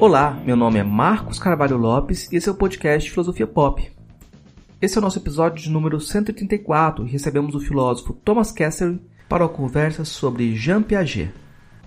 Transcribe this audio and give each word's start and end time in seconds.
Olá, 0.00 0.30
meu 0.46 0.54
nome 0.54 0.78
é 0.78 0.84
Marcos 0.84 1.40
Carvalho 1.40 1.76
Lopes 1.76 2.30
e 2.30 2.36
esse 2.36 2.48
é 2.48 2.52
o 2.52 2.54
podcast 2.54 3.10
Filosofia 3.10 3.48
Pop. 3.48 3.90
Esse 4.80 4.96
é 4.96 5.00
o 5.00 5.02
nosso 5.02 5.18
episódio 5.18 5.60
de 5.60 5.68
número 5.68 6.00
134 6.00 7.04
e 7.04 7.10
recebemos 7.10 7.56
o 7.56 7.60
filósofo 7.60 8.12
Thomas 8.12 8.52
Kessler 8.52 9.00
para 9.28 9.42
uma 9.42 9.48
conversa 9.48 10.04
sobre 10.04 10.54
Jean 10.54 10.84
Piaget. 10.84 11.32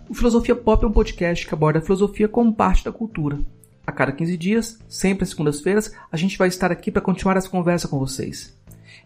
O 0.10 0.14
Filosofia 0.14 0.54
Pop 0.54 0.84
é 0.84 0.90
um 0.90 0.92
podcast 0.92 1.48
que 1.48 1.54
aborda 1.54 1.80
a 1.80 1.82
filosofia 1.82 2.28
como 2.28 2.54
parte 2.54 2.84
da 2.84 2.92
cultura. 2.92 3.40
A 3.88 3.94
cada 3.94 4.12
15 4.12 4.36
dias, 4.36 4.80
sempre 4.90 5.24
às 5.24 5.30
segundas-feiras, 5.30 5.94
a 6.12 6.18
gente 6.18 6.38
vai 6.38 6.50
estar 6.50 6.70
aqui 6.70 6.92
para 6.92 7.02
continuar 7.02 7.38
essa 7.38 7.48
conversa 7.48 7.88
com 7.88 7.98
vocês. 7.98 8.54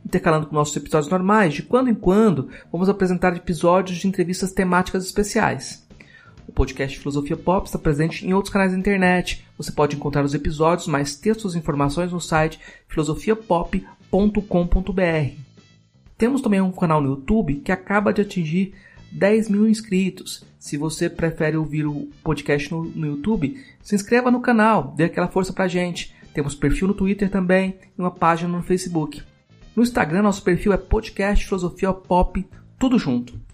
Intercalando 0.04 0.48
com 0.48 0.56
nossos 0.56 0.76
episódios 0.76 1.12
normais, 1.12 1.54
de 1.54 1.62
quando 1.62 1.92
em 1.92 1.96
quando, 1.96 2.50
vamos 2.72 2.90
apresentar 2.90 3.38
episódios 3.38 4.00
de 4.00 4.08
entrevistas 4.08 4.52
temáticas 4.52 5.06
especiais. 5.06 5.85
Podcast 6.56 6.98
Filosofia 6.98 7.36
Pop 7.36 7.68
está 7.68 7.78
presente 7.78 8.26
em 8.26 8.34
outros 8.34 8.52
canais 8.52 8.72
da 8.72 8.78
internet. 8.78 9.46
Você 9.58 9.72
pode 9.72 9.96
encontrar 9.96 10.24
os 10.24 10.34
episódios, 10.34 10.88
mais 10.88 11.18
textos 11.18 11.54
e 11.54 11.58
informações 11.58 12.14
no 12.14 12.22
site 12.22 12.60
filosofiapop.com.br. 12.88 15.36
Temos 16.18 16.42
também 16.42 16.62
um 16.62 16.72
canal 16.72 17.02
no 17.02 17.10
YouTube 17.10 17.56
que 17.56 17.74
acaba 17.74 18.14
de 18.14 18.22
atingir 18.22 18.74
10 19.12 19.50
mil 19.50 19.68
inscritos. 19.68 20.46
Se 20.58 20.78
você 20.78 21.10
prefere 21.10 21.58
ouvir 21.58 21.86
o 21.86 22.08
podcast 22.24 22.72
no, 22.72 22.86
no 22.86 23.06
YouTube, 23.06 23.62
se 23.82 23.94
inscreva 23.94 24.32
no 24.32 24.42
canal, 24.42 24.94
dê 24.96 25.04
aquela 25.04 25.28
força 25.28 25.52
pra 25.52 25.68
gente. 25.68 26.16
Temos 26.34 26.56
perfil 26.56 26.88
no 26.88 26.94
Twitter 26.94 27.30
também 27.30 27.78
e 27.98 28.02
uma 28.02 28.12
página 28.12 28.58
no 28.58 28.64
Facebook. 28.64 29.22
No 29.76 29.84
Instagram, 29.84 30.22
nosso 30.22 30.42
perfil 30.42 30.72
é 30.72 30.78
podcast 30.78 31.46
filosofia 31.46 31.94
pop, 31.94 32.48
tudo 32.80 32.98
junto. 32.98 33.45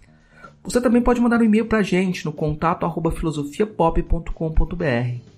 Você 0.64 0.80
também 0.80 1.02
pode 1.02 1.20
mandar 1.20 1.40
um 1.40 1.44
e-mail 1.44 1.66
para 1.66 1.78
a 1.78 1.82
gente 1.82 2.24
no 2.24 2.32
contato 2.32 2.86
filosofiapop.com.br. 3.10 5.32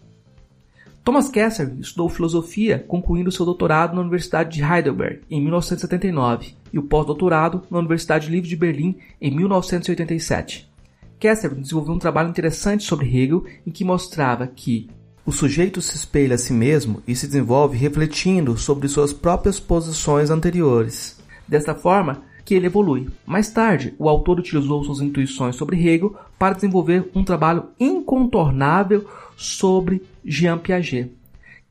Thomas 1.03 1.29
Kessler 1.29 1.75
estudou 1.79 2.09
filosofia, 2.09 2.83
concluindo 2.89 3.31
seu 3.31 3.45
doutorado 3.45 3.95
na 3.95 4.01
Universidade 4.01 4.57
de 4.57 4.63
Heidelberg 4.63 5.21
em 5.31 5.41
1979 5.41 6.55
e 6.73 6.79
o 6.79 6.83
pós-doutorado 6.83 7.63
na 7.71 7.79
Universidade 7.79 8.31
Livre 8.31 8.49
de 8.49 8.57
Berlim 8.57 8.97
em 9.21 9.31
1987. 9.31 10.71
Kessler 11.19 11.55
desenvolveu 11.55 11.95
um 11.95 11.99
trabalho 11.99 12.31
interessante 12.31 12.85
sobre 12.85 13.07
Hegel 13.07 13.45
em 13.67 13.71
que 13.71 13.85
mostrava 13.85 14.47
que 14.47 14.89
o 15.27 15.33
sujeito 15.33 15.81
se 15.81 15.97
espelha 15.97 16.35
a 16.35 16.39
si 16.39 16.53
mesmo 16.53 17.03
e 17.07 17.15
se 17.15 17.27
desenvolve 17.27 17.77
refletindo 17.77 18.57
sobre 18.57 18.89
suas 18.89 19.13
próprias 19.13 19.61
posições 19.61 20.31
anteriores. 20.31 21.19
Desta 21.47 21.75
forma, 21.75 22.23
que 22.45 22.55
ele 22.55 22.67
evolui. 22.67 23.09
Mais 23.25 23.51
tarde, 23.51 23.95
o 23.99 24.09
autor 24.09 24.39
utilizou 24.39 24.85
suas 24.85 25.01
intuições 25.01 25.57
sobre 25.57 25.77
Hegel 25.77 26.15
para 26.39 26.55
desenvolver 26.55 27.11
um 27.15 27.25
trabalho 27.25 27.69
incontornável 27.81 29.09
sobre 29.37 30.03
Jean 30.25 30.59
Piaget. 30.59 31.11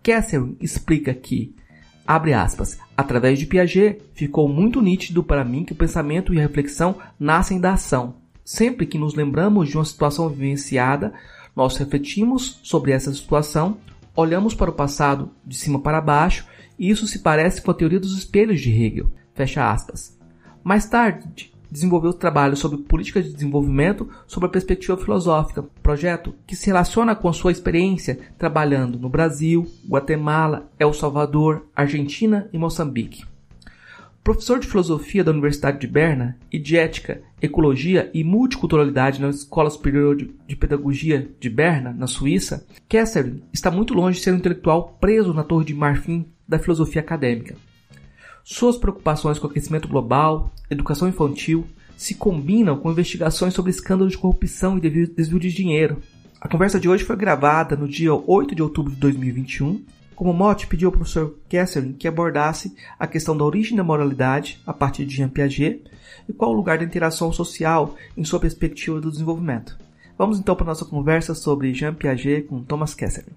Kessel 0.02 0.56
explica 0.60 1.14
que, 1.14 1.56
abre 2.06 2.34
aspas, 2.34 2.78
através 2.98 3.40
de 3.40 3.46
Piaget 3.46 4.02
ficou 4.14 4.50
muito 4.50 4.82
nítido 4.82 5.24
para 5.24 5.46
mim 5.46 5.64
que 5.64 5.74
o 5.74 5.78
pensamento 5.78 6.34
e 6.34 6.40
a 6.40 6.42
reflexão 6.42 6.98
nascem 7.20 7.60
da 7.60 7.74
ação. 7.74 8.16
Sempre 8.44 8.86
que 8.86 8.98
nos 8.98 9.14
lembramos 9.14 9.70
de 9.70 9.78
uma 9.78 9.86
situação 9.86 10.28
vivenciada, 10.28 11.14
nós 11.56 11.78
refletimos 11.78 12.60
sobre 12.64 12.92
essa 12.92 13.14
situação, 13.14 13.78
olhamos 14.16 14.54
para 14.54 14.72
o 14.72 14.74
passado 14.74 15.30
de 15.46 15.56
cima 15.56 15.80
para 15.80 16.02
baixo, 16.02 16.46
e 16.78 16.90
isso 16.90 17.08
se 17.08 17.20
parece 17.20 17.62
com 17.62 17.72
a 17.72 17.74
teoria 17.74 18.00
dos 18.00 18.18
espelhos 18.18 18.60
de 18.60 18.72
Hegel. 18.72 19.12
Fecha 19.34 19.72
aspas. 19.72 20.13
Mais 20.64 20.86
tarde, 20.86 21.52
desenvolveu 21.70 22.14
trabalhos 22.14 22.60
sobre 22.60 22.78
política 22.78 23.22
de 23.22 23.34
desenvolvimento 23.34 24.08
sob 24.28 24.46
a 24.46 24.50
perspectiva 24.50 24.96
filosófica, 24.96 25.66
projeto 25.82 26.36
que 26.46 26.56
se 26.56 26.68
relaciona 26.68 27.16
com 27.16 27.28
a 27.28 27.34
sua 27.34 27.52
experiência 27.52 28.20
trabalhando 28.38 29.00
no 29.00 29.10
Brasil, 29.10 29.68
Guatemala, 29.88 30.70
El 30.80 30.94
Salvador, 30.94 31.66
Argentina 31.76 32.48
e 32.54 32.58
Moçambique. 32.58 33.26
Professor 34.24 34.58
de 34.58 34.68
filosofia 34.68 35.22
da 35.22 35.32
Universidade 35.32 35.80
de 35.80 35.88
Berna 35.88 36.38
e 36.50 36.58
de 36.58 36.78
ética, 36.78 37.22
ecologia 37.42 38.10
e 38.14 38.24
multiculturalidade 38.24 39.20
na 39.20 39.30
Escola 39.30 39.70
Superior 39.70 40.16
de 40.16 40.56
Pedagogia 40.56 41.30
de 41.42 41.50
Berna, 41.50 41.92
na 41.92 42.08
Suíça, 42.08 42.66
Kessler 42.88 43.34
está 43.52 43.70
muito 43.70 43.94
longe 43.94 44.20
de 44.20 44.24
ser 44.24 44.32
um 44.32 44.38
intelectual 44.38 44.98
preso 45.02 45.34
na 45.34 45.44
torre 45.44 45.66
de 45.66 45.74
marfim 45.74 46.26
da 46.48 46.58
filosofia 46.58 47.02
acadêmica. 47.02 47.58
Suas 48.46 48.76
preocupações 48.76 49.40
com 49.40 49.48
o 49.48 49.50
aquecimento 49.50 49.88
global, 49.88 50.52
educação 50.70 51.08
infantil, 51.08 51.66
se 51.96 52.14
combinam 52.14 52.78
com 52.78 52.92
investigações 52.92 53.54
sobre 53.54 53.72
escândalos 53.72 54.12
de 54.12 54.18
corrupção 54.18 54.78
e 54.78 54.82
desvio 54.82 55.40
de 55.40 55.54
dinheiro. 55.54 56.02
A 56.42 56.50
conversa 56.50 56.78
de 56.78 56.90
hoje 56.90 57.06
foi 57.06 57.16
gravada 57.16 57.78
no 57.78 57.88
dia 57.88 58.14
8 58.14 58.54
de 58.54 58.62
outubro 58.62 58.92
de 58.92 59.00
2021. 59.00 59.86
Como 60.14 60.34
mote, 60.34 60.68
pediu 60.68 60.90
ao 60.90 60.92
professor 60.92 61.40
Kessler 61.48 61.94
que 61.94 62.06
abordasse 62.06 62.76
a 63.00 63.08
questão 63.08 63.36
da 63.36 63.46
origem 63.46 63.78
da 63.78 63.84
moralidade 63.84 64.60
a 64.68 64.74
partir 64.74 65.06
de 65.06 65.16
Jean 65.16 65.30
Piaget 65.30 65.82
e 66.28 66.34
qual 66.34 66.52
o 66.52 66.56
lugar 66.56 66.78
da 66.78 66.84
interação 66.84 67.32
social 67.32 67.96
em 68.18 68.26
sua 68.26 68.42
perspectiva 68.42 69.00
do 69.00 69.10
desenvolvimento. 69.10 69.78
Vamos 70.18 70.38
então 70.38 70.54
para 70.54 70.66
a 70.66 70.68
nossa 70.68 70.84
conversa 70.84 71.34
sobre 71.34 71.74
Jean 71.74 71.94
Piaget 71.94 72.46
com 72.48 72.62
Thomas 72.62 72.94
Kessler. 72.94 73.28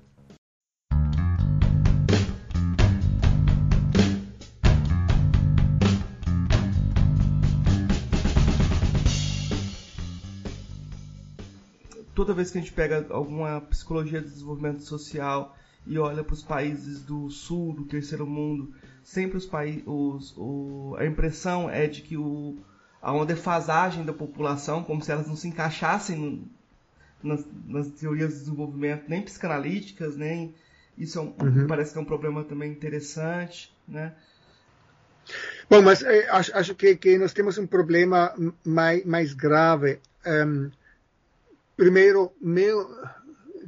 Toda 12.16 12.32
vez 12.32 12.50
que 12.50 12.56
a 12.56 12.60
gente 12.62 12.72
pega 12.72 13.06
alguma 13.10 13.60
psicologia 13.60 14.22
de 14.22 14.30
desenvolvimento 14.30 14.82
social 14.82 15.54
e 15.86 15.98
olha 15.98 16.24
para 16.24 16.32
os 16.32 16.42
países 16.42 17.02
do 17.02 17.30
sul, 17.30 17.74
do 17.74 17.84
terceiro 17.84 18.26
mundo, 18.26 18.74
sempre 19.04 19.36
os 19.36 19.44
países, 19.44 19.84
a 20.98 21.04
impressão 21.04 21.70
é 21.70 21.86
de 21.86 22.00
que 22.00 22.16
o, 22.16 22.56
há 23.02 23.12
uma 23.12 23.26
defasagem 23.26 24.04
da 24.04 24.14
população, 24.14 24.82
como 24.82 25.04
se 25.04 25.12
elas 25.12 25.28
não 25.28 25.36
se 25.36 25.46
encaixassem 25.46 26.16
no, 26.16 26.48
nas, 27.22 27.44
nas, 27.66 27.88
teorias 27.88 28.32
de 28.32 28.38
desenvolvimento, 28.40 29.04
nem 29.08 29.20
psicanalíticas, 29.20 30.16
nem 30.16 30.54
isso 30.96 31.18
é 31.18 31.22
um, 31.22 31.34
uhum. 31.40 31.66
parece 31.66 31.92
que 31.92 31.98
é 31.98 32.00
um 32.00 32.06
problema 32.06 32.42
também 32.42 32.72
interessante, 32.72 33.70
né? 33.86 34.14
Bom, 35.68 35.82
mas 35.82 36.02
eh, 36.02 36.26
acho, 36.30 36.56
acho 36.56 36.74
que, 36.74 36.96
que, 36.96 37.18
nós 37.18 37.34
temos 37.34 37.58
um 37.58 37.66
problema 37.66 38.32
mais, 38.64 39.04
mais 39.04 39.34
grave. 39.34 39.98
Um, 40.24 40.70
primeiro, 41.76 42.32
meu, 42.40 42.88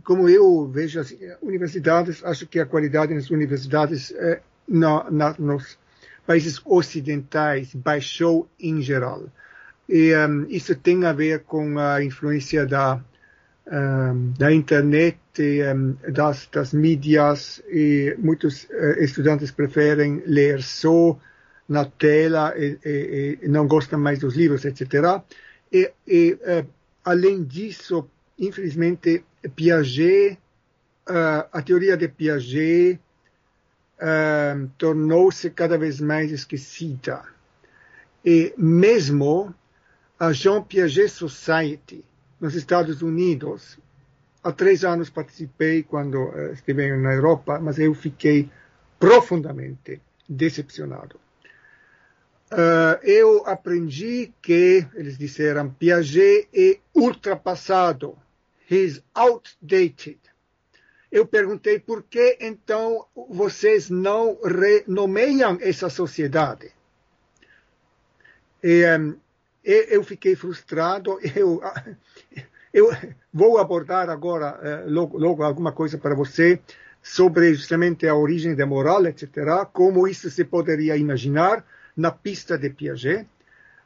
como 0.04 0.28
eu 0.28 0.66
vejo 0.68 1.00
as 1.00 1.14
universidades, 1.42 2.24
acho 2.24 2.46
que 2.46 2.58
a 2.58 2.66
qualidade 2.66 3.14
nas 3.14 3.30
universidades 3.30 4.12
é, 4.12 4.40
na, 4.66 5.10
na, 5.10 5.34
nos 5.38 5.78
países 6.26 6.60
ocidentais 6.64 7.74
baixou 7.74 8.48
em 8.58 8.80
geral. 8.82 9.24
E 9.88 10.14
um, 10.14 10.46
isso 10.48 10.74
tem 10.74 11.04
a 11.06 11.12
ver 11.12 11.40
com 11.40 11.78
a 11.78 12.02
influência 12.04 12.66
da, 12.66 13.02
um, 13.66 14.32
da 14.38 14.52
internet, 14.52 15.18
e, 15.38 15.62
um, 15.72 15.96
das, 16.12 16.46
das 16.52 16.72
mídias, 16.74 17.62
e 17.70 18.14
muitos 18.18 18.64
uh, 18.64 18.98
estudantes 18.98 19.50
preferem 19.50 20.22
ler 20.26 20.62
só 20.62 21.18
na 21.66 21.84
tela 21.86 22.54
e, 22.56 22.78
e, 22.84 23.38
e, 23.42 23.48
não 23.48 23.66
gostam 23.66 23.98
mais 23.98 24.18
dos 24.18 24.34
livros, 24.34 24.64
etc. 24.64 25.22
E, 25.72 25.90
e 26.06 26.32
uh, 26.32 26.66
além 27.08 27.42
disso, 27.42 28.06
infelizmente, 28.38 29.24
Piaget, 29.56 30.38
uh, 31.08 31.48
a 31.50 31.62
teoria 31.62 31.96
de 31.96 32.06
Piaget 32.06 33.00
uh, 33.98 34.68
tornou-se 34.76 35.48
cada 35.48 35.78
vez 35.78 36.02
mais 36.02 36.30
esquecida. 36.30 37.24
E 38.22 38.52
mesmo 38.58 39.54
a 40.20 40.34
Jean 40.34 40.62
Piaget 40.62 41.08
Society, 41.08 42.04
nos 42.38 42.54
Estados 42.54 43.00
Unidos, 43.00 43.78
há 44.44 44.52
três 44.52 44.84
anos 44.84 45.08
participei 45.08 45.84
quando 45.84 46.24
uh, 46.24 46.52
estive 46.52 46.94
na 46.94 47.14
Europa, 47.14 47.58
mas 47.58 47.78
eu 47.78 47.94
fiquei 47.94 48.50
profundamente 49.00 50.02
decepcionado. 50.28 51.18
Uh, 52.50 52.96
eu 53.02 53.46
aprendi 53.46 54.32
que, 54.40 54.86
eles 54.94 55.18
disseram, 55.18 55.70
Piaget 55.70 56.48
é 56.54 56.78
ultrapassado. 56.94 58.16
He's 58.70 59.02
outdated. 59.14 60.18
Eu 61.12 61.26
perguntei 61.26 61.78
por 61.78 62.02
que 62.02 62.38
então 62.40 63.06
vocês 63.28 63.90
não 63.90 64.38
renomeiam 64.42 65.58
essa 65.60 65.90
sociedade. 65.90 66.72
E, 68.62 68.84
um, 68.98 69.16
eu 69.62 70.02
fiquei 70.02 70.34
frustrado. 70.34 71.18
Eu, 71.36 71.60
eu 72.72 72.90
vou 73.32 73.58
abordar 73.58 74.10
agora, 74.10 74.58
uh, 74.58 74.90
logo, 74.90 75.18
logo, 75.18 75.42
alguma 75.42 75.72
coisa 75.72 75.96
para 75.96 76.14
você 76.14 76.60
sobre 77.02 77.54
justamente 77.54 78.06
a 78.06 78.14
origem 78.14 78.54
da 78.54 78.66
moral, 78.66 79.06
etc., 79.06 79.64
como 79.72 80.06
isso 80.06 80.28
se 80.30 80.44
poderia 80.44 80.96
imaginar 80.96 81.64
na 81.98 82.12
pista 82.12 82.56
de 82.56 82.70
Piaget 82.70 83.26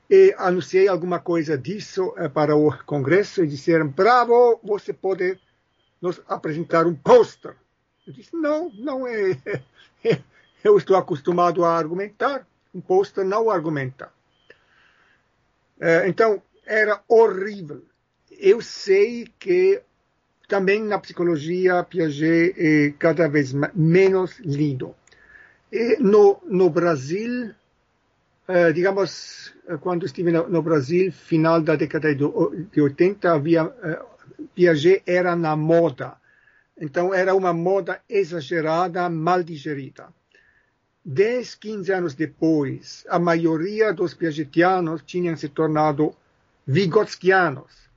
e 0.08 0.34
anunciei 0.36 0.86
alguma 0.86 1.18
coisa 1.18 1.56
disso 1.56 2.12
eh, 2.18 2.28
para 2.28 2.54
o 2.54 2.76
Congresso 2.84 3.42
e 3.42 3.46
disseram: 3.46 3.88
bravo, 3.88 4.60
você 4.62 4.92
pode 4.92 5.40
nos 6.00 6.20
apresentar 6.28 6.86
um 6.86 6.94
pôster. 6.94 7.56
Eu 8.06 8.12
disse, 8.12 8.36
não, 8.36 8.70
não 8.74 9.06
é. 9.06 9.38
Eu 10.62 10.76
estou 10.76 10.96
acostumado 10.96 11.64
a 11.64 11.76
argumentar, 11.76 12.46
um 12.74 12.80
pôster 12.80 13.24
não 13.24 13.50
argumenta. 13.50 14.12
É, 15.80 16.06
então, 16.06 16.40
era 16.64 17.02
horrível. 17.08 17.84
Eu 18.30 18.60
sei 18.60 19.26
que 19.40 19.82
também 20.46 20.80
na 20.84 21.00
psicologia 21.00 21.82
Piaget 21.82 22.54
é 22.56 22.90
cada 22.96 23.28
vez 23.28 23.52
menos 23.74 24.38
lido. 24.38 24.94
E 25.72 25.96
no, 25.98 26.40
no 26.44 26.70
Brasil, 26.70 27.52
eh, 28.48 28.72
digamos, 28.72 29.54
quando 29.80 30.06
estive 30.06 30.32
no, 30.32 30.48
no, 30.48 30.62
Brasil, 30.62 31.12
final 31.12 31.62
da 31.62 31.76
década 31.76 32.14
de 32.14 32.80
80, 32.80 33.32
havia, 33.32 33.72
eh, 33.82 34.02
Piaget 34.54 35.02
era 35.06 35.36
na 35.36 35.56
moda. 35.56 36.16
Então, 36.78 37.14
era 37.14 37.34
uma 37.34 37.52
moda 37.52 38.02
exagerada, 38.08 39.08
mal 39.08 39.42
digerida. 39.42 40.08
10, 41.04 41.54
15 41.56 41.92
anos 41.92 42.14
depois, 42.14 43.04
a 43.08 43.18
maioria 43.18 43.92
dos 43.92 44.14
piagetianos 44.14 45.02
tinham 45.02 45.36
se 45.36 45.48
tornado 45.48 46.14
vigotskianos. 46.66 47.90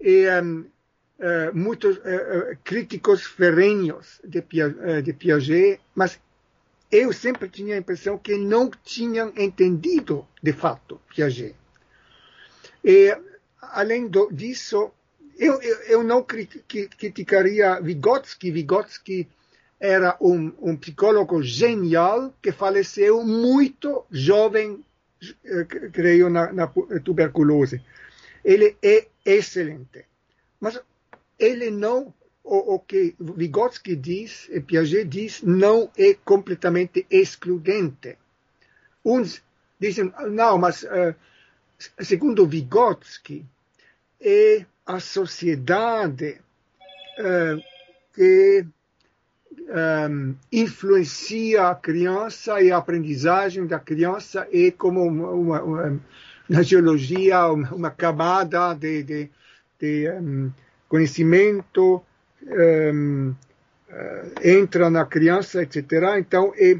E 0.00 0.28
um, 0.42 0.60
uh, 0.60 0.66
eh, 1.18 1.52
muitos 1.52 1.96
uh, 1.96 2.56
críticos 2.62 3.24
ferrenhos 3.24 4.20
de, 4.22 4.40
uh, 4.40 5.02
de 5.02 5.12
Piaget, 5.14 5.80
mas 5.94 6.20
eu 6.90 7.12
sempre 7.12 7.48
tinha 7.48 7.74
a 7.74 7.78
impressão 7.78 8.18
que 8.18 8.36
não 8.36 8.70
tinham 8.70 9.32
entendido 9.36 10.26
de 10.42 10.52
fato 10.52 11.00
Piaget. 11.08 11.56
E, 12.84 13.16
além 13.60 14.06
do, 14.06 14.30
disso, 14.30 14.92
eu, 15.38 15.60
eu, 15.60 15.76
eu 15.82 16.02
não 16.04 16.22
criticaria 16.22 17.80
Vygotsky. 17.80 18.50
Vygotsky 18.50 19.28
era 19.80 20.16
um, 20.20 20.52
um 20.60 20.76
psicólogo 20.76 21.42
genial 21.42 22.32
que 22.40 22.52
faleceu 22.52 23.24
muito 23.24 24.04
jovem, 24.10 24.84
eh, 25.44 25.64
creio, 25.92 26.30
na, 26.30 26.52
na 26.52 26.66
tuberculose. 27.02 27.82
Ele 28.44 28.76
é 28.82 29.08
excelente. 29.24 30.04
Mas 30.60 30.80
ele 31.38 31.70
não, 31.70 32.14
o, 32.44 32.74
o 32.74 32.78
que 32.78 33.16
Vygotsky 33.18 33.96
diz, 33.96 34.48
e 34.50 34.60
Piaget 34.60 35.04
diz, 35.08 35.42
não 35.42 35.90
é 35.96 36.14
completamente 36.14 37.06
excludente. 37.10 38.18
Uns 39.04 39.42
dizem, 39.80 40.12
não, 40.30 40.58
mas 40.58 40.82
uh, 40.82 41.14
segundo 42.00 42.46
Vygotsky, 42.46 43.44
é 44.20 44.64
a 44.86 45.00
sociedade 45.00 46.40
uh, 47.18 47.62
que 48.12 48.66
um, 49.58 50.34
influencia 50.52 51.68
a 51.68 51.74
criança 51.74 52.60
e 52.60 52.70
a 52.70 52.76
aprendizagem 52.76 53.66
da 53.66 53.78
criança 53.78 54.46
é 54.52 54.70
como 54.70 55.02
uma, 55.02 55.30
uma, 55.30 55.62
uma 55.62 56.00
na 56.48 56.62
geologia 56.62 57.46
uma, 57.48 57.90
camada 57.90 58.74
de, 58.74 59.02
de, 59.02 59.30
de 59.78 60.10
um, 60.10 60.52
conhecimento 60.88 62.02
um, 62.46 63.30
uh, 63.30 63.34
entra 64.42 64.90
na 64.90 65.04
criança, 65.04 65.62
etc. 65.62 65.84
Então, 66.18 66.52
é, 66.56 66.78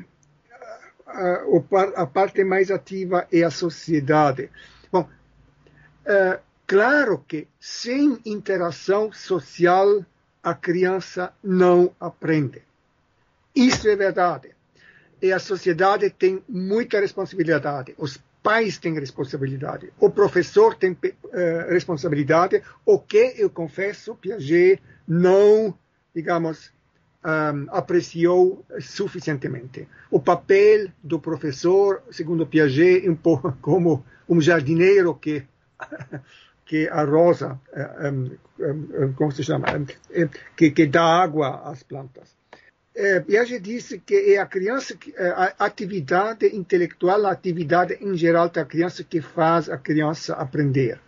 a, 1.06 2.02
a, 2.02 2.06
parte 2.06 2.43
mais 2.44 2.70
ativa 2.70 3.26
é 3.32 3.43
a 3.43 3.50
sociedade. 3.50 4.50
Bom, 4.90 5.02
uh, 5.02 6.40
claro 6.66 7.25
que 7.26 7.46
sem 7.58 8.19
interação 8.25 9.12
social 9.12 10.05
a 10.43 10.55
criança 10.55 11.32
não 11.43 11.94
aprende. 11.99 12.62
Isso 13.55 13.88
é 13.88 13.96
verdade. 13.96 14.50
E 15.22 15.32
a 15.32 15.38
sociedade 15.38 16.10
tem 16.10 16.43
muita 16.49 17.00
responsabilidade. 17.00 17.94
Os 17.96 18.22
pais 18.43 18.76
têm 18.76 18.93
responsabilidade. 18.99 19.90
O 19.99 20.10
professor 20.10 20.75
tem 20.75 20.93
uh, 20.93 21.70
responsabilidade. 21.70 22.62
O 22.84 22.99
que 22.99 23.34
eu 23.38 23.49
confesso, 23.49 24.14
Piaget 24.17 24.82
não, 25.06 25.76
digamos, 26.14 26.72
um, 27.24 27.66
apreciou 27.70 28.64
suficientemente. 28.80 29.88
O 30.10 30.20
papel 30.20 30.88
do 31.02 31.18
professor, 31.18 32.02
segundo 32.10 32.46
Piaget, 32.46 33.08
um 33.08 33.16
pouco 33.16 33.52
como 33.60 34.04
um 34.28 34.40
jardineiro 34.40 35.14
que 35.14 35.44
que 36.66 36.88
a 36.88 37.04
rosa, 37.04 37.60
um, 37.76 38.30
um, 38.58 39.12
como 39.12 39.30
se 39.32 39.44
chama, 39.44 39.66
que, 40.56 40.70
que 40.70 40.86
dá 40.86 41.04
água 41.04 41.60
às 41.70 41.82
plantas 41.82 42.34
é, 42.94 43.18
Piaget 43.20 43.60
disse 43.60 43.98
que 43.98 44.34
é 44.34 44.38
a 44.38 44.46
criança, 44.46 44.96
a 45.18 45.64
atividade 45.64 46.46
intelectual, 46.54 47.26
a 47.26 47.32
atividade 47.32 47.98
em 48.00 48.16
geral 48.16 48.48
da 48.48 48.64
criança 48.64 49.02
que 49.02 49.20
faz 49.20 49.68
a 49.68 49.76
criança 49.76 50.34
aprender. 50.34 51.00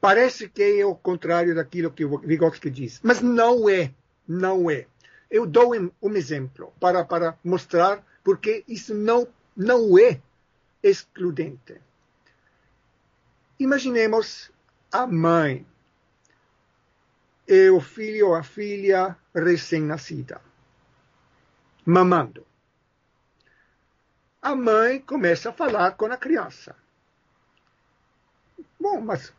Parece 0.00 0.48
que 0.48 0.80
é 0.80 0.86
o 0.86 0.94
contrário 0.94 1.54
daquilo 1.54 1.90
que 1.90 2.06
Vygotsky 2.06 2.70
diz, 2.70 3.00
mas 3.02 3.20
não 3.20 3.68
é, 3.68 3.92
não 4.26 4.70
é. 4.70 4.86
Eu 5.30 5.46
dou 5.46 5.74
um, 5.74 6.16
exemplo 6.16 6.72
para, 6.80 7.04
para 7.04 7.38
mostrar 7.44 8.04
porque 8.24 8.64
isso 8.66 8.94
não, 8.94 9.28
não 9.56 9.98
é 9.98 10.20
excludente. 10.82 11.80
Imaginemos 13.58 14.50
a 14.90 15.06
mãe 15.06 15.66
e 17.46 17.68
o 17.68 17.80
filho 17.80 18.28
ou 18.28 18.34
a 18.34 18.42
filha 18.42 19.16
recém-nascida 19.34 20.40
mamando. 21.84 22.46
A 24.40 24.54
mãe 24.54 25.00
começa 25.00 25.50
a 25.50 25.52
falar 25.52 25.92
com 25.92 26.06
a 26.06 26.16
criança. 26.16 26.74
Bom, 28.78 29.00
mas 29.00 29.32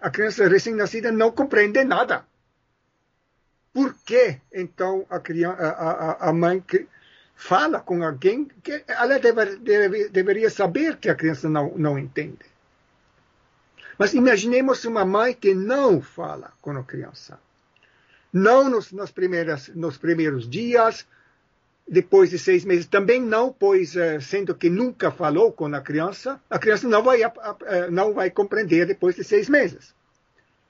a 0.00 0.10
criança 0.10 0.48
recém-nascida 0.48 1.10
não 1.10 1.32
compreende 1.32 1.82
nada. 1.84 2.24
Por 3.72 3.94
que, 4.04 4.40
então, 4.52 5.06
a, 5.10 5.20
criança, 5.20 5.62
a, 5.62 5.90
a, 6.26 6.28
a 6.30 6.32
mãe 6.32 6.62
fala 7.34 7.80
com 7.80 8.02
alguém 8.02 8.46
que 8.62 8.84
ela 8.86 9.18
deve, 9.18 9.56
deve, 9.56 10.08
deveria 10.08 10.50
saber 10.50 10.96
que 10.96 11.08
a 11.08 11.14
criança 11.14 11.48
não, 11.48 11.76
não 11.76 11.98
entende? 11.98 12.46
Mas 13.98 14.14
imaginemos 14.14 14.84
uma 14.84 15.04
mãe 15.04 15.34
que 15.34 15.54
não 15.54 16.00
fala 16.00 16.52
com 16.60 16.70
a 16.70 16.84
criança. 16.84 17.38
Não 18.32 18.68
nos, 18.68 18.92
nos, 18.92 19.10
primeiras, 19.10 19.68
nos 19.68 19.96
primeiros 19.96 20.48
dias, 20.48 21.06
depois 21.88 22.28
de 22.28 22.38
seis 22.38 22.64
meses 22.64 22.86
também 22.86 23.20
não, 23.20 23.50
pois 23.50 23.96
eh, 23.96 24.20
sendo 24.20 24.54
que 24.54 24.68
nunca 24.68 25.10
falou 25.10 25.50
com 25.50 25.74
a 25.74 25.80
criança, 25.80 26.38
a 26.50 26.58
criança 26.58 26.86
não 26.86 27.02
vai, 27.02 27.22
eh, 27.22 27.90
não 27.90 28.12
vai 28.12 28.30
compreender 28.30 28.86
depois 28.86 29.16
de 29.16 29.24
seis 29.24 29.48
meses. 29.48 29.94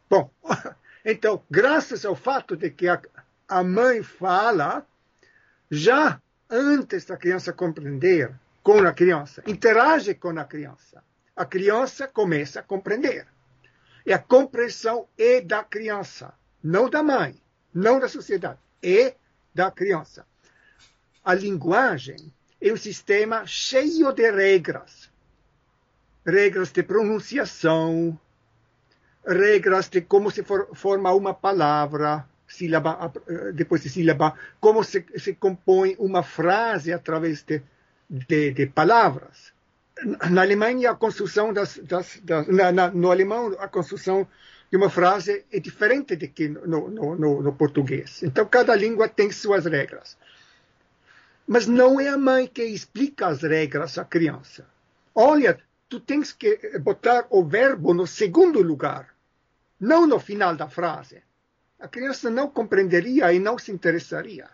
Bom, 0.08 0.30
então, 1.04 1.42
graças 1.50 2.04
ao 2.04 2.14
fato 2.14 2.56
de 2.56 2.70
que 2.70 2.86
a, 2.86 3.02
a 3.48 3.64
mãe 3.64 4.02
fala, 4.02 4.86
já 5.68 6.20
antes 6.48 7.04
da 7.04 7.16
criança 7.16 7.52
compreender 7.52 8.32
com 8.62 8.78
a 8.86 8.92
criança, 8.92 9.42
interage 9.46 10.14
com 10.14 10.38
a 10.38 10.44
criança, 10.44 11.02
a 11.34 11.44
criança 11.44 12.06
começa 12.06 12.60
a 12.60 12.62
compreender. 12.62 13.26
E 14.06 14.12
a 14.12 14.18
compreensão 14.18 15.08
é 15.18 15.40
da 15.40 15.64
criança, 15.64 16.32
não 16.62 16.88
da 16.88 17.02
mãe, 17.02 17.34
não 17.74 17.98
da 17.98 18.08
sociedade, 18.08 18.58
é 18.80 19.16
da 19.52 19.70
criança 19.70 20.24
a 21.28 21.34
linguagem 21.34 22.32
é 22.58 22.72
um 22.72 22.76
sistema 22.78 23.46
cheio 23.46 24.10
de 24.14 24.30
regras. 24.30 25.10
Regras 26.24 26.72
de 26.72 26.82
pronunciação, 26.82 28.18
regras 29.26 29.90
de 29.90 30.00
como 30.00 30.30
se 30.30 30.42
for, 30.42 30.70
forma 30.72 31.12
uma 31.12 31.34
palavra, 31.34 32.26
sílaba, 32.46 33.12
depois 33.52 33.82
de 33.82 33.90
sílaba, 33.90 34.32
como 34.58 34.82
se, 34.82 35.04
se 35.18 35.34
compõe 35.34 35.96
uma 35.98 36.22
frase 36.22 36.94
através 36.94 37.42
de, 37.42 37.60
de, 38.08 38.52
de 38.52 38.66
palavras. 38.66 39.52
Na 40.30 40.40
Alemanha, 40.40 40.92
a 40.92 40.94
construção 40.94 41.52
das, 41.52 41.76
das, 41.76 42.20
das 42.22 42.46
na, 42.46 42.72
na, 42.72 42.90
no 42.90 43.10
alemão, 43.10 43.54
a 43.58 43.68
construção 43.68 44.26
de 44.70 44.78
uma 44.78 44.88
frase 44.88 45.44
é 45.52 45.60
diferente 45.60 46.16
de 46.16 46.28
que 46.28 46.48
no, 46.48 46.88
no, 46.88 47.14
no, 47.16 47.42
no 47.42 47.52
português. 47.52 48.22
Então, 48.22 48.46
cada 48.46 48.74
língua 48.74 49.10
tem 49.10 49.30
suas 49.30 49.66
regras. 49.66 50.16
Mas 51.48 51.66
não 51.66 51.98
é 51.98 52.08
a 52.08 52.18
mãe 52.18 52.46
que 52.46 52.62
explica 52.62 53.26
as 53.28 53.40
regras 53.42 53.96
à 53.96 54.04
criança. 54.04 54.66
Olha, 55.14 55.58
tu 55.88 55.98
tens 55.98 56.30
que 56.30 56.78
botar 56.78 57.26
o 57.30 57.42
verbo 57.42 57.94
no 57.94 58.06
segundo 58.06 58.60
lugar, 58.60 59.14
não 59.80 60.06
no 60.06 60.20
final 60.20 60.54
da 60.54 60.68
frase. 60.68 61.22
A 61.80 61.88
criança 61.88 62.28
não 62.28 62.50
compreenderia 62.50 63.32
e 63.32 63.38
não 63.38 63.58
se 63.58 63.72
interessaria. 63.72 64.50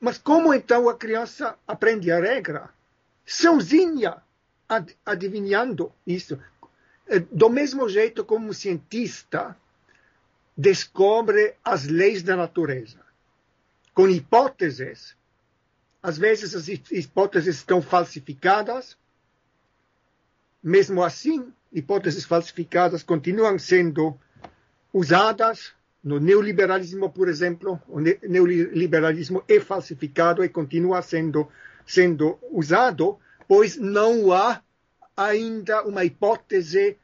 Mas 0.00 0.16
como 0.16 0.54
então 0.54 0.88
a 0.88 0.96
criança 0.96 1.58
aprende 1.68 2.10
a 2.10 2.18
regra? 2.18 2.70
Sozinha, 3.26 4.22
ad 4.66 4.96
adivinhando 5.04 5.92
isso. 6.06 6.40
É, 7.06 7.18
do 7.18 7.50
mesmo 7.50 7.86
jeito 7.86 8.24
como 8.24 8.48
um 8.48 8.52
cientista 8.54 9.54
descobre 10.56 11.54
as 11.62 11.84
leis 11.84 12.22
da 12.22 12.34
natureza, 12.34 13.03
com 13.94 14.08
hipóteses. 14.08 15.16
Às 16.02 16.18
vezes 16.18 16.54
as 16.54 16.68
hipóteses 16.68 17.56
estão 17.56 17.80
falsificadas, 17.80 18.98
mesmo 20.62 21.02
assim, 21.02 21.52
hipóteses 21.72 22.24
falsificadas 22.24 23.02
continuam 23.02 23.58
sendo 23.58 24.18
usadas 24.92 25.72
no 26.02 26.20
neoliberalismo, 26.20 27.10
por 27.10 27.28
exemplo. 27.28 27.80
O 27.88 28.00
neoliberalismo 28.00 29.42
é 29.48 29.58
falsificado 29.60 30.44
e 30.44 30.48
continua 30.48 31.00
sendo, 31.00 31.48
sendo 31.86 32.38
usado, 32.50 33.18
pois 33.48 33.76
não 33.76 34.32
há 34.32 34.62
ainda 35.16 35.82
uma 35.84 36.04
hipótese 36.04 36.98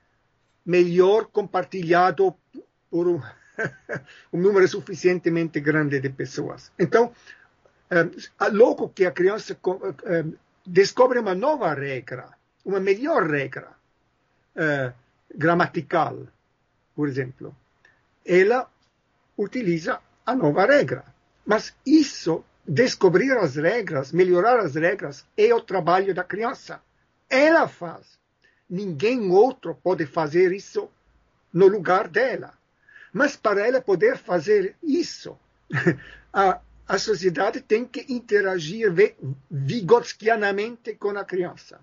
melhor 0.64 1.26
compartilhado 1.26 2.34
por 2.90 3.22
um, 4.32 4.40
número 4.40 4.66
suficientemente 4.68 5.60
grande 5.60 6.00
de 6.00 6.10
pessoas. 6.10 6.72
Então, 6.78 7.12
é, 7.90 8.08
logo 8.50 8.88
que 8.90 9.04
a 9.04 9.12
criança 9.12 9.56
é, 10.04 10.24
descobre 10.66 11.18
uma 11.18 11.34
nova 11.34 11.72
regra, 11.74 12.28
uma 12.64 12.80
melhor 12.80 13.28
regra 13.28 13.78
gramatical, 15.34 16.26
por 16.94 17.08
exemplo, 17.08 17.56
ela 18.26 18.68
utiliza 19.36 20.00
a 20.26 20.34
nova 20.34 20.66
regra. 20.66 21.04
Mas 21.46 21.74
isso, 21.86 22.44
descobrir 22.66 23.32
as 23.38 23.56
regras, 23.56 24.12
melhorar 24.12 24.58
as 24.60 24.74
regras, 24.74 25.24
é 25.36 25.54
o 25.54 25.60
trabalho 25.60 26.14
da 26.14 26.24
criança. 26.24 26.80
Ela 27.28 27.66
faz. 27.66 28.18
Ninguém 28.68 29.30
outro 29.30 29.74
pode 29.74 30.06
fazer 30.06 30.52
isso 30.52 30.88
no 31.52 31.66
lugar 31.66 32.06
dela. 32.08 32.52
Mas 33.12 33.36
para 33.36 33.66
ela 33.66 33.80
poder 33.80 34.16
fazer 34.16 34.76
isso, 34.82 35.38
a, 36.32 36.60
a 36.86 36.98
sociedade 36.98 37.60
tem 37.60 37.84
que 37.84 38.12
interagir 38.12 38.92
vigotskianamente 39.50 40.94
com 40.94 41.10
a 41.10 41.24
criança. 41.24 41.80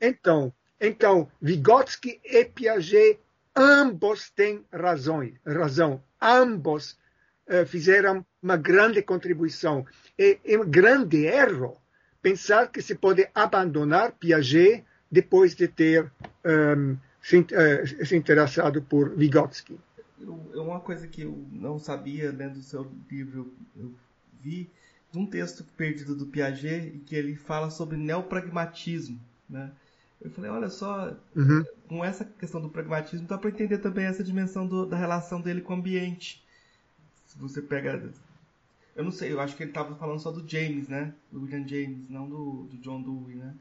Então, 0.00 0.52
então 0.80 1.30
Vygotsky 1.40 2.20
e 2.24 2.44
Piaget 2.44 3.18
ambos 3.54 4.30
têm 4.30 4.64
razão, 4.72 5.30
razão. 5.46 6.02
ambos 6.20 6.98
uh, 7.48 7.64
fizeram 7.66 8.26
uma 8.42 8.56
grande 8.56 9.02
contribuição. 9.02 9.86
É, 10.18 10.38
é 10.44 10.58
um 10.58 10.68
grande 10.68 11.24
erro 11.24 11.80
pensar 12.20 12.70
que 12.70 12.82
se 12.82 12.94
pode 12.94 13.28
abandonar 13.34 14.12
Piaget 14.12 14.84
depois 15.10 15.54
de 15.54 15.68
ter 15.68 16.10
um, 16.44 16.96
se, 17.24 17.38
uh, 17.38 18.06
se, 18.06 18.14
interessado 18.14 18.82
por 18.82 19.16
Vygotsky. 19.16 19.78
É 20.20 20.58
uma 20.58 20.78
coisa 20.78 21.08
que 21.08 21.22
eu 21.22 21.42
não 21.50 21.78
sabia 21.78 22.30
lendo 22.30 22.56
o 22.56 22.62
seu 22.62 22.90
livro, 23.10 23.50
eu 23.74 23.90
vi 24.42 24.70
de 25.10 25.18
um 25.18 25.24
texto 25.24 25.64
perdido 25.76 26.14
do 26.14 26.26
Piaget 26.26 26.94
e 26.94 26.98
que 26.98 27.16
ele 27.16 27.34
fala 27.34 27.70
sobre 27.70 27.96
neopragmatismo, 27.96 29.18
né? 29.48 29.72
Eu 30.20 30.30
falei, 30.30 30.50
olha 30.50 30.68
só, 30.68 31.16
uhum. 31.34 31.64
com 31.88 32.04
essa 32.04 32.24
questão 32.24 32.60
do 32.60 32.68
pragmatismo, 32.68 33.26
dá 33.26 33.38
para 33.38 33.50
entender 33.50 33.78
também 33.78 34.04
essa 34.04 34.22
dimensão 34.22 34.66
do, 34.66 34.86
da 34.86 34.96
relação 34.96 35.40
dele 35.40 35.60
com 35.60 35.74
o 35.74 35.76
ambiente. 35.76 36.44
Se 37.26 37.38
você 37.38 37.60
pega. 37.60 38.10
Eu 38.94 39.04
não 39.04 39.10
sei, 39.10 39.32
eu 39.32 39.40
acho 39.40 39.56
que 39.56 39.62
ele 39.62 39.70
estava 39.70 39.94
falando 39.96 40.20
só 40.20 40.30
do 40.30 40.46
James, 40.48 40.88
né? 40.88 41.12
Do 41.32 41.42
William 41.42 41.66
James, 41.66 42.08
não 42.08 42.28
do, 42.28 42.64
do 42.70 42.76
John 42.78 43.02
Dewey, 43.02 43.36
né? 43.36 43.54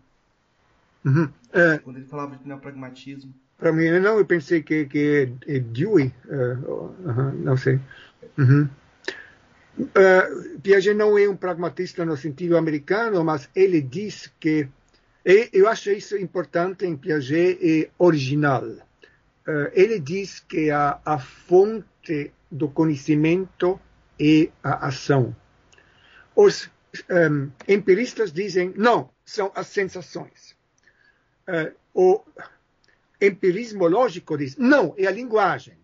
Uhum. 1.06 1.30
É, 1.52 1.78
Quando 1.80 1.98
ele 1.98 2.06
falava 2.06 2.36
de 2.36 2.48
neopragmatismo. 2.48 3.34
Para 3.58 3.72
mim, 3.72 3.90
não, 4.00 4.18
eu 4.18 4.26
pensei 4.26 4.62
que, 4.62 4.86
que 4.86 5.30
é 5.48 5.60
Dewey, 5.60 6.14
uh, 6.26 6.74
uh, 6.76 7.34
não 7.36 7.56
sei. 7.56 7.80
Uhum. 8.38 8.68
Uh, 9.80 10.60
Piaget 10.60 10.94
não 10.94 11.18
é 11.18 11.28
um 11.28 11.36
pragmatista 11.36 12.06
no 12.06 12.18
sentido 12.18 12.58
americano, 12.58 13.24
mas 13.24 13.50
ele 13.56 13.82
diz 13.82 14.32
que 14.40 14.68
e 15.26 15.50
eu 15.54 15.70
acho 15.70 15.90
isso 15.90 16.18
importante 16.18 16.86
em 16.86 16.98
Piaget 16.98 17.58
e 17.62 17.90
original. 17.98 18.66
Uh, 18.66 19.72
ele 19.72 19.98
diz 19.98 20.42
que 20.42 20.70
a, 20.70 21.00
a 21.06 21.18
fonte 21.18 22.32
do 22.52 22.68
conhecimento 22.68 23.80
é 24.20 24.50
a 24.62 24.88
ação. 24.88 25.34
Os 26.36 26.70
um, 27.10 27.50
empiristas 27.68 28.34
dizem, 28.34 28.74
não, 28.76 29.10
são 29.26 29.50
as 29.56 29.68
sensações. 29.68 30.56
Uh, 31.48 31.74
o 31.94 32.22
empirismo 33.28 33.88
lógico 33.88 34.38
diz, 34.38 34.58
não, 34.58 34.94
é 34.98 35.06
a 35.08 35.12
linguagem. 35.12 35.78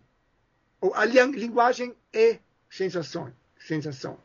A 0.93 1.05
linguagem 1.05 1.93
é 2.13 2.39
sensação, 2.69 3.31
sensação, 3.60 4.17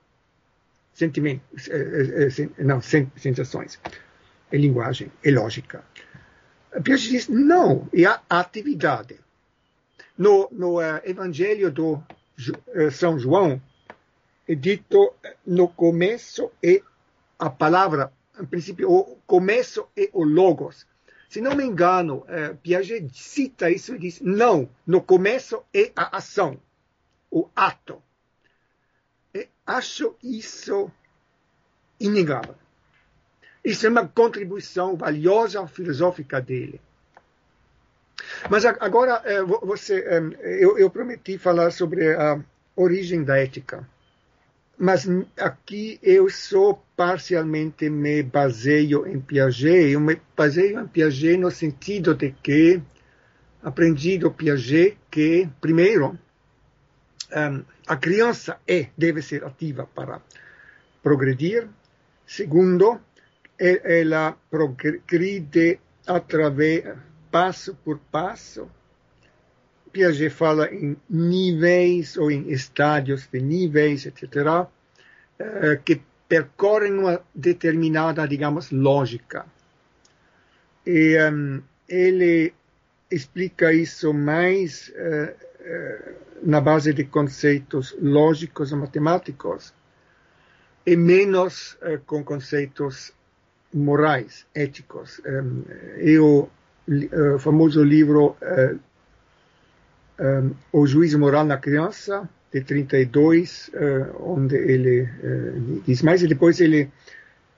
sentimento, 0.92 1.42
é, 1.68 1.76
é, 1.76 2.28
é, 2.28 2.64
não, 2.64 2.80
sen, 2.80 3.10
sensações 3.16 3.80
é 4.52 4.56
linguagem, 4.56 5.10
é 5.22 5.30
lógica. 5.30 5.84
Piaget 6.82 7.10
diz, 7.10 7.28
não, 7.28 7.88
é 7.92 8.04
a 8.04 8.20
atividade. 8.28 9.18
No, 10.16 10.48
no 10.52 10.80
Evangelho 11.04 11.70
do 11.72 12.02
São 12.92 13.18
João, 13.18 13.60
é 14.46 14.54
dito, 14.54 15.14
no 15.46 15.68
começo 15.68 16.50
é 16.62 16.82
a 17.38 17.50
palavra, 17.50 18.12
em 18.40 18.44
princípio, 18.44 18.90
o 18.90 19.16
começo 19.26 19.88
é 19.96 20.08
o 20.12 20.24
logos. 20.24 20.86
Se 21.34 21.40
não 21.40 21.56
me 21.56 21.64
engano, 21.64 22.18
uh, 22.18 22.56
Piaget 22.62 23.10
cita 23.12 23.68
isso 23.68 23.96
e 23.96 23.98
diz, 23.98 24.20
não, 24.20 24.70
no 24.86 25.02
começo 25.02 25.64
é 25.74 25.90
a 25.96 26.18
ação, 26.18 26.60
o 27.28 27.48
ato. 27.56 28.00
E 29.34 29.48
acho 29.66 30.14
isso 30.22 30.88
inegável. 31.98 32.54
Isso 33.64 33.84
é 33.84 33.90
uma 33.90 34.06
contribuição 34.06 34.94
valiosa 34.96 35.66
filosófica 35.66 36.40
dele. 36.40 36.80
Mas 38.48 38.64
agora 38.64 39.20
eh, 39.24 39.42
você, 39.42 40.04
eh, 40.06 40.62
eu, 40.62 40.78
eu 40.78 40.88
prometi 40.88 41.36
falar 41.36 41.72
sobre 41.72 42.14
a 42.14 42.40
origem 42.76 43.24
da 43.24 43.36
ética. 43.36 43.84
Mas 44.76 45.06
aqui 45.38 45.98
eu 46.02 46.28
só 46.28 46.82
parcialmente 46.96 47.88
me 47.88 48.22
baseio 48.22 49.06
em 49.06 49.20
Piaget. 49.20 49.92
Eu 49.92 50.00
me 50.00 50.20
baseio 50.36 50.80
em 50.80 50.86
Piaget 50.86 51.36
no 51.36 51.50
sentido 51.50 52.14
de 52.14 52.32
que 52.42 52.82
aprendi 53.62 54.18
do 54.18 54.30
Piaget 54.30 54.98
que, 55.10 55.48
primeiro, 55.60 56.18
a 57.86 57.96
criança 57.96 58.58
é, 58.66 58.88
deve 58.96 59.22
ser 59.22 59.44
ativa 59.44 59.86
para 59.86 60.20
progredir. 61.02 61.68
Segundo, 62.26 63.00
ela 63.58 64.36
progride 64.50 65.78
através, 66.06 66.96
passo 67.30 67.74
por 67.76 67.98
passo. 68.10 68.68
Piaget 69.94 70.30
fala 70.30 70.66
em 70.74 70.96
níveis 71.08 72.16
ou 72.16 72.28
em 72.28 72.50
estádios 72.50 73.28
de 73.32 73.40
níveis, 73.40 74.04
etc., 74.06 74.66
eh, 75.38 75.80
que 75.84 76.02
percorrem 76.28 76.92
uma 76.98 77.20
determinada, 77.32 78.26
digamos, 78.26 78.72
lógica. 78.72 79.46
E 80.84 81.16
um, 81.30 81.62
ele 81.88 82.52
explica 83.08 83.72
isso 83.72 84.12
mais 84.12 84.92
uh, 84.96 85.30
uh, 85.30 86.14
na 86.42 86.60
base 86.60 86.92
de 86.92 87.04
conceitos 87.04 87.96
lógicos 88.00 88.72
ou 88.72 88.78
matemáticos 88.78 89.72
e 90.84 90.96
menos 90.96 91.74
uh, 91.74 92.00
com 92.04 92.24
conceitos 92.24 93.12
morais, 93.72 94.44
éticos. 94.54 95.20
Um, 95.24 95.62
e 95.98 96.18
o 96.18 96.48
uh, 96.88 97.38
famoso 97.38 97.84
livro 97.84 98.36
um, 100.18 100.50
O 100.72 100.86
Juízo 100.86 101.18
Moral 101.18 101.44
na 101.44 101.56
Criança, 101.56 102.28
de 102.52 102.60
32, 102.60 103.70
uh, 103.74 104.32
onde 104.32 104.56
ele 104.56 105.08
diz 105.86 106.02
mais, 106.02 106.22
e 106.22 106.28
depois 106.28 106.60
ele 106.60 106.90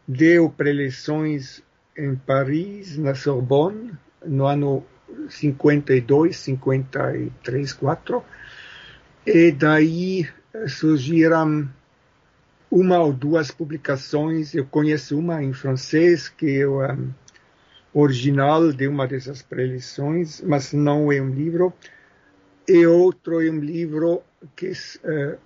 deu 0.08 0.48
preleções 0.48 1.62
em 1.96 2.14
Paris, 2.14 2.96
na 2.96 3.14
Sorbonne, 3.14 3.92
no 4.24 4.46
ano 4.46 4.84
52, 5.28 6.36
53, 6.36 7.72
4, 7.72 8.24
e 9.26 9.52
daí 9.52 10.28
surgiram 10.68 11.68
uma 12.70 12.98
ou 12.98 13.12
duas 13.12 13.50
publicações. 13.50 14.54
Eu 14.54 14.66
conheço 14.66 15.18
uma 15.18 15.42
em 15.42 15.52
francês, 15.52 16.28
que 16.28 16.60
é 16.60 16.68
um, 16.68 17.10
original 17.92 18.72
de 18.72 18.86
uma 18.86 19.06
dessas 19.06 19.42
preleções, 19.42 20.40
mas 20.42 20.72
não 20.72 21.10
é 21.10 21.20
um 21.20 21.30
livro. 21.30 21.72
E 22.68 22.86
outro 22.86 23.40
é 23.40 23.50
um 23.50 23.60
livro 23.60 24.22
que 24.56 24.72
é 25.04 25.38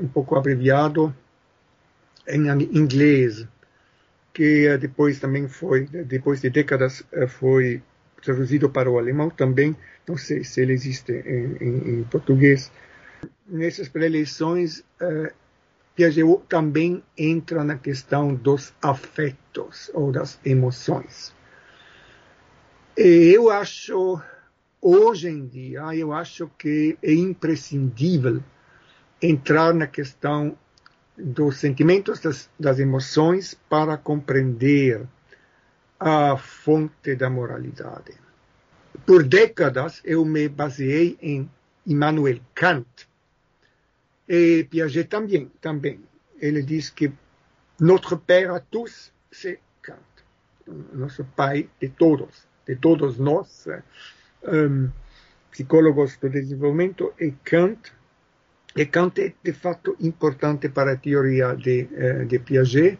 um 0.00 0.08
pouco 0.08 0.36
abreviado 0.36 1.14
em 2.26 2.48
inglês, 2.76 3.46
que 4.32 4.68
uh, 4.68 4.78
depois 4.78 5.18
também 5.18 5.48
foi, 5.48 5.86
depois 5.86 6.40
de 6.40 6.50
décadas, 6.50 7.00
uh, 7.12 7.26
foi 7.26 7.82
traduzido 8.22 8.68
para 8.68 8.90
o 8.90 8.98
alemão 8.98 9.30
também, 9.30 9.76
não 10.06 10.16
sei 10.16 10.44
se 10.44 10.60
ele 10.60 10.72
existe 10.72 11.12
em, 11.12 11.56
em, 11.60 12.00
em 12.00 12.04
português. 12.04 12.70
Nessas 13.46 13.88
preleições, 13.88 14.80
uh, 15.00 15.32
Piaget 15.96 16.24
também 16.48 17.02
entra 17.16 17.64
na 17.64 17.76
questão 17.76 18.34
dos 18.34 18.72
afetos 18.80 19.90
ou 19.94 20.12
das 20.12 20.38
emoções. 20.44 21.34
E 22.96 23.32
eu 23.34 23.50
acho, 23.50 24.20
hoje 24.80 25.28
em 25.28 25.46
dia, 25.46 25.82
eu 25.94 26.12
acho 26.12 26.50
que 26.58 26.98
é 27.02 27.12
imprescindível 27.12 28.42
entrar 29.20 29.74
na 29.74 29.86
questão 29.86 30.56
dos 31.16 31.56
sentimentos, 31.56 32.20
das, 32.20 32.48
das 32.58 32.78
emoções, 32.78 33.54
para 33.68 33.96
compreender 33.96 35.06
a 35.98 36.36
fonte 36.36 37.16
da 37.16 37.28
moralidade. 37.28 38.14
Por 39.04 39.24
décadas 39.24 40.00
eu 40.04 40.24
me 40.24 40.48
baseei 40.48 41.18
em 41.20 41.50
Immanuel 41.86 42.40
Kant. 42.54 43.08
E 44.28 44.64
Piaget 44.64 45.08
também, 45.08 45.50
também. 45.60 46.00
Ele 46.38 46.62
diz 46.62 46.90
que 46.90 47.10
notre 47.80 48.16
père 48.16 48.54
à 48.54 48.60
tous, 48.60 49.12
c'est 49.32 49.60
Kant. 49.82 49.98
Nosso 50.92 51.24
pai 51.24 51.68
de 51.80 51.88
todos, 51.88 52.46
de 52.66 52.76
todos 52.76 53.18
nós, 53.18 53.66
um, 54.44 54.90
psicólogos 55.50 56.16
do 56.18 56.28
desenvolvimento, 56.28 57.12
é 57.18 57.32
Kant. 57.44 57.92
E 58.76 58.86
Kant 58.86 59.20
é, 59.20 59.32
de 59.42 59.52
fato, 59.52 59.96
importante 60.00 60.68
para 60.68 60.92
a 60.92 60.96
teoria 60.96 61.54
de, 61.54 61.88
uh, 61.92 62.26
de 62.26 62.38
Piaget 62.38 62.98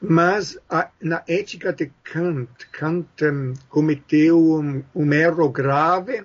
mas 0.00 0.58
a, 0.70 0.90
na 1.00 1.24
ética 1.26 1.72
de 1.72 1.90
Kant, 2.04 2.48
Kant 2.70 3.24
um, 3.24 3.54
cometeu 3.68 4.38
um, 4.38 4.84
um 4.94 5.12
erro 5.12 5.48
grave 5.50 6.24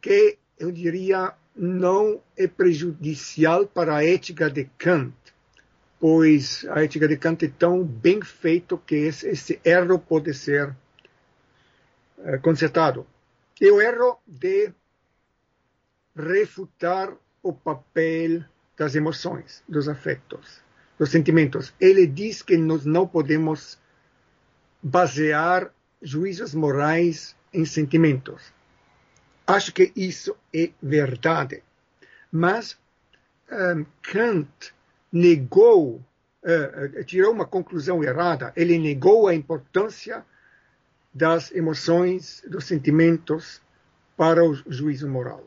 que 0.00 0.38
eu 0.58 0.72
diria 0.72 1.34
não 1.54 2.22
é 2.36 2.46
prejudicial 2.46 3.66
para 3.66 3.96
a 3.96 4.04
ética 4.04 4.48
de 4.48 4.64
Kant, 4.78 5.12
pois 5.98 6.64
a 6.70 6.82
ética 6.82 7.06
de 7.06 7.18
Kant 7.18 7.44
é 7.44 7.48
tão 7.48 7.84
bem 7.84 8.22
feita 8.22 8.78
que 8.78 8.94
esse, 8.94 9.28
esse 9.28 9.60
erro 9.62 9.98
pode 9.98 10.32
ser 10.32 10.74
consertado. 12.42 13.06
É 13.60 13.70
o 13.70 13.80
erro 13.80 14.18
de 14.26 14.72
refutar 16.16 17.14
o 17.42 17.52
papel 17.52 18.44
das 18.76 18.94
emoções, 18.94 19.62
dos 19.68 19.88
afetos 19.88 20.62
los 21.00 21.10
sentimentos. 21.10 21.72
Ele 21.80 22.06
diz 22.06 22.42
que 22.42 22.58
nós 22.58 22.84
não 22.84 23.08
podemos 23.08 23.78
basear 24.82 25.72
juízos 26.02 26.54
morais 26.54 27.34
em 27.54 27.64
sentimentos. 27.64 28.52
Acho 29.46 29.72
que 29.72 29.90
isso 29.96 30.36
é 30.54 30.70
verdade. 30.80 31.62
Mas 32.30 32.78
um, 33.50 33.84
Kant 34.02 34.74
negou, 35.10 36.04
uh, 36.44 37.04
tirou 37.04 37.32
uma 37.32 37.46
conclusão 37.46 38.04
errada. 38.04 38.52
Ele 38.54 38.78
negou 38.78 39.26
a 39.26 39.34
importância 39.34 40.24
das 41.12 41.50
emoções, 41.52 42.42
dos 42.46 42.64
sentimentos 42.64 43.60
para 44.16 44.44
o 44.44 44.54
juízo 44.54 45.08
moral. 45.08 45.44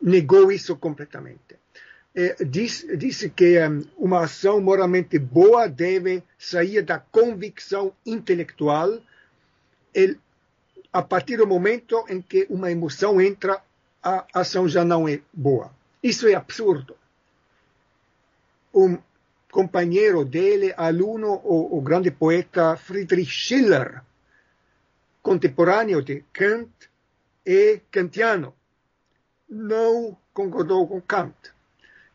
Negou 0.00 0.50
isso 0.50 0.76
completamente 0.76 1.58
eh, 2.14 2.36
diz, 2.44 2.84
disse 2.96 3.30
que 3.30 3.60
um, 3.60 3.84
uma 3.96 4.24
ação 4.24 4.60
moralmente 4.60 5.20
boa 5.20 5.68
deve 5.68 6.22
sair 6.36 6.82
da 6.82 6.98
convicção 6.98 7.92
intelectual 8.04 8.98
ele, 9.94 10.18
a 10.92 11.00
partir 11.00 11.36
do 11.36 11.46
momento 11.46 12.04
em 12.08 12.20
que 12.20 12.44
uma 12.50 12.72
emoção 12.72 13.20
entra, 13.20 13.62
a 14.02 14.26
ação 14.34 14.68
já 14.68 14.84
não 14.84 15.06
é 15.06 15.20
boa. 15.32 15.70
Isso 16.02 16.26
é 16.26 16.34
absurdo. 16.34 16.96
Um 18.74 18.98
companheiro 19.50 20.24
dele, 20.24 20.74
aluno, 20.76 21.40
o, 21.44 21.78
o 21.78 21.80
grande 21.80 22.10
poeta 22.10 22.76
Friedrich 22.76 23.30
Schiller, 23.30 24.02
contemporâneo 25.28 26.00
de 26.00 26.24
Kant 26.32 26.72
e 27.44 27.82
kantiano, 27.90 28.54
não 29.46 30.16
concordou 30.32 30.88
com 30.88 31.02
Kant. 31.02 31.36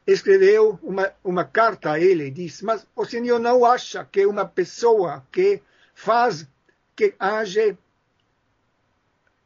Escreveu 0.08 0.80
uma, 0.82 1.14
uma 1.24 1.46
carta 1.46 1.92
a 1.92 2.00
ele 2.00 2.26
e 2.26 2.32
disse: 2.32 2.66
Mas 2.66 2.88
o 2.96 3.06
senhor 3.06 3.40
não 3.40 3.64
acha 3.64 4.04
que 4.04 4.26
uma 4.26 4.46
pessoa 4.46 5.24
que 5.32 5.62
faz, 5.94 6.48
que 6.96 7.14
age, 7.20 7.78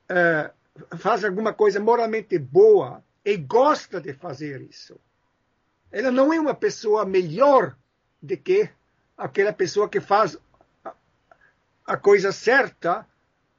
uh, 0.10 0.98
faz 0.98 1.26
alguma 1.26 1.54
coisa 1.54 1.78
moralmente 1.78 2.40
boa 2.40 3.04
e 3.26 3.36
gosta 3.36 4.00
de 4.00 4.14
fazer 4.14 4.62
isso, 4.62 4.98
ela 5.92 6.10
não 6.10 6.32
é 6.32 6.40
uma 6.40 6.56
pessoa 6.56 7.06
melhor 7.06 7.76
do 8.22 8.38
que 8.38 8.70
aquela 9.18 9.52
pessoa 9.52 9.90
que 9.90 10.00
faz 10.00 10.38
a, 10.86 10.94
a 11.86 11.98
coisa 11.98 12.32
certa, 12.32 13.06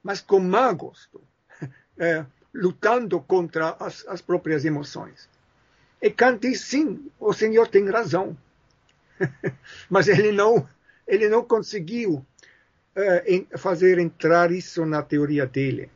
mas 0.08 0.22
com 0.22 0.40
má 0.40 0.72
gosto, 0.72 1.18
uh, 1.18 2.26
lutando 2.54 3.20
contra 3.20 3.76
as, 3.78 4.06
as 4.08 4.22
próprias 4.22 4.64
emoções. 4.64 5.28
E 6.00 6.08
Kant 6.08 6.40
diz, 6.40 6.62
sim, 6.62 7.10
o 7.20 7.34
senhor 7.34 7.68
tem 7.68 7.86
razão. 7.90 8.34
Mas 9.90 10.08
ele 10.08 10.32
não, 10.32 10.66
ele 11.06 11.28
não 11.28 11.44
conseguiu 11.44 12.24
uh, 12.96 13.58
fazer 13.58 13.98
entrar 13.98 14.50
isso 14.50 14.86
na 14.86 15.02
teoria 15.02 15.44
dele. 15.44 15.90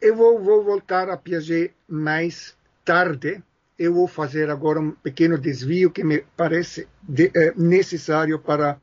Eu 0.00 0.16
vou, 0.16 0.42
vou 0.42 0.64
voltar 0.64 1.10
a 1.10 1.16
Piaget 1.18 1.74
mais 1.86 2.56
tarde. 2.86 3.42
Eu 3.78 3.92
vou 3.92 4.08
fazer 4.08 4.48
agora 4.48 4.80
um 4.80 4.92
pequeno 4.92 5.36
desvio 5.36 5.90
que 5.90 6.02
me 6.02 6.24
parece 6.38 6.88
de, 7.02 7.26
uh, 7.26 7.62
necessário 7.62 8.38
para 8.38 8.80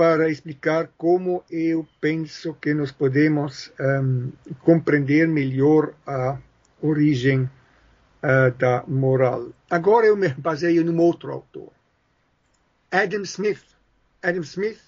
para 0.00 0.30
explicar 0.30 0.90
como 0.96 1.44
eu 1.50 1.86
penso 2.00 2.54
que 2.54 2.72
nós 2.72 2.90
podemos 2.90 3.70
um, 3.78 4.32
compreender 4.60 5.28
melhor 5.28 5.92
a 6.06 6.38
origem 6.80 7.42
uh, 7.42 8.50
da 8.56 8.82
moral. 8.88 9.50
Agora 9.68 10.06
eu 10.06 10.16
me 10.16 10.30
baseio 10.30 10.82
num 10.82 10.98
outro 10.98 11.30
autor. 11.30 11.70
Adam 12.90 13.20
Smith. 13.24 13.62
Adam 14.22 14.40
Smith 14.40 14.80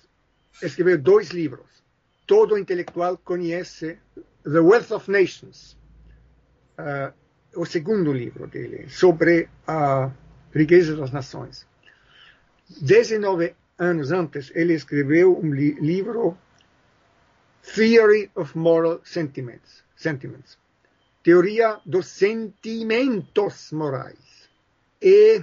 escreveu 0.63 0.97
dois 0.97 1.29
livros. 1.29 1.85
Todo 2.27 2.57
intelectual 2.57 3.19
conhece 3.19 3.99
The 4.45 4.61
Wealth 4.61 4.93
of 4.93 5.11
Nations, 5.11 5.77
uh, 6.79 7.13
o 7.55 7.67
segundo 7.67 8.15
livro 8.15 8.47
dele, 8.47 8.89
sobre 8.89 9.47
a 9.67 10.11
riqueza 10.55 10.97
das 10.97 11.13
nações. 11.13 11.67
19 12.81 13.55
anos 13.83 14.13
antes, 14.13 14.51
ele 14.55 14.75
escreveu 14.75 15.39
um 15.39 15.53
li 15.53 15.73
livro, 15.75 16.37
Theory 17.75 18.31
of 18.35 18.57
Moral 18.57 19.01
Sentiments, 19.05 19.85
Sentiments 19.97 20.63
teoria 21.23 21.81
dos 21.87 22.07
sentimentos 22.09 23.71
morais. 23.73 24.51
E 25.01 25.43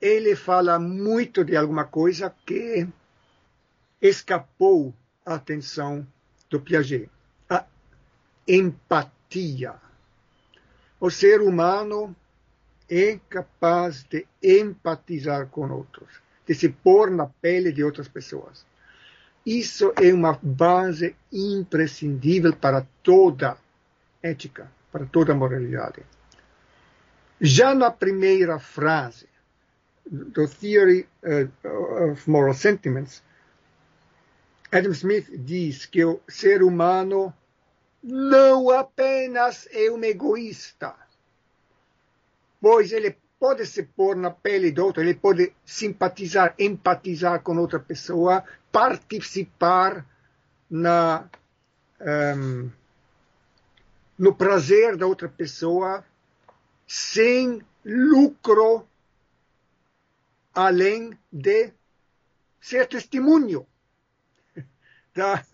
ele 0.00 0.36
fala 0.36 0.78
muito 0.78 1.44
de 1.44 1.56
alguma 1.56 1.84
coisa 1.86 2.34
que 2.44 2.86
escapou 4.00 4.94
à 5.24 5.34
atenção 5.34 6.06
do 6.50 6.60
Piaget. 6.60 7.10
A 7.48 7.64
empatia. 8.46 9.74
O 11.00 11.10
ser 11.10 11.40
humano 11.40 12.14
é 12.88 13.18
capaz 13.28 14.04
de 14.04 14.26
empatizar 14.42 15.48
com 15.48 15.68
outros, 15.70 16.22
de 16.46 16.54
se 16.54 16.68
pôr 16.68 17.10
na 17.10 17.26
pele 17.26 17.72
de 17.72 17.82
outras 17.82 18.08
pessoas. 18.08 18.64
Isso 19.44 19.92
é 20.00 20.12
uma 20.12 20.38
base 20.42 21.14
imprescindível 21.32 22.54
para 22.54 22.86
toda 23.02 23.56
ética 24.22 24.70
para 24.96 25.04
toda 25.04 25.34
moralidade. 25.34 26.02
Já 27.38 27.74
na 27.74 27.90
primeira 27.90 28.58
frase 28.58 29.28
do 30.06 30.48
Theory 30.48 31.06
uh, 31.22 32.10
of 32.10 32.30
Moral 32.30 32.54
Sentiments, 32.54 33.22
Adam 34.72 34.92
Smith 34.92 35.28
diz 35.44 35.84
que 35.84 36.02
o 36.02 36.20
ser 36.26 36.62
humano 36.62 37.34
não 38.02 38.70
apenas 38.70 39.68
é 39.70 39.90
um 39.90 40.02
egoísta, 40.02 40.94
pois 42.58 42.90
ele 42.90 43.18
pode 43.38 43.66
se 43.66 43.82
pôr 43.82 44.16
na 44.16 44.30
pele 44.30 44.70
do 44.70 44.84
outro, 44.84 45.02
ele 45.02 45.14
pode 45.14 45.52
simpatizar, 45.64 46.54
empatizar 46.58 47.42
com 47.42 47.56
outra 47.56 47.78
pessoa, 47.78 48.44
participar 48.72 50.06
na 50.70 51.28
um, 52.00 52.70
no 54.18 54.34
prazer 54.34 54.96
da 54.96 55.06
outra 55.06 55.28
pessoa 55.28 56.04
sem 56.86 57.62
lucro 57.84 58.86
além 60.54 61.16
de 61.30 61.72
ser 62.60 62.86
testemunho 62.88 63.66
da, 65.14 65.44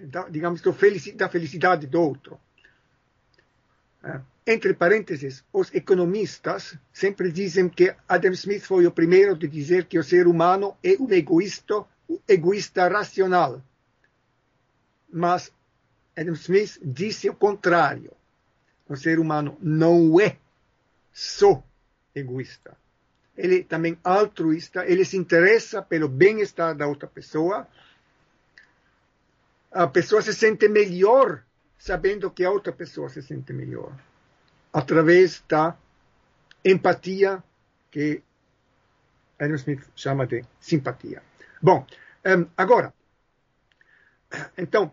da, 0.00 0.28
digamos, 0.28 0.62
da 0.62 1.28
felicidade 1.28 1.86
do 1.86 2.00
outro. 2.00 2.40
É. 4.02 4.20
Entre 4.50 4.72
parênteses, 4.72 5.44
os 5.52 5.74
economistas 5.74 6.74
sempre 6.90 7.30
dizem 7.30 7.68
que 7.68 7.94
Adam 8.08 8.32
Smith 8.32 8.62
foi 8.62 8.86
o 8.86 8.90
primeiro 8.90 9.36
de 9.36 9.46
dizer 9.46 9.84
que 9.84 9.98
o 9.98 10.02
ser 10.02 10.26
humano 10.26 10.74
é 10.82 10.96
um 10.98 11.12
egoísta, 11.12 11.84
um 12.08 12.18
egoísta 12.26 12.88
racional. 12.88 13.62
Mas 15.12 15.52
Adam 16.16 16.32
Smith 16.32 16.78
disse 16.82 17.28
o 17.28 17.34
contrário. 17.34 18.10
O 18.88 18.96
ser 18.96 19.18
humano 19.18 19.58
não 19.60 20.18
é 20.18 20.38
só 21.12 21.62
egoísta. 22.14 22.74
Ele 23.36 23.60
é 23.60 23.62
também 23.64 23.98
altruísta, 24.02 24.82
ele 24.86 25.04
se 25.04 25.18
interessa 25.18 25.82
pelo 25.82 26.08
bem-estar 26.08 26.74
da 26.74 26.86
outra 26.86 27.06
pessoa. 27.06 27.68
A 29.70 29.86
pessoa 29.86 30.22
se 30.22 30.32
sente 30.32 30.68
melhor 30.68 31.44
sabendo 31.76 32.30
que 32.30 32.46
a 32.46 32.50
outra 32.50 32.72
pessoa 32.72 33.10
se 33.10 33.20
sente 33.20 33.52
melhor. 33.52 34.07
Através 34.78 35.42
da 35.48 35.76
empatia, 36.64 37.42
que 37.90 38.22
Adam 39.36 39.56
Smith 39.56 39.82
chama 39.96 40.24
de 40.24 40.44
simpatia. 40.60 41.20
Bom, 41.60 41.84
um, 42.24 42.46
agora, 42.56 42.94
então, 44.56 44.92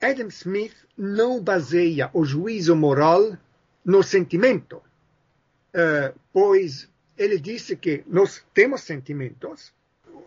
Adam 0.00 0.28
Smith 0.28 0.76
não 0.96 1.42
baseia 1.42 2.10
o 2.12 2.24
juízo 2.24 2.76
moral 2.76 3.36
no 3.84 4.04
sentimento, 4.04 4.76
uh, 4.76 6.16
pois 6.32 6.88
ele 7.18 7.40
disse 7.40 7.74
que 7.74 8.04
nós 8.06 8.40
temos 8.54 8.82
sentimentos, 8.82 9.72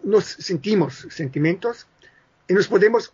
nós 0.04 0.36
sentimos 0.41 1.08
sentimentos 1.12 1.88
e 2.50 2.54
nós 2.54 2.67
podemos 2.67 3.13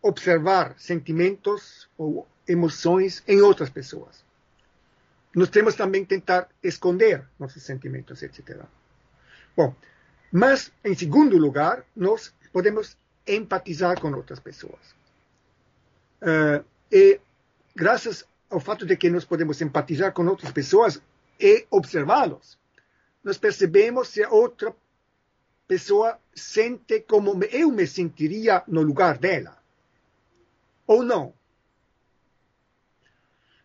observar 0.00 0.74
sentimentos 0.78 1.86
ou 1.98 2.26
emoções 2.48 3.22
em 3.28 3.42
outras 3.42 3.68
pessoas. 3.68 4.23
Nós 5.34 5.48
temos 5.48 5.74
também 5.74 6.04
tentar 6.04 6.48
esconder 6.62 7.24
nossos 7.38 7.62
sentimentos, 7.62 8.22
etc. 8.22 8.62
Bom, 9.56 9.74
mas 10.30 10.72
em 10.84 10.94
segundo 10.94 11.36
lugar, 11.36 11.84
nós 11.94 12.32
podemos 12.52 12.96
empatizar 13.26 14.00
com 14.00 14.12
outras 14.12 14.38
pessoas. 14.38 14.94
Uh, 16.22 16.64
e 16.90 17.20
graças 17.74 18.24
ao 18.48 18.60
fato 18.60 18.86
de 18.86 18.96
que 18.96 19.10
nós 19.10 19.24
podemos 19.24 19.60
empatizar 19.60 20.12
com 20.12 20.24
outras 20.26 20.52
pessoas 20.52 21.00
e 21.40 21.66
observá-los, 21.70 22.56
nós 23.22 23.38
percebemos 23.38 24.08
se 24.08 24.22
a 24.22 24.30
outra 24.30 24.74
pessoa 25.66 26.18
sente 26.34 27.00
como 27.00 27.42
eu 27.44 27.70
me 27.70 27.86
sentiria 27.86 28.62
no 28.68 28.82
lugar 28.82 29.18
dela. 29.18 29.58
Ou 30.86 31.02
não. 31.02 31.34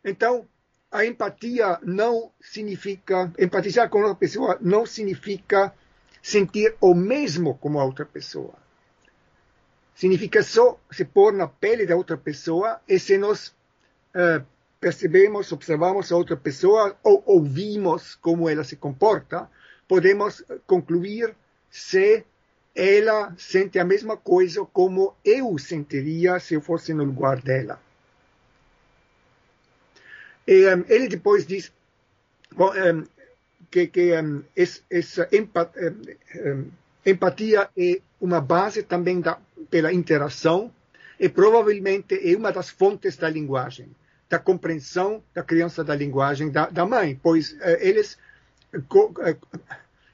Então, 0.04 0.48
a 0.92 1.06
empatia 1.06 1.80
não 1.84 2.32
significa, 2.42 3.32
empatizar 3.38 3.90
com 3.90 4.00
outra 4.00 4.16
pessoa 4.16 4.58
não 4.62 4.86
significa 4.86 5.74
sentir 6.22 6.76
o 6.82 6.94
mesmo 6.94 7.56
como 7.56 7.80
a 7.80 7.84
outra 7.84 8.06
pessoa 8.06 8.54
significa 10.00 10.42
só 10.42 10.80
se 10.90 11.04
pôr 11.04 11.34
na 11.34 11.46
pele 11.46 11.86
da 11.86 11.94
outra 11.94 12.16
pessoa 12.16 12.80
e 12.88 12.98
se 12.98 13.18
nós 13.18 13.50
uh, 14.16 14.42
percebemos, 14.80 15.52
observamos 15.52 16.10
a 16.10 16.16
outra 16.16 16.38
pessoa 16.38 16.98
ou 17.04 17.22
ouvimos 17.26 18.16
como 18.16 18.48
ela 18.48 18.64
se 18.64 18.78
comporta, 18.78 19.50
podemos 19.90 20.42
concluir 20.66 21.36
se 21.70 22.24
ela 22.74 23.36
sente 23.38 23.78
a 23.78 23.84
mesma 23.84 24.16
coisa 24.16 24.64
como 24.72 25.14
eu 25.26 25.58
sentiria 25.58 26.40
se 26.40 26.54
eu 26.54 26.62
fosse 26.62 26.94
no 26.94 27.04
lugar 27.04 27.42
dela. 27.42 27.78
E, 30.50 30.68
um, 30.74 30.84
ele 30.90 31.08
depois 31.08 31.46
diz 31.46 31.72
bom, 32.56 32.72
que, 33.70 33.86
que 33.86 34.12
essa 34.90 35.30
empatia 37.06 37.70
é 37.78 38.02
uma 38.20 38.42
base 38.42 38.82
também 38.82 39.22
da 39.22 39.40
pela 39.70 39.94
interação 39.94 40.74
e 41.20 41.30
provavelmente 41.30 42.16
é 42.16 42.36
uma 42.36 42.52
das 42.52 42.70
fontes 42.70 43.16
da 43.18 43.30
linguagem, 43.30 43.96
da 44.28 44.40
compreensão 44.40 45.24
da 45.34 45.44
criança 45.44 45.84
da 45.84 45.96
linguagem 45.96 46.50
da, 46.50 46.68
da 46.70 46.86
mãe, 46.86 47.20
pois 47.22 47.56
eh, 47.60 47.88
eles 47.88 48.18
eh, 48.74 49.38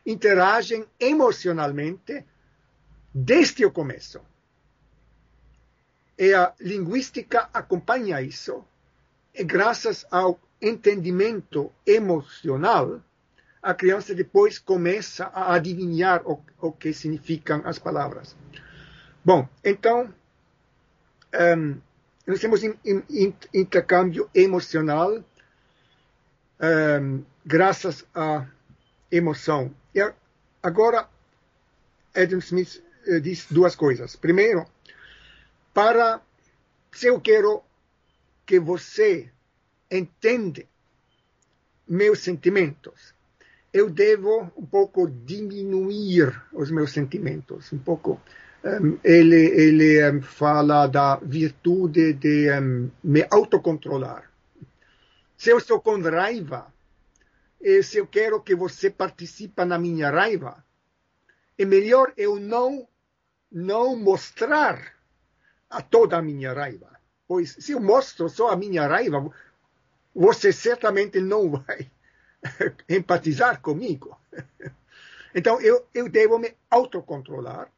interagem 0.05 0.85
emocionalmente 0.99 2.25
desde 3.13 3.65
o 3.65 3.71
começo. 3.71 4.19
E 6.17 6.33
a 6.33 6.53
linguística 6.59 7.49
acompanha 7.53 8.21
isso, 8.21 8.65
graças 9.43 10.05
ao 10.09 10.39
entendimento 10.61 11.71
emocional, 11.85 13.01
a 13.61 13.73
criança 13.73 14.13
depois 14.13 14.59
começa 14.59 15.25
a 15.25 15.53
adivinhar 15.55 16.21
o, 16.25 16.39
o 16.61 16.71
que 16.71 16.93
significam 16.93 17.61
as 17.65 17.79
palavras. 17.79 18.35
Bom, 19.23 19.47
então, 19.63 20.13
um, 21.57 21.81
nós 22.27 22.39
temos 22.39 22.63
in, 22.63 22.75
intercâmbio 23.53 24.29
emocional 24.33 25.23
um, 26.59 27.23
graças 27.45 28.05
à 28.13 28.45
emoção. 29.11 29.73
E 29.93 30.13
agora, 30.61 31.07
Adam 32.15 32.39
Smith 32.39 32.83
uh, 33.07 33.19
diz 33.19 33.47
duas 33.49 33.75
coisas. 33.75 34.15
Primeiro, 34.15 34.65
para 35.73 36.21
se 36.91 37.07
eu 37.07 37.19
quero 37.19 37.63
que 38.45 38.59
você 38.59 39.31
entenda 39.89 40.63
meus 41.87 42.19
sentimentos, 42.19 43.13
eu 43.73 43.89
devo 43.89 44.51
um 44.55 44.65
pouco 44.65 45.09
diminuir 45.09 46.41
os 46.53 46.71
meus 46.71 46.91
sentimentos, 46.91 47.71
um 47.73 47.77
pouco 47.77 48.21
um, 48.63 48.97
ele, 49.03 49.35
ele 49.35 50.11
um, 50.11 50.21
fala 50.21 50.87
da 50.87 51.17
virtude 51.17 52.13
de 52.13 52.49
um, 52.51 52.89
me 53.03 53.27
autocontrolar. 53.29 54.31
Se 55.37 55.51
eu 55.51 55.57
estou 55.57 55.81
com 55.81 55.99
raiva, 56.01 56.73
e 57.61 57.83
se 57.83 57.97
eu 57.97 58.07
quero 58.07 58.41
que 58.41 58.55
você 58.55 58.89
participe 58.89 59.65
na 59.65 59.77
minha 59.77 60.09
raiva, 60.09 60.63
é 61.57 61.65
melhor 61.65 62.13
eu 62.15 62.39
não, 62.39 62.87
não 63.51 63.95
mostrar 63.95 64.93
a 65.69 65.81
toda 65.81 66.17
a 66.17 66.21
minha 66.21 66.53
raiva. 66.53 66.94
Pois 67.27 67.55
se 67.59 67.71
eu 67.71 67.81
mostro 67.81 68.29
só 68.29 68.49
a 68.49 68.55
minha 68.55 68.87
raiva, 68.87 69.31
você 70.13 70.53
certamente 70.53 71.19
não 71.19 71.51
vai 71.51 71.89
empatizar 72.87 73.61
comigo. 73.61 74.17
Então 75.33 75.59
eu, 75.59 75.85
eu 75.93 76.07
devo 76.07 76.37
me 76.39 76.55
autocontrolar 76.69 77.69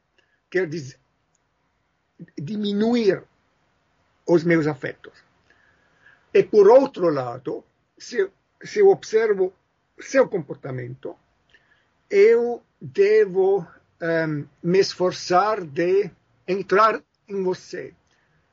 quer 0.50 0.68
dizer 0.68 1.00
diminuir 2.38 3.24
os 4.26 4.44
meus 4.44 4.66
afetos. 4.68 5.14
E 6.34 6.44
por 6.44 6.68
outro 6.68 7.10
lado, 7.10 7.64
se, 7.98 8.30
se 8.64 8.80
eu 8.80 8.90
observo 8.90 9.54
seu 10.00 10.28
comportamento, 10.28 11.16
eu 12.10 12.62
devo 12.82 13.66
um, 14.02 14.48
me 14.64 14.80
esforçar 14.80 15.64
de 15.64 16.10
entrar 16.48 17.02
em 17.28 17.44
você, 17.44 17.94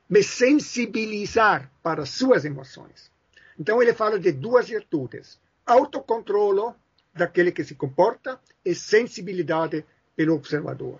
me 0.09 0.23
sensibilizar 0.23 1.71
para 1.81 2.05
suas 2.05 2.45
emoções. 2.45 3.11
Então 3.59 3.81
ele 3.81 3.93
fala 3.93 4.19
de 4.19 4.31
duas 4.31 4.67
virtudes: 4.67 5.39
autocontrolo 5.65 6.75
daquele 7.13 7.51
que 7.51 7.63
se 7.63 7.75
comporta 7.75 8.39
e 8.63 8.75
sensibilidade 8.75 9.85
pelo 10.15 10.35
observador. 10.35 10.99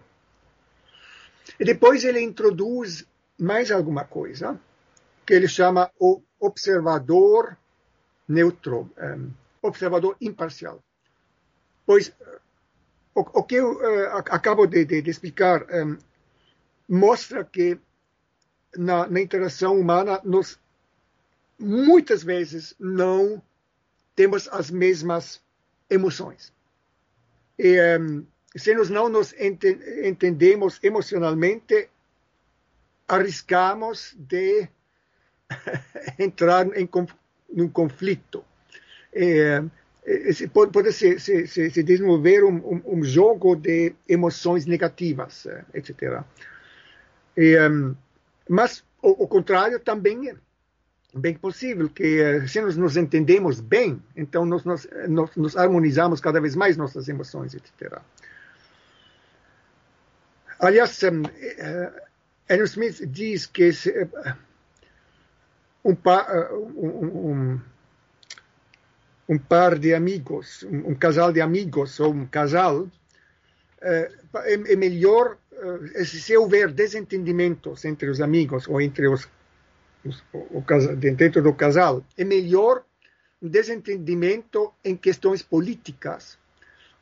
E 1.59 1.65
depois 1.65 2.03
ele 2.03 2.21
introduz 2.21 3.05
mais 3.37 3.71
alguma 3.71 4.05
coisa, 4.05 4.59
que 5.25 5.33
ele 5.33 5.47
chama 5.47 5.91
o 5.99 6.21
observador 6.39 7.57
neutro, 8.27 8.91
um, 8.97 9.31
observador 9.61 10.15
imparcial. 10.19 10.83
Pois 11.85 12.11
o, 13.13 13.21
o 13.21 13.43
que 13.43 13.55
eu 13.55 13.73
uh, 13.73 14.17
acabo 14.29 14.65
de, 14.65 14.85
de, 14.85 15.01
de 15.01 15.09
explicar 15.09 15.65
um, 15.71 15.97
mostra 16.87 17.43
que 17.43 17.79
na, 18.77 19.07
na, 19.07 19.21
interação 19.21 19.79
humana 19.79 20.19
nós 20.23 20.59
muitas 21.59 22.23
vezes 22.23 22.75
não 22.79 23.41
temos 24.15 24.47
as 24.49 24.69
mesmas 24.69 25.41
emoções. 25.89 26.53
E 27.57 27.77
um, 27.99 28.25
se 28.55 28.73
nós 28.73 28.89
não 28.89 29.09
nos 29.09 29.33
entendemos 30.03 30.79
emocionalmente, 30.81 31.89
arriscamos 33.07 34.15
de 34.17 34.67
entrar 36.19 36.65
em 36.77 36.89
um 37.49 37.69
conflito. 37.69 38.43
É, 39.13 39.63
pode, 40.53 40.71
pode 40.71 40.91
se, 40.93 41.19
se, 41.19 41.47
se, 41.47 41.83
desenvolver 41.83 42.43
um, 42.43 42.55
um, 42.57 42.81
um, 42.85 43.03
jogo 43.03 43.55
de 43.55 43.93
emoções 44.07 44.65
negativas, 44.65 45.47
etc. 45.73 46.23
E, 47.37 47.57
um, 47.59 47.95
mas 48.49 48.83
o, 49.01 49.23
o 49.23 49.27
contrário 49.27 49.79
também 49.79 50.29
é 50.29 50.35
bem 51.13 51.35
possível 51.35 51.89
que 51.89 52.21
eh, 52.21 52.47
se 52.47 52.61
nós 52.61 52.75
nos 52.75 52.97
entendemos 52.97 53.61
bem, 53.61 54.01
então 54.15 54.45
nós, 54.45 54.63
nós, 54.65 54.87
nós, 55.07 55.35
nos 55.35 55.55
harmonizamos 55.55 56.19
cada 56.19 56.41
vez 56.41 56.55
mais 56.55 56.75
nossas 56.75 57.07
emoções, 57.07 57.53
etc. 57.53 57.99
Aliás, 60.59 61.01
um, 61.03 61.23
Adam 62.49 62.65
Smith 62.65 63.05
diz 63.07 63.45
que 63.45 63.71
se, 63.73 64.07
um, 65.83 65.95
par, 65.95 66.51
um, 66.51 67.59
um, 69.29 69.37
par 69.37 69.77
de 69.77 69.93
amigos, 69.93 70.63
um, 70.63 70.95
casal 70.95 71.31
de 71.31 71.41
amigos 71.41 71.99
ou 71.99 72.13
um 72.13 72.25
casal, 72.25 72.87
é, 73.81 74.11
é 74.45 74.75
melhor 74.75 75.37
se 76.05 76.37
houver 76.37 76.71
desentendimentos 76.71 77.85
entre 77.85 78.09
os 78.09 78.21
amigos 78.21 78.67
ou 78.67 78.81
entre 78.81 79.07
os, 79.07 79.27
os 80.03 80.23
o, 80.33 80.59
o, 80.59 80.95
dentro 80.95 81.41
do 81.41 81.53
casal, 81.53 82.03
é 82.17 82.23
melhor 82.23 82.83
um 83.41 83.47
desentendimento 83.47 84.73
em 84.83 84.95
questões 84.95 85.41
políticas 85.41 86.37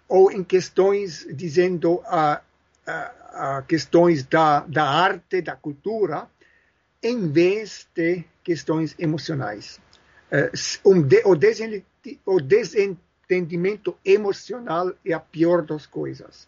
ou 0.07 0.31
em 0.31 0.43
questões 0.43 1.27
dizendo 1.33 2.01
a, 2.05 2.41
a, 2.85 3.57
a 3.57 3.61
questões 3.63 4.23
da, 4.23 4.61
da 4.61 4.83
arte, 4.83 5.41
da 5.41 5.55
cultura, 5.55 6.27
em 7.01 7.31
vez 7.31 7.87
de 7.95 8.23
questões 8.43 8.95
emocionais. 8.99 9.79
Um 10.85 11.01
de, 11.01 11.21
o, 11.25 11.35
desen, 11.35 11.85
o 12.25 12.39
desentendimento 12.39 13.97
emocional 14.03 14.93
é 15.05 15.13
a 15.13 15.19
pior 15.19 15.61
das 15.61 15.85
coisas 15.85 16.47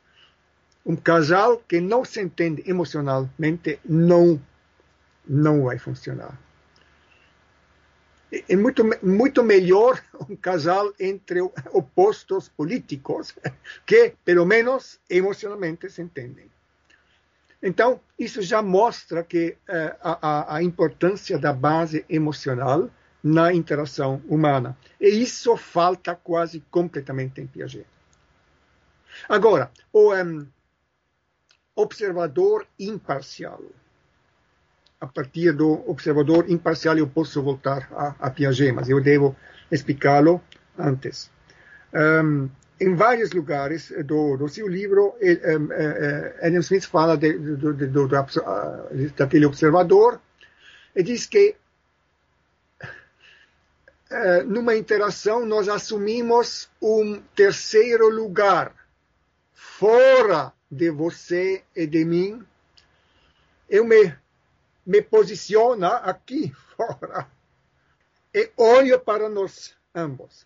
um 0.86 0.96
casal 0.96 1.58
que 1.68 1.82
não 1.82 2.06
se 2.06 2.22
entende 2.22 2.64
emocionalmente 2.66 3.80
não 3.84 4.40
não 5.28 5.64
vai 5.64 5.80
funcionar. 5.80 6.40
É 8.50 8.56
muito, 8.56 8.84
muito 9.02 9.44
melhor 9.44 10.02
um 10.30 10.36
casal 10.36 10.94
entre 11.00 11.42
opostos 11.72 12.50
políticos 12.50 13.36
que, 13.86 14.14
pelo 14.24 14.46
menos, 14.46 15.00
emocionalmente 15.10 15.90
se 15.90 16.02
entendem. 16.02 16.52
Então, 17.62 18.00
isso 18.20 18.42
já 18.44 18.62
mostra 18.62 19.24
que 19.24 19.58
uh, 19.68 19.96
a, 20.02 20.58
a 20.58 20.64
importância 20.64 21.40
da 21.40 21.52
base 21.52 22.06
emocional 22.08 22.90
na 23.24 23.52
interação 23.52 24.22
humana. 24.28 24.78
E 25.02 25.08
isso 25.08 25.58
falta 25.58 26.14
quase 26.14 26.64
completamente 26.70 27.42
em 27.42 27.48
Piaget. 27.48 27.88
Agora, 29.28 29.72
o, 29.92 30.14
um, 30.14 30.46
observador 31.76 32.66
imparcial. 32.80 33.62
A 35.00 35.08
partir 35.08 35.52
do 35.52 35.84
observador 35.90 36.50
imparcial 36.50 36.98
eu 36.98 37.08
posso 37.08 37.44
voltar 37.44 37.90
a, 37.92 38.16
a 38.28 38.32
Piaget, 38.32 38.72
mas 38.72 38.90
eu 38.90 39.02
devo 39.02 39.36
explicá-lo 39.70 40.42
antes. 40.78 41.30
Um, 41.94 42.50
em 42.80 42.96
vários 42.96 43.32
lugares 43.32 43.94
do, 44.06 44.38
do 44.38 44.50
seu 44.50 44.68
livro, 44.68 45.16
um, 45.22 45.66
uh, 45.66 46.46
Adam 46.46 46.60
Smith 46.60 46.86
fala 46.86 47.16
do, 47.16 47.74
daquele 49.16 49.46
observador 49.46 50.20
e 50.96 51.04
diz 51.04 51.26
que 51.26 51.56
uh, 52.84 54.44
numa 54.46 54.76
interação 54.76 55.46
nós 55.46 55.70
assumimos 55.70 56.70
um 56.82 57.22
terceiro 57.36 58.10
lugar 58.10 58.74
fora 59.54 60.52
de 60.76 60.92
você 60.92 61.64
e 61.76 61.88
de 61.88 62.04
mim, 62.04 62.46
eu 63.70 63.86
me, 63.86 64.14
me 64.86 65.02
posiciono 65.02 65.86
aqui 65.86 66.54
fora 66.76 67.32
e 68.34 68.52
olho 68.58 69.00
para 69.00 69.30
nós 69.30 69.74
ambos. 69.94 70.46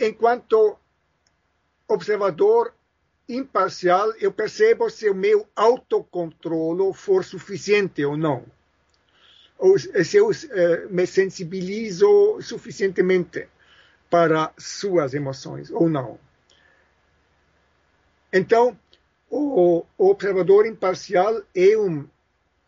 Enquanto 0.00 0.78
observador 1.86 2.74
imparcial, 3.28 4.12
eu 4.18 4.32
percebo 4.32 4.88
se 4.88 5.10
o 5.10 5.14
meu 5.14 5.46
autocontrolo 5.54 6.92
for 6.94 7.24
suficiente 7.24 8.04
ou 8.04 8.16
não. 8.16 8.46
Ou 9.58 9.78
se 9.78 10.16
eu 10.16 10.30
uh, 10.30 10.32
me 10.90 11.06
sensibilizo 11.06 12.40
suficientemente 12.40 13.48
para 14.08 14.52
suas 14.56 15.12
emoções 15.12 15.70
ou 15.70 15.88
não. 15.88 16.18
Então, 18.36 18.78
o, 19.30 19.86
o 19.96 20.10
observador 20.10 20.66
imparcial 20.66 21.42
é 21.54 21.74
um, 21.74 22.06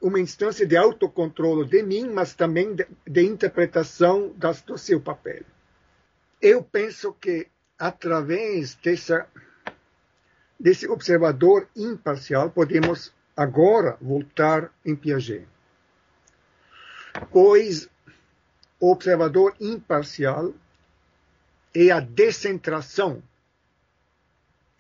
uma 0.01 0.19
instância 0.19 0.67
de 0.67 0.75
autocontrole 0.75 1.69
de 1.69 1.83
mim, 1.83 2.09
mas 2.09 2.33
também 2.35 2.75
de, 2.75 2.87
de 3.07 3.23
interpretação 3.27 4.33
das, 4.35 4.63
do 4.63 4.79
seu 4.79 4.99
papel. 4.99 5.43
Eu 6.41 6.63
penso 6.63 7.13
que 7.13 7.49
através 7.79 8.77
dessa, 8.77 9.29
desse 10.59 10.89
observador 10.89 11.69
imparcial 11.77 12.49
podemos 12.49 13.13
agora 13.37 13.99
voltar 14.01 14.73
em 14.87 14.97
Piaget. 14.97 15.47
Pois 17.31 17.91
o 18.81 18.91
observador 18.91 19.55
imparcial 19.61 20.55
é 21.75 21.91
a 21.91 22.01
descentração 22.01 23.23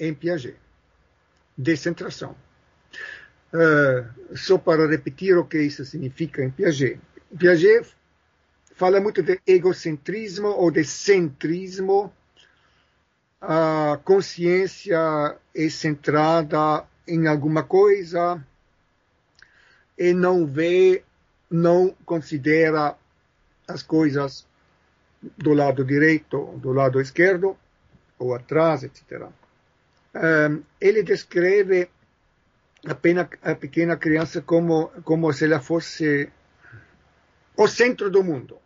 em 0.01 0.14
Piaget 0.14 0.57
descentração. 1.59 2.37
Uh, 3.53 4.37
só 4.37 4.57
para 4.57 4.87
repetir 4.87 5.37
o 5.37 5.44
que 5.44 5.61
isso 5.61 5.85
significa 5.85 6.44
em 6.44 6.51
Piaget. 6.51 7.01
Piaget 7.37 7.88
fala 8.75 9.01
muito 9.01 9.23
de 9.23 9.40
egocentrismo 9.44 10.49
ou 10.49 10.71
de 10.71 10.85
centrismo. 10.85 12.12
A 13.40 13.99
consciência 14.05 15.37
é 15.55 15.68
centrada 15.68 16.85
em 17.07 17.27
alguma 17.27 17.62
coisa 17.64 18.44
e 19.97 20.12
não 20.12 20.47
vê, 20.47 21.03
não 21.51 21.94
considera 22.05 22.97
as 23.66 23.83
coisas 23.83 24.47
do 25.37 25.53
lado 25.55 25.85
direito, 25.85 26.59
do 26.59 26.73
lado 26.73 27.01
esquerdo, 27.01 27.57
ou 28.18 28.35
atrás, 28.35 28.85
etc 28.85 29.29
ele 30.81 31.03
descreve 31.03 31.90
a, 32.87 32.94
pena, 32.94 33.29
a 33.42 33.55
pequena 33.55 33.97
criança 33.97 34.40
como, 34.40 34.88
como 35.05 35.33
se 35.33 35.44
ela 35.44 35.61
fosse 35.61 36.31
o 37.57 37.66
centro 37.66 38.11
do 38.11 38.23
mundo. 38.23 38.59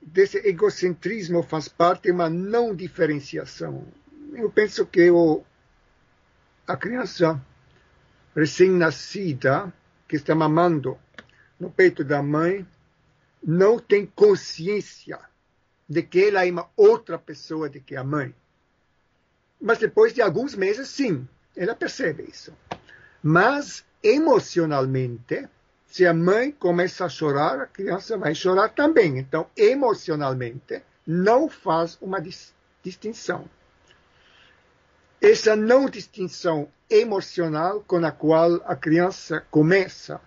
Desse 0.00 0.38
egocentrismo 0.38 1.42
faz 1.42 1.68
parte 1.68 2.10
uma 2.10 2.30
não 2.30 2.74
diferenciação. 2.74 3.86
Eu 4.32 4.50
penso 4.50 4.86
que 4.86 5.10
o, 5.10 5.44
a 6.66 6.76
criança 6.76 7.40
recém-nascida, 8.34 9.72
que 10.06 10.16
está 10.16 10.34
mamando 10.34 10.96
no 11.58 11.70
peito 11.70 12.04
da 12.04 12.22
mãe, 12.22 12.66
não 13.42 13.78
tem 13.78 14.06
consciência 14.06 15.18
de 15.88 16.02
que 16.02 16.26
ela 16.26 16.46
é 16.46 16.50
uma 16.50 16.68
outra 16.76 17.18
pessoa 17.18 17.68
do 17.68 17.80
que 17.80 17.96
a 17.96 18.04
mãe. 18.04 18.34
Mas 19.60 19.78
depois 19.78 20.12
de 20.12 20.20
alguns 20.20 20.54
meses, 20.54 20.88
sim, 20.88 21.26
ela 21.56 21.74
percebe 21.74 22.24
isso. 22.24 22.52
Mas 23.22 23.84
emocionalmente, 24.02 25.48
se 25.86 26.06
a 26.06 26.12
mãe 26.12 26.52
começa 26.52 27.04
a 27.04 27.08
chorar, 27.08 27.60
a 27.60 27.66
criança 27.66 28.18
vai 28.18 28.34
chorar 28.34 28.68
também. 28.70 29.18
Então, 29.18 29.48
emocionalmente, 29.56 30.82
não 31.06 31.48
faz 31.48 31.98
uma 32.00 32.20
dis 32.20 32.54
distinção. 32.82 33.48
Essa 35.20 35.56
não 35.56 35.88
distinção 35.88 36.68
emocional 36.88 37.80
com 37.80 38.04
a 38.04 38.12
qual 38.12 38.62
a 38.64 38.76
criança 38.76 39.44
começa, 39.50 40.20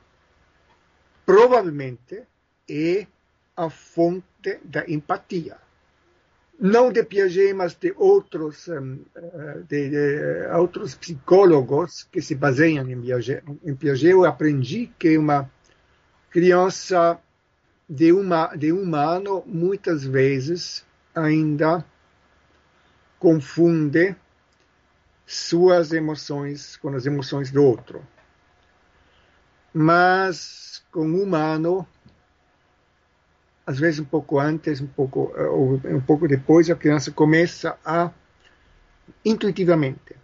provavelmente 1.26 2.24
é 2.70 3.08
a 3.56 3.70
fonte 3.70 4.60
da 4.64 4.84
empatia 4.90 5.58
não 6.60 6.92
de 6.92 7.04
Piaget, 7.04 7.54
mas 7.54 7.74
de 7.74 7.94
outros, 7.96 8.68
eh, 8.68 9.64
de, 9.68 9.90
de, 9.90 10.48
outros 10.58 10.96
psicólogos 10.96 12.04
que 12.04 12.22
se 12.22 12.36
baseiam 12.36 12.90
em 12.90 13.00
Piaget. 13.00 13.44
Em 13.64 13.76
Piaget 13.76 14.12
eu 14.12 14.26
aprendi 14.26 14.92
que 15.00 15.18
uma 15.18 15.50
criança 16.30 17.18
de, 17.90 18.12
uma, 18.12 18.48
de 18.56 18.74
um 18.74 18.94
ano, 18.94 19.44
muitas 19.48 20.04
vezes, 20.04 20.86
ainda 21.16 21.84
confunde 23.18 24.16
suas 25.26 25.94
emoções 25.94 26.76
com 26.78 26.90
as 26.90 27.06
emoções 27.06 27.52
do 27.52 27.64
outro. 27.64 28.06
Mas 29.74 30.84
com 30.92 31.08
um 31.08 31.24
humano 31.24 31.88
às 33.70 33.78
vezes 33.78 34.00
um 34.00 34.06
pouco 34.06 34.40
antes, 34.40 34.82
um 34.82 34.88
pouco, 34.88 35.32
eh, 35.38 35.44
ou 35.44 35.80
um 35.86 36.02
pouco 36.02 36.28
depois, 36.28 36.72
a 36.72 36.76
criança 36.76 37.12
começa 37.12 37.78
a, 37.86 38.10
intuitivamente, 39.24 40.16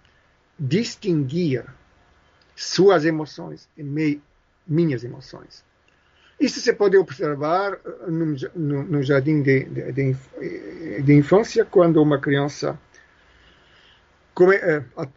distinguir 0.58 1.63
suas 2.55 3.05
emoções 3.05 3.69
e 3.77 3.84
me 3.84 4.19
minhas 4.67 5.03
emoções. 5.03 5.63
Isso 6.39 6.60
se 6.60 6.73
pode 6.73 6.97
observar 6.97 7.79
no, 8.08 8.36
no, 8.55 8.84
no 8.84 9.03
jardim 9.03 9.43
de, 9.43 9.65
de, 9.65 9.91
de, 9.91 11.01
de, 11.03 11.13
infância, 11.13 11.63
quando 11.63 12.01
uma 12.01 12.19
criança 12.19 12.79
come, 14.34 14.55
eh, 14.55 14.84
a, 14.97 15.08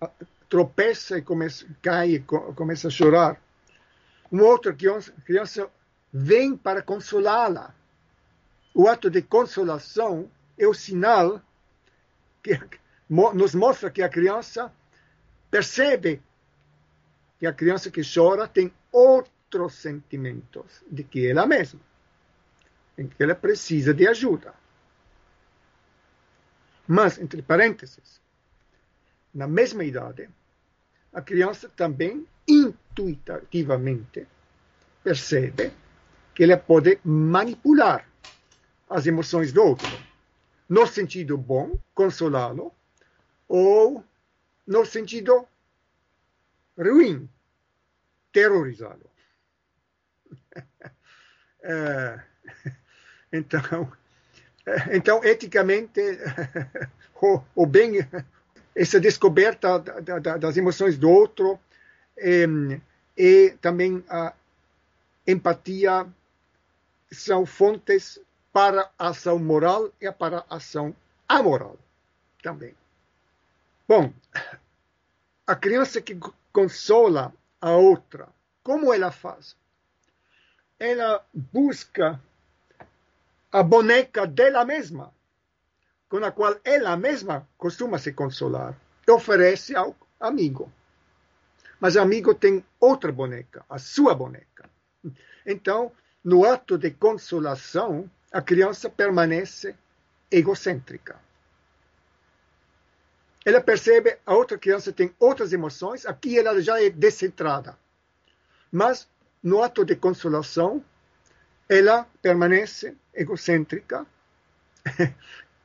a, 0.00 0.10
tropeça 0.48 1.18
e 1.18 1.22
começa, 1.22 1.66
cai 1.82 2.12
e 2.12 2.20
começa 2.20 2.88
a 2.88 2.90
chorar. 2.90 3.38
Uma 4.32 4.44
outra 4.44 4.72
criança, 4.72 5.12
criança 5.26 5.68
vem 6.12 6.56
para 6.56 6.82
consolá-la. 6.82 7.74
O 8.74 8.88
ato 8.88 9.10
de 9.10 9.22
consolação 9.22 10.30
é 10.56 10.66
o 10.66 10.74
sinal 10.74 11.42
que 12.42 12.58
nos 13.08 13.54
mostra 13.54 13.90
que 13.90 14.02
a 14.02 14.08
criança 14.08 14.72
percebe 15.50 16.22
que 17.38 17.46
a 17.46 17.52
criança 17.52 17.90
que 17.90 18.02
chora 18.02 18.46
tem 18.46 18.72
outros 18.92 19.74
sentimentos 19.74 20.82
de 20.90 21.04
que 21.04 21.26
ela 21.26 21.46
mesma, 21.46 21.80
em 22.96 23.06
que 23.06 23.22
ela 23.22 23.34
precisa 23.34 23.94
de 23.94 24.06
ajuda. 24.06 24.54
Mas, 26.86 27.18
entre 27.18 27.42
parênteses, 27.42 28.20
na 29.32 29.46
mesma 29.46 29.84
idade, 29.84 30.28
a 31.12 31.22
criança 31.22 31.68
também 31.68 32.26
intuitivamente 32.46 34.26
percebe 35.02 35.72
que 36.38 36.44
ela 36.44 36.56
pode 36.56 37.00
manipular 37.04 38.08
as 38.88 39.08
emoções 39.08 39.52
do 39.52 39.60
outro, 39.60 40.00
no 40.68 40.86
sentido 40.86 41.36
bom, 41.36 41.76
consolá-lo, 41.92 42.72
ou 43.48 44.04
no 44.64 44.86
sentido 44.86 45.48
ruim, 46.78 47.28
terrorizá-lo. 48.32 49.10
É, 51.60 52.22
então, 53.32 53.92
é, 54.64 54.94
então, 54.96 55.24
eticamente, 55.24 56.00
o, 57.20 57.42
o 57.52 57.66
bem, 57.66 57.98
essa 58.76 59.00
descoberta 59.00 59.80
da, 59.80 60.20
da, 60.20 60.36
das 60.36 60.56
emoções 60.56 60.96
do 60.96 61.10
outro 61.10 61.58
é, 62.16 62.46
e 63.16 63.56
também 63.60 64.04
a 64.08 64.32
empatia 65.26 66.06
são 67.10 67.46
fontes 67.46 68.20
para 68.52 68.90
a 68.98 69.08
ação 69.08 69.38
moral 69.38 69.90
e 70.00 70.10
para 70.10 70.44
a 70.48 70.56
ação 70.56 70.94
amoral 71.28 71.78
também. 72.42 72.74
Bom, 73.86 74.12
a 75.46 75.54
criança 75.54 76.00
que 76.00 76.18
consola 76.52 77.32
a 77.60 77.70
outra, 77.70 78.28
como 78.62 78.92
ela 78.92 79.10
faz? 79.10 79.56
Ela 80.78 81.24
busca 81.32 82.20
a 83.50 83.62
boneca 83.62 84.26
dela 84.26 84.64
mesma, 84.64 85.12
com 86.08 86.22
a 86.24 86.30
qual 86.30 86.56
ela 86.64 86.96
mesma 86.96 87.48
costuma 87.56 87.98
se 87.98 88.12
consolar, 88.12 88.78
e 89.06 89.10
oferece 89.10 89.74
ao 89.74 89.96
amigo. 90.20 90.70
Mas 91.80 91.96
o 91.96 92.00
amigo 92.00 92.34
tem 92.34 92.64
outra 92.78 93.10
boneca, 93.10 93.64
a 93.68 93.78
sua 93.78 94.14
boneca. 94.14 94.68
Então, 95.46 95.90
no 96.24 96.44
ato 96.44 96.76
de 96.76 96.90
consolação, 96.90 98.10
a 98.32 98.42
criança 98.42 98.90
permanece 98.90 99.74
egocêntrica. 100.30 101.16
Ela 103.44 103.60
percebe 103.60 104.18
a 104.26 104.34
outra 104.34 104.58
criança 104.58 104.92
tem 104.92 105.14
outras 105.18 105.52
emoções, 105.52 106.04
aqui 106.04 106.38
ela 106.38 106.60
já 106.60 106.82
é 106.82 106.90
descentrada. 106.90 107.78
Mas, 108.70 109.08
no 109.42 109.62
ato 109.62 109.84
de 109.84 109.96
consolação, 109.96 110.84
ela 111.68 112.06
permanece 112.20 112.94
egocêntrica. 113.14 114.06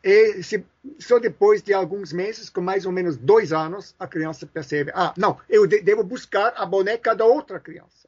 e 0.04 0.42
se, 0.44 0.66
só 1.00 1.20
depois 1.20 1.62
de 1.62 1.74
alguns 1.74 2.14
meses, 2.14 2.50
com 2.50 2.62
mais 2.62 2.86
ou 2.86 2.92
menos 2.92 3.18
dois 3.18 3.52
anos, 3.52 3.96
a 4.00 4.08
criança 4.08 4.46
percebe: 4.46 4.92
ah, 4.96 5.14
não, 5.18 5.40
eu 5.50 5.68
de, 5.68 5.82
devo 5.82 6.04
buscar 6.04 6.54
a 6.56 6.66
boneca 6.66 7.16
da 7.16 7.26
outra 7.26 7.60
criança 7.60 8.08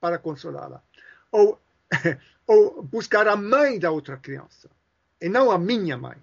para 0.00 0.18
consolá-la. 0.18 0.82
Ou, 1.30 1.58
ou 2.46 2.82
buscar 2.82 3.28
a 3.28 3.36
mãe 3.36 3.78
da 3.78 3.90
outra 3.90 4.16
criança, 4.16 4.68
e 5.20 5.28
não 5.28 5.50
a 5.50 5.58
minha 5.58 5.96
mãe, 5.96 6.16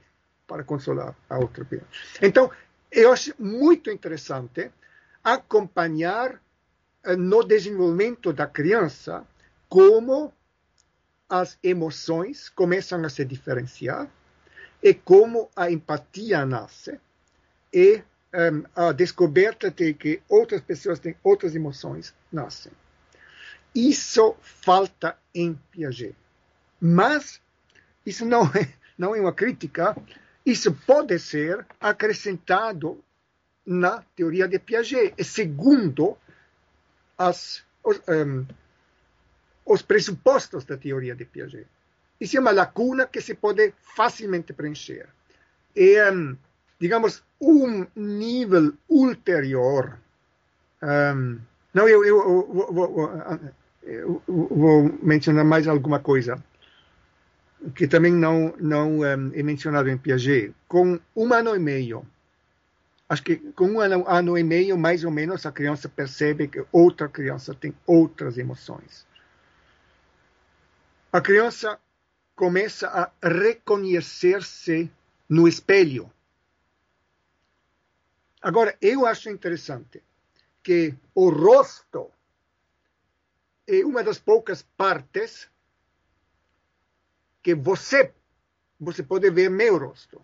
para 0.48 0.64
consolar 0.64 1.16
a 1.30 1.38
outra 1.38 1.66
criança. 1.66 1.88
Então, 2.22 2.50
eu 2.92 3.12
acho 3.12 3.34
muito 3.38 3.92
interessante 3.92 4.72
acompanhar 5.24 6.42
eh, 7.04 7.16
no 7.16 7.44
desenvolvimento 7.44 8.32
da 8.32 8.48
criança 8.48 9.26
como 9.68 10.34
as 11.30 11.58
emoções 11.62 12.48
começam 12.50 13.04
a 13.04 13.10
se 13.10 13.26
diferenciar 13.26 14.10
e 14.82 14.94
como 14.94 15.50
a 15.56 15.70
empatia 15.70 16.46
nasce 16.46 17.00
e 17.74 18.02
um, 18.34 18.64
a 18.76 18.92
descoberta 18.92 19.70
de 19.70 19.94
que 19.94 20.22
outras 20.30 20.62
pessoas 20.62 21.00
têm 21.00 21.16
outras 21.24 21.56
emoções 21.56 22.14
nascem. 22.32 22.72
Isso 23.78 24.36
falta 24.42 25.18
em 25.34 25.54
Piaget. 25.72 26.16
Mas 26.82 27.40
isso 28.06 28.26
não 28.26 28.46
é, 28.48 28.74
não 28.98 29.16
é 29.16 29.22
uma 29.22 29.34
crítica 29.34 29.96
isso 30.48 30.72
pode 30.72 31.20
ser 31.20 31.66
acrescentado 31.78 33.04
na 33.66 34.02
teoria 34.16 34.48
de 34.48 34.58
Piaget, 34.58 35.22
segundo 35.22 36.18
as, 37.18 37.66
os, 37.84 38.00
um, 38.08 38.46
os 39.66 39.82
pressupostos 39.82 40.64
da 40.64 40.78
teoria 40.78 41.14
de 41.14 41.26
Piaget. 41.26 41.68
Isso 42.18 42.38
é 42.38 42.40
uma 42.40 42.52
lacuna 42.52 43.08
que 43.08 43.20
se 43.20 43.36
pode 43.36 43.74
facilmente 43.98 44.54
preencher. 44.54 45.10
E, 45.76 46.02
um, 46.12 46.38
digamos, 46.80 47.22
um 47.42 47.86
nível 47.94 48.74
ulterior. 48.88 50.00
Um, 50.82 51.42
não, 51.74 51.90
eu, 51.90 52.06
eu, 52.06 52.18
eu, 52.22 52.96
eu, 52.96 53.52
eu 53.88 54.22
vou 54.28 54.84
mencionar 55.02 55.46
mais 55.46 55.68
alguma 55.68 56.00
coisa 56.00 56.44
que 57.74 57.88
também 57.88 58.14
não, 58.14 58.54
não 58.60 59.00
um, 59.00 59.06
é 59.06 59.44
mencionado 59.44 59.90
em 59.90 59.98
Piaget, 59.98 60.54
com 60.68 61.00
um 61.16 61.34
ano 61.34 61.56
e 61.56 61.60
meio. 61.60 62.06
Acho 63.10 63.24
que 63.24 63.38
com 63.38 63.66
um 63.66 63.80
ano, 63.80 64.04
ano 64.08 64.38
e 64.38 64.44
meio, 64.44 64.78
mais 64.78 65.04
ou 65.04 65.12
menos, 65.12 65.46
a 65.46 65.52
criança 65.52 65.88
percebe 65.88 66.48
que 66.48 66.66
outra 66.72 67.08
criança 67.08 67.56
tem 67.56 67.74
outras 67.86 68.38
emoções. 68.38 69.08
A 71.12 71.22
criança 71.22 71.80
começa 72.36 72.88
a 72.90 73.12
reconhecer-se 73.28 74.92
no 75.30 75.48
espelho. 75.48 76.12
Agora, 78.42 78.76
eu 78.82 79.06
acho 79.06 79.30
interessante 79.30 80.04
que 80.62 80.94
o 81.16 81.30
rosto 81.30 82.12
é 83.68 83.86
uma 83.86 84.02
das 84.04 84.18
poucas 84.18 84.62
partes 84.62 85.50
que 87.44 87.54
você, 87.54 88.14
você 88.80 89.04
pode 89.04 89.30
ver 89.30 89.50
meu 89.50 89.78
rosto. 89.78 90.22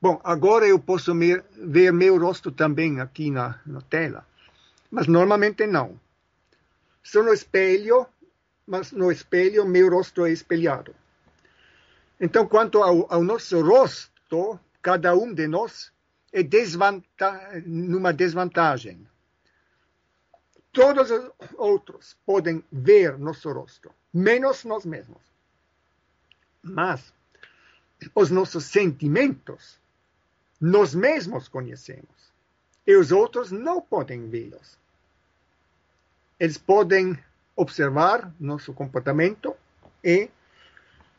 Bom, 0.00 0.20
agora 0.22 0.66
eu 0.66 0.78
posso 0.78 1.14
ver 1.56 1.92
meu 1.92 2.18
rosto 2.18 2.52
também 2.52 3.00
aqui 3.00 3.30
na, 3.30 3.60
na 3.64 3.80
tela, 3.80 4.26
mas 4.90 5.06
normalmente 5.06 5.66
não. 5.66 5.98
Sou 7.02 7.22
no 7.22 7.32
espelho, 7.32 8.06
mas 8.66 8.92
no 8.92 9.10
espelho 9.10 9.64
meu 9.64 9.88
rosto 9.88 10.26
é 10.26 10.32
espelhado. 10.32 10.94
Então, 12.20 12.46
quanto 12.46 12.82
ao, 12.82 13.12
ao 13.12 13.22
nosso 13.22 13.60
rosto, 13.62 14.58
cada 14.82 15.14
um 15.14 15.32
de 15.32 15.46
nós 15.46 15.92
é 16.32 16.42
desvanta 16.42 17.62
numa 17.64 18.12
desvantagem. 18.12 19.06
Todos 20.74 21.10
os 21.10 21.30
outros 21.56 22.16
podem 22.26 22.62
ver 22.70 23.16
nosso 23.16 23.50
rosto 23.52 23.94
menos 24.12 24.64
nós 24.64 24.84
mesmos. 24.84 25.22
Mas 26.60 27.12
os 28.14 28.30
nossos 28.30 28.64
sentimentos, 28.64 29.78
nós 30.60 30.94
mesmos 30.94 31.46
conhecemos. 31.46 32.32
E 32.84 32.96
os 32.96 33.12
outros 33.12 33.50
não 33.50 33.80
podem 33.80 34.28
vê-los. 34.28 34.76
Eles 36.38 36.58
podem 36.58 37.18
observar 37.56 38.34
nosso 38.38 38.74
comportamento 38.74 39.56
e 40.02 40.28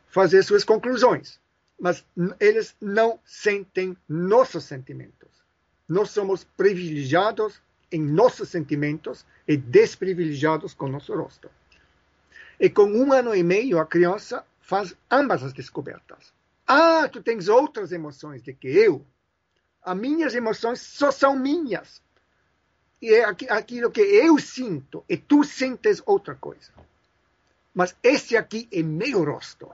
fazer 0.10 0.44
suas 0.44 0.66
conclusões, 0.66 1.40
mas 1.80 2.06
eles 2.40 2.76
não 2.80 3.20
sentem 3.26 3.98
nossos 4.08 4.66
sentimentos. 4.66 5.30
Nós 5.88 6.10
somos 6.10 6.44
privilegiados 6.44 7.62
em 7.96 8.02
nossos 8.02 8.50
sentimentos 8.50 9.26
e 9.48 9.56
desprivilegiados 9.56 10.74
com 10.74 10.90
nosso 10.90 11.16
rosto. 11.16 11.50
E 12.60 12.70
com 12.70 12.84
um 12.84 13.14
ano 13.14 13.34
e 13.34 13.42
meio, 13.42 13.80
a 13.80 13.86
criança 13.86 14.46
faz 14.60 14.94
ambas 15.10 15.44
as 15.44 15.54
descobertas. 15.54 16.34
Ah, 16.68 17.08
tu 17.08 17.24
tens 17.24 17.48
outras 17.48 17.94
emoções 17.94 18.42
do 18.42 18.54
que 18.54 18.68
eu. 18.68 19.06
As 19.82 19.96
minhas 19.96 20.36
emoções 20.36 20.82
só 20.82 21.10
são 21.10 21.38
minhas. 21.38 22.02
é 23.02 23.24
aquilo 23.24 23.92
que 23.92 24.02
eu 24.02 24.38
sinto 24.40 25.06
e 25.08 25.16
tu 25.16 25.46
sentes 25.46 26.04
outra 26.06 26.36
coisa. 26.36 26.74
Mas 27.74 27.96
esse 28.04 28.36
aqui 28.36 28.68
é 28.74 28.84
meu 28.84 29.24
rosto. 29.24 29.72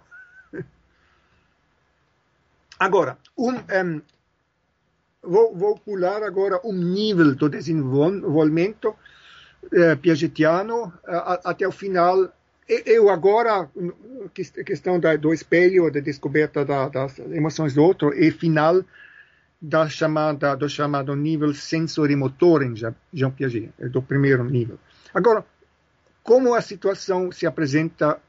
Agora, 2.80 3.17
um, 3.36 3.55
um, 3.55 4.01
vou, 5.24 5.55
vou, 5.55 5.78
pular 5.78 6.24
agora 6.24 6.59
um 6.63 6.74
nível 6.74 7.36
do 7.36 7.49
desenvolvimento 7.49 8.95
eh, 9.72 9.95
piagetiano 9.95 10.93
eh, 11.07 11.39
até 11.43 11.67
o 11.67 11.72
final. 11.72 12.32
Eu 12.67 13.09
agora, 13.09 13.69
questão 14.65 14.99
da, 14.99 15.15
do 15.17 15.34
espelho, 15.34 15.91
da 15.91 15.99
descoberta 15.99 16.63
da, 16.63 16.88
das 16.88 17.19
emoções 17.19 17.74
do 17.74 17.84
outro, 17.84 18.13
e 18.13 18.32
final 18.32 18.82
da 19.61 19.89
chamada, 19.89 20.55
do 20.55 20.69
chamado 20.69 21.15
nível 21.15 21.53
sensorimotor 21.53 22.63
em 22.63 22.74
Jean 22.76 23.32
Piaget, 23.32 23.72
é 23.78 23.88
do 23.89 24.01
primeiro 24.01 24.43
nível. 24.43 24.80
Agora, 25.13 25.45
como 26.24 26.53
a 26.53 26.61
situação 26.61 27.32
se 27.32 27.45
apresenta 27.45 28.19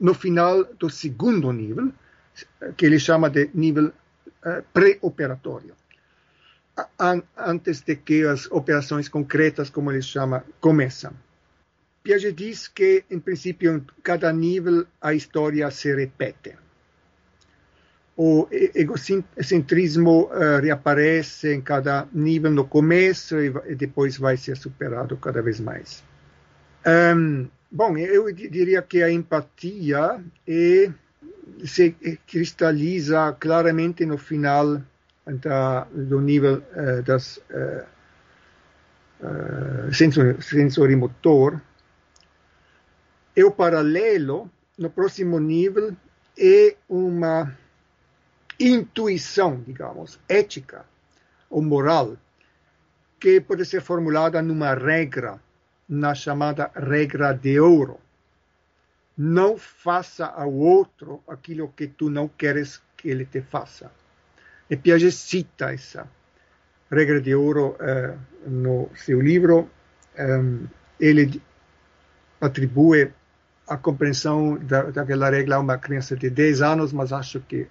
no 0.00 0.14
final 0.14 0.64
do 0.64 0.90
segundo 0.90 1.52
nível, 1.52 1.92
que 2.76 2.86
ele 2.86 2.98
chama 2.98 3.30
de 3.30 3.50
nível 3.54 3.86
uh, 3.86 4.62
pré-operatório, 4.72 5.74
antes 7.36 7.80
de 7.82 7.96
que 7.96 8.24
as 8.24 8.50
operações 8.50 9.08
concretas, 9.08 9.70
como 9.70 9.90
ele 9.90 10.02
chama, 10.02 10.44
começam. 10.60 11.12
Piaget 12.02 12.32
diz 12.32 12.68
que, 12.68 13.04
em 13.10 13.18
princípio, 13.18 13.76
em 13.76 13.86
cada 14.02 14.32
nível 14.32 14.86
a 15.00 15.14
história 15.14 15.70
se 15.70 15.94
repete 15.94 16.56
o 18.16 18.46
egocentrismo 18.50 20.24
uh, 20.24 20.60
reaparece 20.62 21.52
em 21.52 21.60
cada 21.60 22.06
nível 22.12 22.50
no 22.50 22.64
começo 22.64 23.40
e, 23.40 23.52
e, 23.66 23.74
depois 23.74 24.16
vai 24.16 24.36
ser 24.36 24.56
superado 24.56 25.16
cada 25.16 25.42
vez 25.42 25.58
mais. 25.58 26.02
Um, 26.86 27.48
bom, 27.70 27.96
eu 27.96 28.32
diria 28.32 28.82
que 28.82 29.02
a 29.02 29.10
empatia 29.10 30.22
é, 30.46 30.90
se 31.64 31.90
cristaliza 32.26 33.36
claramente 33.38 34.06
no 34.06 34.16
final 34.16 34.80
da, 35.26 35.84
do 35.84 36.20
nível 36.20 36.62
uh, 36.76 37.02
das 37.02 37.38
uh, 37.50 37.86
sensor, 39.92 40.42
sensorimotor. 40.42 41.60
E 43.36 43.42
o 43.42 43.50
paralelo, 43.50 44.50
no 44.78 44.90
próximo 44.90 45.40
nível, 45.40 45.96
é 46.38 46.76
uma 46.88 47.56
intuição, 48.58 49.60
digamos, 49.66 50.18
ética 50.28 50.84
ou 51.50 51.62
moral, 51.62 52.16
que 53.18 53.40
pode 53.40 53.64
ser 53.64 53.80
formulada 53.80 54.42
numa 54.42 54.74
regra, 54.74 55.40
na 55.88 56.14
chamada 56.14 56.70
regra 56.74 57.32
de 57.32 57.58
ouro. 57.58 57.98
Não 59.16 59.56
faça 59.56 60.26
ao 60.26 60.52
outro 60.52 61.22
aquilo 61.28 61.68
que 61.68 61.86
tu 61.86 62.10
não 62.10 62.28
queres 62.28 62.82
que 62.96 63.08
ele 63.08 63.24
te 63.24 63.40
faça. 63.40 63.90
E 64.70 64.76
Piaget 64.76 65.12
cita 65.12 65.72
essa 65.72 66.08
regra 66.90 67.20
de 67.20 67.34
ouro 67.34 67.76
eh, 67.80 68.14
no 68.46 68.88
seu 68.94 69.20
livro. 69.20 69.70
Um, 70.18 70.66
ele 70.98 71.42
atribui 72.40 73.12
a 73.66 73.76
compreensão 73.76 74.56
da, 74.58 74.82
daquela 74.90 75.30
regra 75.30 75.56
a 75.56 75.60
uma 75.60 75.78
criança 75.78 76.16
de 76.16 76.30
10 76.30 76.62
anos, 76.62 76.92
mas 76.92 77.12
acho 77.12 77.40
que 77.40 77.66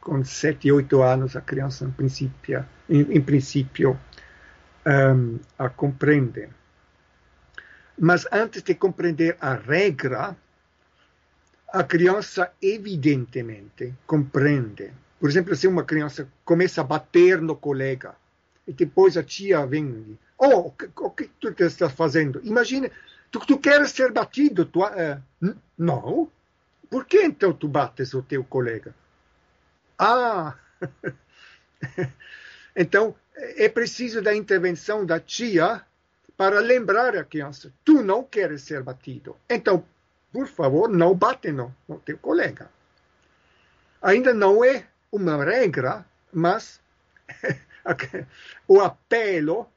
com 0.00 0.24
7, 0.24 0.70
8 0.70 1.02
anos, 1.02 1.34
a 1.34 1.40
criança, 1.40 1.84
em 1.84 1.90
princípio, 1.90 2.64
em, 2.88 3.00
em 3.16 3.20
princípio 3.20 3.98
um, 4.86 5.38
a 5.58 5.68
compreende. 5.68 6.48
Mas 7.98 8.26
antes 8.30 8.62
de 8.62 8.74
compreender 8.74 9.36
a 9.40 9.54
regra, 9.54 10.36
a 11.72 11.82
criança 11.82 12.52
evidentemente 12.62 13.94
compreende. 14.06 14.92
Por 15.18 15.30
exemplo, 15.30 15.54
se 15.56 15.66
uma 15.66 15.84
criança 15.84 16.28
começa 16.44 16.80
a 16.80 16.84
bater 16.84 17.40
no 17.40 17.56
colega 17.56 18.14
e 18.66 18.72
depois 18.72 19.16
a 19.16 19.22
tia 19.22 19.66
vem 19.66 20.18
oh, 20.38 20.72
o 20.96 21.10
que 21.10 21.28
tu 21.40 21.48
estás 21.58 21.92
fazendo? 21.92 22.40
Imagina, 22.44 22.90
tu, 23.30 23.40
tu 23.40 23.58
queres 23.58 23.90
ser 23.90 24.12
batido? 24.12 24.66
Tu, 24.66 24.82
uh, 24.82 25.22
não. 25.78 26.30
Por 26.90 27.04
que 27.04 27.22
então 27.22 27.52
tu 27.52 27.66
bates 27.66 28.14
o 28.14 28.22
teu 28.22 28.44
colega? 28.44 28.94
Ah! 29.98 30.54
então, 32.76 33.14
é 33.34 33.68
preciso 33.68 34.20
da 34.22 34.34
intervenção 34.34 35.04
da 35.04 35.18
tia 35.18 35.82
para 36.36 36.60
lembrar 36.60 37.16
a 37.16 37.24
criança: 37.24 37.72
tu 37.84 38.02
não 38.02 38.22
queres 38.22 38.62
ser 38.62 38.82
batido. 38.82 39.36
Então, 39.48 39.84
por 40.32 40.46
favor, 40.46 40.88
não 40.88 41.14
bate 41.14 41.50
no, 41.50 41.74
no 41.88 41.98
teu 41.98 42.18
colega. 42.18 42.70
Ainda 44.02 44.34
não 44.34 44.62
é 44.62 44.86
uma 45.16 45.44
regra, 45.44 46.04
mas 46.32 46.80
o 48.68 48.80
apelo 48.80 49.68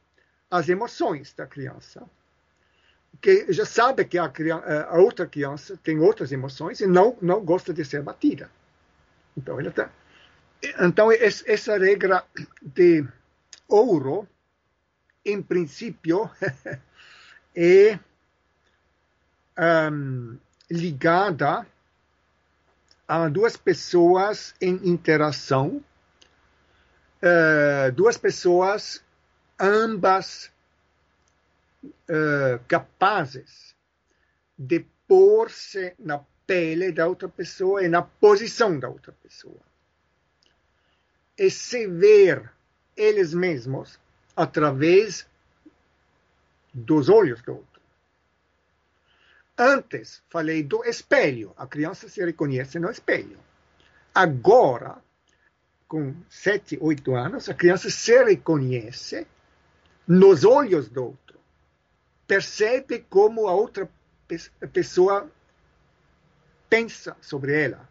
às 0.50 0.70
emoções 0.70 1.34
da 1.34 1.46
criança. 1.46 2.04
Que 3.22 3.52
já 3.52 3.66
sabe 3.66 4.06
que 4.06 4.18
a, 4.18 4.30
criança, 4.30 4.84
a 4.86 4.98
outra 4.98 5.26
criança 5.26 5.78
tem 5.84 6.00
outras 6.00 6.32
emoções 6.32 6.80
e 6.80 6.88
não, 6.88 7.18
não 7.22 7.44
gosta 7.44 7.74
de 7.74 7.84
ser 7.84 8.02
batida. 8.02 8.50
Então, 9.36 9.60
ele 9.60 9.70
está 9.70 9.90
então, 10.62 11.10
essa 11.12 11.78
regra 11.78 12.26
de 12.62 13.06
ouro, 13.68 14.28
em 15.24 15.42
princípio, 15.42 16.30
é 17.56 18.00
um, 19.58 20.38
ligada 20.70 21.66
a 23.10 23.28
duas 23.28 23.57
pessoas 23.57 24.53
em 24.62 24.88
interação, 24.88 25.84
uh, 27.24 27.91
duas 27.93 28.18
pessoas 28.18 29.03
ambas 29.60 30.51
uh, 31.84 32.64
capazes 32.68 33.76
de 34.55 34.86
pôr-se 35.07 35.95
na 35.97 36.24
pele 36.45 36.91
da 36.91 37.07
outra 37.07 37.28
pessoa 37.28 37.84
e 37.84 37.89
na 37.89 38.03
posição 38.03 38.80
da 38.80 38.88
outra 38.88 39.12
pessoa 39.24 39.60
e 41.36 41.49
se 41.49 41.88
ver 41.88 42.51
eles 42.95 43.34
mesmos 43.34 43.99
através 44.36 45.26
dos 46.72 47.10
olhos 47.10 47.41
do 47.41 47.53
outro. 47.53 47.69
Antes 49.60 50.24
falei 50.30 50.64
do 50.64 50.86
espelho. 50.86 51.53
A 51.57 51.68
criança 51.68 52.07
se 52.07 52.24
reconhece 52.24 52.80
no 52.80 52.89
espelho. 52.89 53.38
Agora, 54.16 55.03
com 55.86 56.16
sete, 56.30 56.78
oito 56.80 57.14
anos, 57.14 57.49
a 57.49 57.53
criança 57.53 57.89
se 57.89 58.24
reconhece 58.24 59.28
nos 60.07 60.45
olhos 60.45 60.88
do 60.88 61.03
outro. 61.03 61.38
Percebe 62.26 62.99
como 63.10 63.49
a 63.49 63.53
outra 63.53 63.89
pessoa 64.72 65.30
pensa 66.70 67.18
sobre 67.20 67.62
ela. 67.62 67.89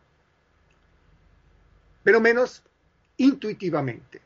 Pelo 2.03 2.21
menos 2.21 2.63
intuitivamente. 3.19 4.23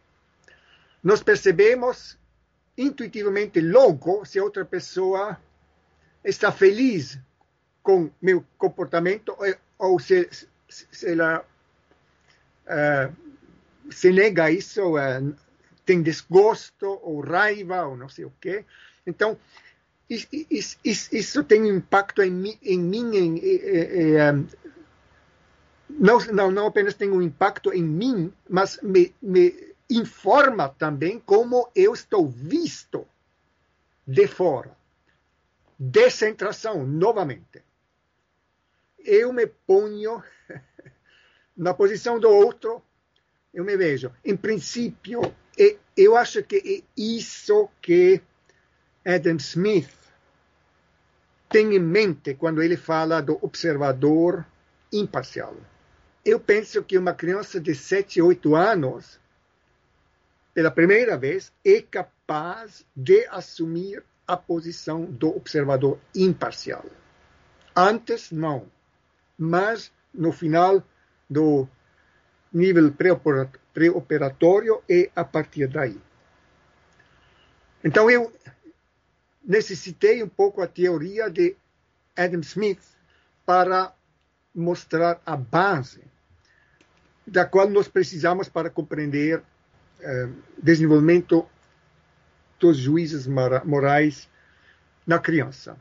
Nós 1.03 1.25
percebemos 1.25 2.17
intuitivamente 2.79 3.61
logo 3.61 4.25
se 4.25 4.39
outra 4.39 4.65
pessoa 4.65 5.41
está 6.23 6.53
feliz 6.53 7.19
com 7.83 8.11
meu 8.21 8.45
comportamento 8.57 9.37
ou 9.79 9.99
se, 9.99 10.29
se 10.69 11.11
ela 11.11 11.45
uh, 12.67 13.13
se 13.91 14.11
nega 14.13 14.51
isso, 14.51 14.97
uh, 14.97 15.37
tem 15.85 16.03
desgosto 16.03 17.01
ou 17.03 17.21
raiva 17.21 17.85
ou 17.87 17.97
não 17.97 18.09
sei 18.09 18.25
o 18.25 18.33
quê. 18.41 18.65
Então, 19.07 19.37
isso, 20.09 20.29
isso, 20.85 21.09
isso 21.13 21.45
tem 21.45 21.69
impacto 21.69 22.23
em, 22.23 22.59
em 22.63 22.79
mim, 22.79 23.17
em, 23.17 23.39
em, 23.39 24.19
em, 24.19 24.49
não, 25.89 26.19
não, 26.19 26.51
não 26.51 26.67
apenas 26.67 26.95
tem 26.95 27.11
um 27.11 27.23
impacto 27.23 27.73
em 27.73 27.83
mim, 27.83 28.33
mas 28.49 28.79
me, 28.83 29.15
me 29.21 29.75
informa 29.91 30.69
também 30.69 31.19
como 31.19 31.71
eu 31.75 31.93
estou 31.93 32.29
visto 32.29 33.07
de 34.07 34.27
fora. 34.27 34.77
Descentração, 35.79 36.87
novamente. 36.87 37.63
Eu 39.05 39.33
me 39.33 39.47
ponho 39.47 40.23
na 41.57 41.75
posição 41.75 42.19
do 42.19 42.29
outro, 42.29 42.83
eu 43.53 43.65
me 43.65 43.77
vejo. 43.77 44.13
Em 44.25 44.37
princípio, 44.37 45.21
eu 45.97 46.17
acho 46.17 46.43
que 46.43 46.57
é 46.57 47.01
isso 47.01 47.69
que 47.81 48.21
Adam 49.05 49.37
Smith 49.37 49.91
tem 51.49 51.75
em 51.75 51.81
mente 51.81 52.35
quando 52.35 52.63
ele 52.63 52.77
fala 52.77 53.21
do 53.21 53.39
observador 53.43 54.47
imparcial 54.91 55.55
eu 56.25 56.39
penso 56.39 56.83
que 56.83 56.97
uma 56.97 57.15
criança 57.15 57.61
de 57.61 57.75
7, 57.75 58.23
8 58.23 58.55
anos, 58.55 59.19
pela 60.55 60.71
primeira 60.71 61.17
vez, 61.17 61.53
é 61.65 61.83
capaz 61.83 62.85
de 62.95 63.27
assumir 63.27 64.05
a 64.27 64.37
posição 64.37 65.05
do 65.05 65.37
observador 65.37 65.99
imparcial. 66.15 66.85
Antes, 67.75 68.31
não. 68.31 68.67
Mas, 69.43 69.91
no 70.15 70.31
final 70.31 70.83
do 71.29 71.69
nível 72.53 72.93
pré-operatório 73.73 74.83
e 74.89 75.11
a 75.17 75.25
partir 75.25 75.67
daí. 75.67 76.01
Então, 77.83 78.09
eu 78.09 78.33
necessitei 79.45 80.23
um 80.23 80.29
pouco 80.29 80.63
a 80.63 80.69
teoria 80.69 81.29
de 81.29 81.57
Adam 82.17 82.41
Smith 82.41 82.83
para 83.45 83.93
mostrar 84.55 85.21
a 85.27 85.37
base 85.37 86.05
da 87.27 87.45
qual 87.45 87.69
nós 87.69 87.89
precisamos 87.89 88.49
para 88.49 88.71
compreender 88.71 89.43
eh, 90.01 90.29
desenvolvimento 90.63 91.49
dos 92.61 92.77
juízes 92.77 93.27
morais 93.27 94.29
na 95.05 95.19
criança. 95.19 95.77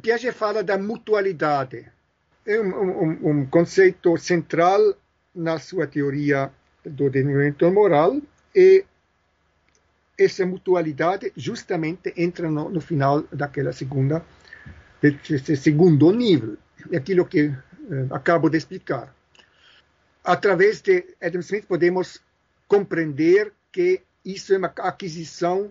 Piaget 0.00 0.32
fala 0.32 0.62
da 0.62 0.78
mutualidade. 0.78 1.90
É 2.48 2.58
um, 2.62 2.72
um, 2.72 3.30
um 3.30 3.46
conceito 3.46 4.16
central 4.16 4.80
na 5.34 5.58
sua 5.58 5.86
teoria 5.86 6.50
do 6.82 7.10
desenvolvimento 7.10 7.70
moral 7.70 8.18
e 8.54 8.86
essa 10.18 10.46
mutualidade 10.46 11.30
justamente 11.36 12.10
entra 12.16 12.50
no, 12.50 12.70
no 12.70 12.80
final 12.80 13.22
daquela 13.30 13.72
segunda, 13.72 14.24
desse 15.02 15.56
segundo 15.56 16.10
nível, 16.10 16.56
é 16.90 16.96
aquilo 16.96 17.26
que 17.26 17.40
eh, 17.40 18.06
acabo 18.10 18.48
de 18.48 18.56
explicar. 18.56 19.14
Através 20.24 20.80
de 20.80 21.04
Adam 21.22 21.40
Smith 21.40 21.66
podemos 21.66 22.20
compreender 22.66 23.52
que 23.70 24.00
isso 24.24 24.54
é 24.54 24.58
uma 24.58 24.72
aquisição 24.78 25.70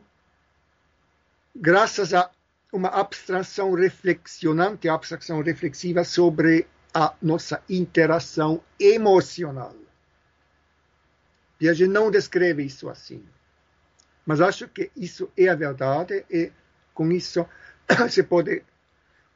graças 1.56 2.14
a 2.14 2.30
uma 2.72 2.90
abstração 2.90 3.74
reflexionante, 3.74 4.90
abstração 4.90 5.42
reflexiva 5.42 6.04
sobre 6.04 6.68
a 6.94 7.14
nossa 7.22 7.64
interação 7.70 8.62
emocional. 8.80 9.76
Piaget 11.58 11.88
não 11.88 12.12
descreve 12.12 12.64
isso 12.64 12.90
assim. 12.90 13.24
Mas 14.26 14.42
acho 14.42 14.68
que 14.68 14.92
isso 14.96 15.32
é 15.38 15.48
a 15.48 15.56
verdade 15.56 16.26
e 16.30 16.52
com 16.94 17.12
isso 17.12 17.48
se 18.10 18.24
pode 18.24 18.64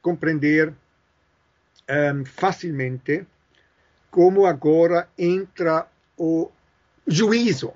compreender 0.00 0.68
um, 0.68 0.74
ehm, 1.88 2.24
facilmente 2.24 3.26
como 4.10 4.44
agora 4.44 5.08
entra 5.16 5.88
o 6.18 6.50
juízo. 7.06 7.72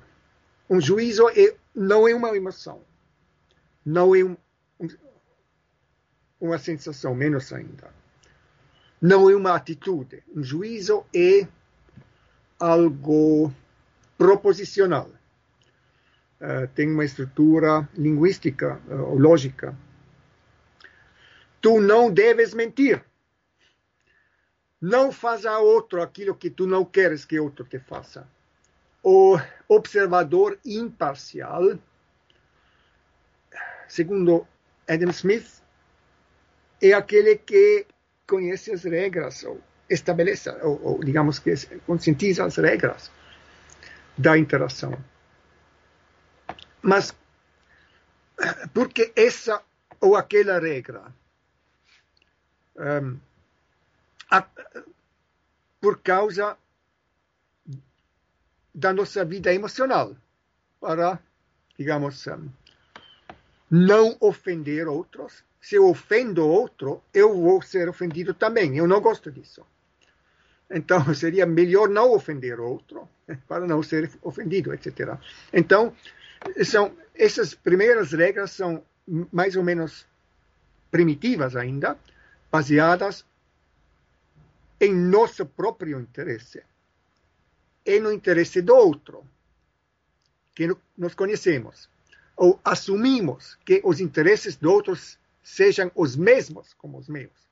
Um 0.69 0.81
juízo 0.81 1.29
é, 1.31 1.57
não 1.75 2.07
é 2.07 2.15
uma 2.15 2.37
emoção, 2.37 2.83
não 3.85 4.15
é 4.15 4.23
um, 4.23 4.37
um, 4.79 4.89
uma 6.41 6.59
sensação, 6.59 7.15
menos 7.15 7.53
ainda. 7.53 7.91
Não 9.01 9.29
é 9.31 9.37
uma 9.37 9.55
atitude. 9.55 10.23
Um 10.35 10.43
juízo 10.43 11.05
é 11.15 11.47
algo 12.59 13.53
proposicional 14.17 15.11
uh, 16.41 16.69
tem 16.75 16.91
uma 16.91 17.05
estrutura 17.05 17.89
linguística 17.95 18.81
uh, 18.89 19.11
ou 19.11 19.19
lógica. 19.19 19.77
Tu 21.61 21.81
não 21.81 22.11
deves 22.11 22.55
mentir. 22.55 23.05
Não 24.81 25.11
faz 25.11 25.47
a 25.47 25.59
outro 25.59 26.03
aquilo 26.03 26.35
que 26.35 26.51
tu 26.51 26.67
não 26.67 26.85
queres 26.85 27.25
que 27.25 27.41
outro 27.41 27.65
te 27.65 27.79
faça. 27.79 28.29
O 29.03 29.39
observador 29.69 30.59
imparcial, 30.65 31.79
segundo 33.89 34.47
Adam 34.89 35.11
Smith, 35.11 35.63
é 36.81 36.93
aquele 36.93 37.37
que 37.37 37.87
conhece 38.27 38.73
as 38.73 38.85
regras 38.85 39.45
ou 39.45 39.61
estabelece, 39.89 40.51
ou, 40.63 40.83
ou 40.83 41.05
digamos 41.05 41.39
que 41.39 41.55
conscientiza 41.87 42.45
as 42.45 42.57
regras 42.57 43.11
da 44.19 44.37
interação. 44.37 44.97
Mas 46.83 47.15
porque 48.73 49.13
essa 49.17 49.63
ou 50.01 50.15
aquela 50.15 50.59
regra, 50.59 51.13
um, 52.77 53.19
a, 54.31 54.47
por 55.81 56.01
causa 56.03 56.57
da 58.75 58.93
nossa 58.93 59.25
vida 59.25 59.53
emocional, 59.55 60.15
para, 60.81 61.19
digamos, 61.79 62.27
um, 62.27 62.51
não 63.71 64.17
ofender 64.21 64.87
outros. 64.87 65.43
Se 65.61 65.77
eu 65.77 65.89
ofendo 65.89 66.47
outro, 66.47 67.03
eu 67.13 67.35
vou 67.35 67.61
ser 67.63 67.89
ofendido 67.89 68.35
também. 68.35 68.77
Eu 68.77 68.87
não 68.87 69.01
gosto 69.01 69.31
disso. 69.31 69.65
Então, 70.71 71.03
seria 71.15 71.47
melhor 71.47 71.89
não 71.89 72.13
ofender 72.13 72.61
outro, 72.61 73.09
para 73.49 73.67
não 73.67 73.83
ser 73.83 74.11
ofendido, 74.23 74.73
etc. 74.73 75.19
Então, 75.53 75.95
são, 76.65 76.97
essas 77.15 77.55
primeiras 77.55 78.13
regras 78.13 78.53
são 78.53 78.83
mais 79.33 79.57
ou 79.57 79.63
menos 79.63 80.07
primitivas 80.91 81.57
ainda, 81.57 81.99
baseadas 82.51 83.25
em 84.81 84.95
nosso 84.95 85.47
próprio 85.47 86.01
interesse 86.01 86.63
e 87.85 88.01
no 88.01 88.13
interesse 88.13 88.61
do 88.61 88.75
outro, 88.75 89.25
que 90.55 90.75
nós 90.97 91.15
conhecemos, 91.15 91.89
ou 92.37 92.59
assumimos 92.65 93.57
que 93.65 93.81
os 93.85 94.01
interesses 94.01 94.57
do 94.57 94.71
outro 94.73 94.97
sejam 95.47 95.93
os 95.95 96.17
mesmos 96.17 96.75
como 96.75 96.99
os 96.99 97.09
meus. 97.09 97.47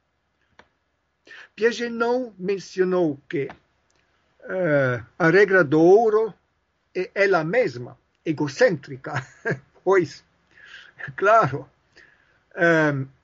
Piaget 1.55 1.89
não 1.89 2.35
mencionou 2.37 3.21
que 3.29 3.45
uh, 3.45 5.07
a 5.17 5.31
regra 5.31 5.63
do 5.63 5.81
ouro 5.81 6.35
é 6.93 7.09
ela 7.15 7.45
mesma 7.45 7.97
egocêntrica, 8.25 9.25
pois, 9.85 10.25
claro, 11.15 11.71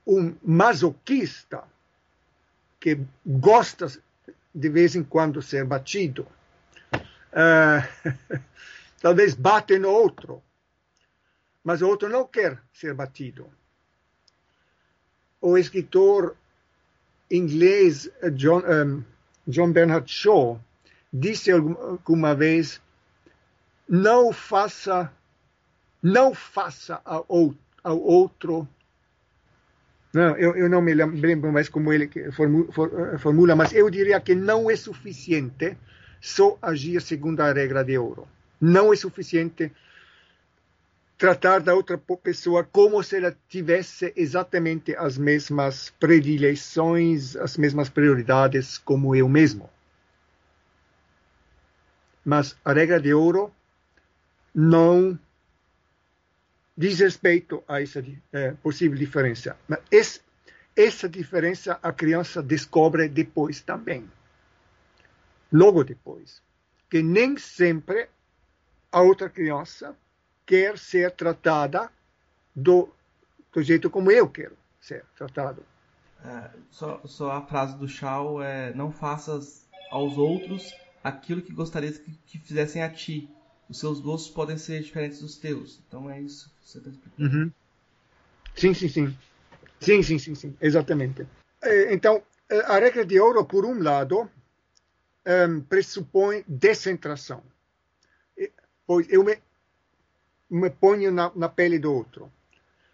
um 0.07 0.37
masoquista 0.41 1.65
que 2.79 3.01
gosta 3.27 3.89
de 4.55 4.69
vez 4.69 4.95
em 4.95 5.03
quando 5.03 5.43
ser 5.43 5.65
batido, 5.65 6.29
uh, 7.33 8.39
talvez 9.03 9.35
bate 9.35 9.81
no 9.81 9.91
outro, 9.91 10.41
mas 11.65 11.83
o 11.83 11.89
outro 11.89 12.09
não 12.09 12.25
quer 12.25 12.63
ser 12.73 12.95
batido. 12.95 13.51
O 15.41 15.57
escritor 15.57 16.37
inglês 17.31 18.11
John, 18.35 18.63
um, 18.67 19.05
John 19.47 19.73
Bernard 19.73 20.11
Shaw 20.11 20.61
disse 21.13 21.51
alguma 21.51 22.35
vez 22.35 22.81
não 23.89 24.33
faça, 24.33 25.13
não 26.01 26.33
faça 26.33 27.01
ao, 27.05 27.27
ao 27.83 28.01
outro. 28.01 28.69
Não, 30.13 30.37
eu, 30.37 30.57
eu, 30.57 30.69
não 30.69 30.81
me 30.81 30.95
lembro 30.95 31.53
mais 31.53 31.69
como 31.69 31.93
ele 31.93 32.11
formula, 33.19 33.57
mas 33.57 33.73
eu 33.73 33.89
diria 33.91 34.21
que 34.21 34.35
não 34.35 34.71
é 34.71 34.77
suficiente 34.77 35.77
só 36.21 36.59
agir 36.61 37.01
segundo 37.01 37.41
a 37.41 37.53
regra 37.53 37.85
de 37.85 37.97
ouro. 37.97 38.29
Não 38.61 38.93
é 38.93 38.97
suficiente 38.97 39.73
tratar 41.21 41.61
da 41.61 41.75
outra 41.75 41.99
pessoa 41.99 42.65
como 42.65 43.03
se 43.03 43.19
ela 43.19 43.37
tivesse 43.47 44.11
exatamente 44.17 44.97
as 44.97 45.19
mesmas 45.19 45.91
predileções, 46.01 47.37
as 47.37 47.59
mesmas 47.59 47.91
prioridades 47.91 48.79
como 48.79 49.15
eu 49.15 49.29
mesmo. 49.29 49.69
Mas 52.25 52.57
a 52.65 52.73
regra 52.73 52.99
de 52.99 53.13
ouro 53.13 53.53
não 54.55 55.19
diz 56.75 56.99
respeito 57.01 57.63
a 57.69 57.83
essa 57.83 58.03
é, 58.33 58.53
possível 58.53 58.97
diferença. 58.97 59.59
Mas 59.69 59.81
esse, 59.91 60.23
essa 60.75 61.07
diferença 61.07 61.79
a 61.83 61.93
criança 61.93 62.43
descobre 62.43 63.11
depois 63.11 63.61
também. 63.61 64.11
Logo 65.53 65.85
depois. 65.85 66.43
Que 66.89 67.03
nem 67.03 67.37
sempre 67.37 68.09
a 68.91 69.03
outra 69.03 69.29
criança 69.29 69.95
quer 70.51 70.77
ser 70.77 71.13
tratada 71.13 71.89
do, 72.53 72.89
do 73.53 73.63
jeito 73.63 73.89
como 73.89 74.11
eu 74.11 74.29
quero 74.29 74.57
ser 74.81 75.05
tratado. 75.17 75.65
É, 76.25 76.51
só, 76.73 77.01
só 77.05 77.31
a 77.31 77.47
frase 77.47 77.79
do 77.79 77.87
Shaw 77.87 78.43
é: 78.43 78.75
não 78.75 78.91
faças 78.91 79.65
aos 79.93 80.19
outros 80.19 80.75
aquilo 81.05 81.41
que 81.41 81.53
gostarias 81.53 81.99
que, 81.99 82.11
que 82.27 82.39
fizessem 82.41 82.83
a 82.83 82.91
ti 82.91 83.31
os 83.69 83.79
seus 83.79 84.01
gostos 84.01 84.33
podem 84.33 84.59
ser 84.59 84.83
diferentes 84.83 85.21
dos 85.21 85.37
teus. 85.37 85.81
Então 85.87 86.11
é 86.11 86.21
isso 86.21 86.51
que 86.51 86.69
você 86.69 86.79
está 86.79 86.91
explicando. 86.91 87.37
Uhum. 87.37 87.53
Sim, 88.57 88.75
sim, 88.75 88.89
sim. 88.89 89.17
Sim, 89.79 90.03
sim, 90.03 90.19
sim, 90.19 90.35
sim. 90.35 90.57
Exatamente. 90.61 91.25
É, 91.63 91.95
então, 91.95 92.21
é, 92.49 92.59
a 92.63 92.81
regra 92.81 93.07
de 93.07 93.21
ouro, 93.21 93.45
por 93.45 93.65
um 93.65 93.81
lado, 93.81 94.29
um, 95.25 95.61
pressupõe 95.61 96.45
descentração. 96.49 97.45
Pois 98.85 99.07
eu 99.09 99.23
me, 99.23 99.39
me 100.51 100.71
ponho 100.71 101.13
na, 101.13 101.31
na 101.35 101.49
pele 101.49 101.79
do 101.79 101.93
outro. 101.93 102.31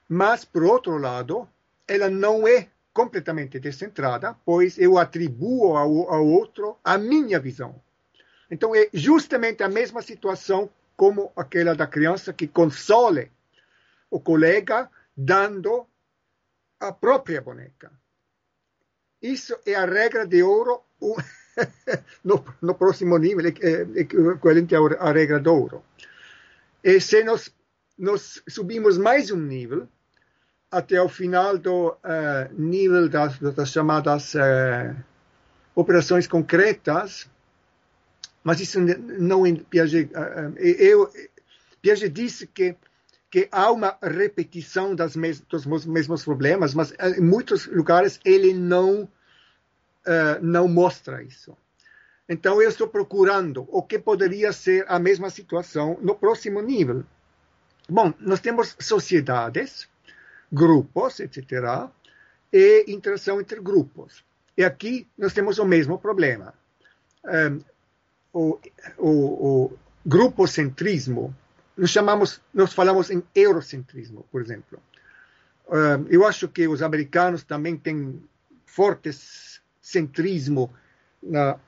Mas, 0.08 0.44
por 0.44 0.62
outro 0.62 0.98
lado, 0.98 1.48
ela 1.88 2.10
não 2.10 2.46
é 2.46 2.68
completamente 2.92 3.58
descentrada, 3.58 4.36
pois 4.44 4.78
eu 4.78 4.98
atribuo 4.98 5.76
ao, 5.76 6.10
ao 6.10 6.26
outro 6.26 6.76
a 6.84 6.96
minha 6.96 7.40
visão. 7.40 7.80
Então, 8.50 8.74
é 8.74 8.88
justamente 8.92 9.62
a 9.62 9.68
mesma 9.68 10.02
situação 10.02 10.70
como 10.96 11.32
aquela 11.36 11.74
da 11.74 11.86
criança 11.86 12.32
que 12.32 12.46
console 12.46 13.30
o 14.10 14.20
colega 14.20 14.88
dando 15.16 15.86
a 16.80 16.92
própria 16.92 17.40
boneca. 17.40 17.92
Isso 19.20 19.58
é 19.66 19.74
a 19.74 19.84
regra 19.84 20.26
de 20.26 20.42
ouro 20.42 20.82
no, 22.24 22.44
no 22.62 22.74
próximo 22.74 23.18
nível, 23.18 23.46
é, 23.46 23.50
é 23.50 24.00
equivalente 24.00 24.74
à 24.74 25.12
regra 25.12 25.40
de 25.40 25.48
ouro. 25.48 25.82
E 26.86 27.00
se 27.00 27.24
nós, 27.24 27.52
nós 27.98 28.40
subimos 28.48 28.96
mais 28.96 29.32
um 29.32 29.40
nível, 29.40 29.88
até 30.70 31.02
o 31.02 31.08
final 31.08 31.58
do 31.58 31.88
uh, 31.88 31.96
nível 32.56 33.08
das, 33.08 33.36
das 33.40 33.72
chamadas 33.72 34.34
uh, 34.36 34.96
operações 35.74 36.28
concretas, 36.28 37.28
mas 38.44 38.60
isso 38.60 38.78
não 38.80 39.44
em 39.44 39.56
Piaget. 39.56 40.12
Uh, 40.14 40.56
eu, 40.60 41.12
Piaget 41.82 42.08
disse 42.08 42.46
que 42.46 42.76
que 43.28 43.48
há 43.50 43.72
uma 43.72 43.98
repetição 44.00 44.94
das 44.94 45.16
mes 45.16 45.40
dos 45.40 45.66
mesmos 45.84 46.24
problemas, 46.24 46.72
mas 46.72 46.94
em 47.18 47.20
muitos 47.20 47.66
lugares 47.66 48.20
ele 48.24 48.54
não 48.54 49.08
não 50.40 50.68
mostra 50.68 51.20
isso. 51.24 51.56
Então 52.28 52.60
eu 52.60 52.68
estou 52.68 52.88
procurando 52.88 53.66
o 53.68 53.82
que 53.82 53.98
poderia 53.98 54.52
ser 54.52 54.84
a 54.88 54.98
mesma 54.98 55.30
situação 55.30 55.96
no 56.00 56.14
próximo 56.14 56.60
nível. 56.60 57.04
Bom, 57.88 58.12
nós 58.18 58.40
temos 58.40 58.76
sociedades 58.80 59.88
grupos, 60.50 61.20
etc., 61.20 61.88
e 62.52 62.84
interação 62.88 63.40
entre 63.40 63.60
grupos. 63.60 64.24
E 64.56 64.64
aqui 64.64 65.06
nós 65.16 65.32
temos 65.32 65.58
o 65.58 65.64
mesmo 65.64 65.98
problema. 65.98 66.54
Um, 67.24 67.60
o, 68.32 68.58
o, 68.98 69.08
o 69.08 69.78
grupocentrismo, 70.04 71.34
nós 71.76 71.90
chamamos, 71.90 72.40
nós 72.54 72.72
falamos 72.72 73.10
em 73.10 73.22
eurocentrismo, 73.34 74.26
por 74.30 74.40
exemplo. 74.40 74.80
Um, 75.68 76.06
eu 76.08 76.24
acho 76.26 76.48
que 76.48 76.66
os 76.66 76.82
americanos 76.82 77.42
também 77.44 77.76
têm 77.76 78.22
forte 78.64 79.10
centrismo 79.80 80.72
na, 81.22 81.58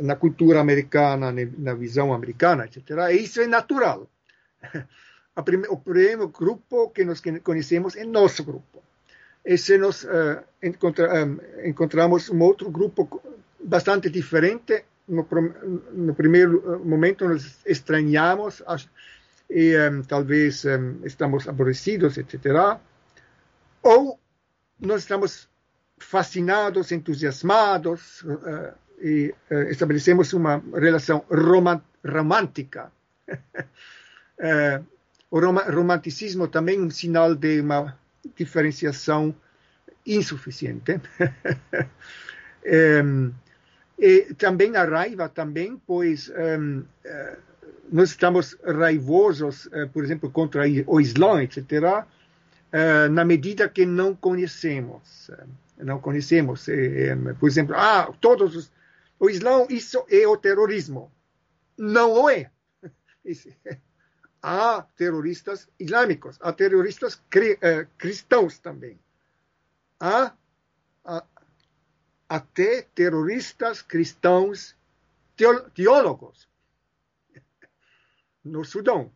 na 0.00 0.16
cultura 0.16 0.60
americana, 0.60 1.32
na 1.58 1.74
visão 1.74 2.12
americana, 2.12 2.64
etc. 2.64 3.10
Isso 3.12 3.40
é 3.40 3.46
natural. 3.46 4.08
prime, 5.44 5.66
o 5.68 5.76
primeiro 5.76 6.28
grupo 6.28 6.90
que 6.90 7.04
nós 7.04 7.22
conhecemos 7.42 7.96
é 7.96 8.04
nosso 8.04 8.44
grupo. 8.44 8.82
E 9.44 9.58
se 9.58 9.76
nós 9.76 10.04
uh, 10.04 10.42
encontra, 10.62 11.24
um, 11.24 11.38
encontramos 11.64 12.30
um 12.30 12.40
outro 12.40 12.70
grupo 12.70 13.20
bastante 13.62 14.08
diferente, 14.08 14.84
no, 15.06 15.26
no 15.92 16.14
primeiro 16.14 16.82
momento 16.84 17.28
nos 17.28 17.58
estranhamos 17.66 18.62
e 19.50 19.76
um, 19.76 20.02
talvez 20.02 20.64
um, 20.64 21.04
estamos 21.04 21.46
aborrecidos, 21.46 22.16
etc. 22.16 22.78
Ou 23.82 24.18
nós 24.80 25.02
estamos 25.02 25.46
fascinados, 25.98 26.90
entusiasmados 26.90 28.22
uh, 28.22 28.72
e 29.00 29.34
uh, 29.50 29.68
estabelecemos 29.70 30.32
uma 30.32 30.62
relação 30.74 31.24
romântica. 32.02 32.92
o 35.30 35.40
romanticismo 35.40 36.48
também 36.48 36.80
um 36.80 36.90
sinal 36.90 37.34
de 37.34 37.60
uma 37.60 37.96
diferenciação 38.36 39.34
insuficiente. 40.06 41.00
e 43.98 44.34
também 44.34 44.76
a 44.76 44.84
raiva 44.84 45.28
também, 45.28 45.80
pois 45.86 46.30
eh, 46.34 46.58
nós 47.90 48.10
estamos 48.10 48.56
raivosos, 48.64 49.68
por 49.92 50.04
exemplo, 50.04 50.30
contra 50.30 50.64
o 50.86 51.00
Islã, 51.00 51.42
etc., 51.42 52.04
eh, 52.72 53.08
na 53.08 53.24
medida 53.24 53.68
que 53.68 53.86
não 53.86 54.14
conhecemos. 54.14 55.30
não 55.78 56.00
conhecemos, 56.00 56.66
por 57.38 57.48
exemplo, 57.48 57.74
ah, 57.76 58.12
todos 58.20 58.56
os, 58.56 58.72
o 59.18 59.30
Islã, 59.30 59.66
isso 59.70 60.04
é 60.08 60.26
o 60.26 60.36
terrorismo. 60.36 61.12
Não 61.76 62.28
é. 62.28 62.50
há 64.42 64.82
terroristas 64.96 65.68
islâmicos, 65.80 66.36
há 66.40 66.52
terroristas 66.52 67.20
cri, 67.30 67.58
eh, 67.62 67.86
cristãos 67.96 68.58
também. 68.58 68.98
Há, 69.98 70.34
até 72.28 72.82
terroristas 72.94 73.80
cristãos 73.80 74.76
teólogos 75.74 76.48
no 78.44 78.64
Sudão. 78.64 79.10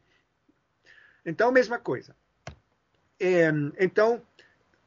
Então, 1.25 1.53
mesma 1.53 1.79
coisa. 1.79 2.17
É, 3.21 3.51
então, 3.79 4.23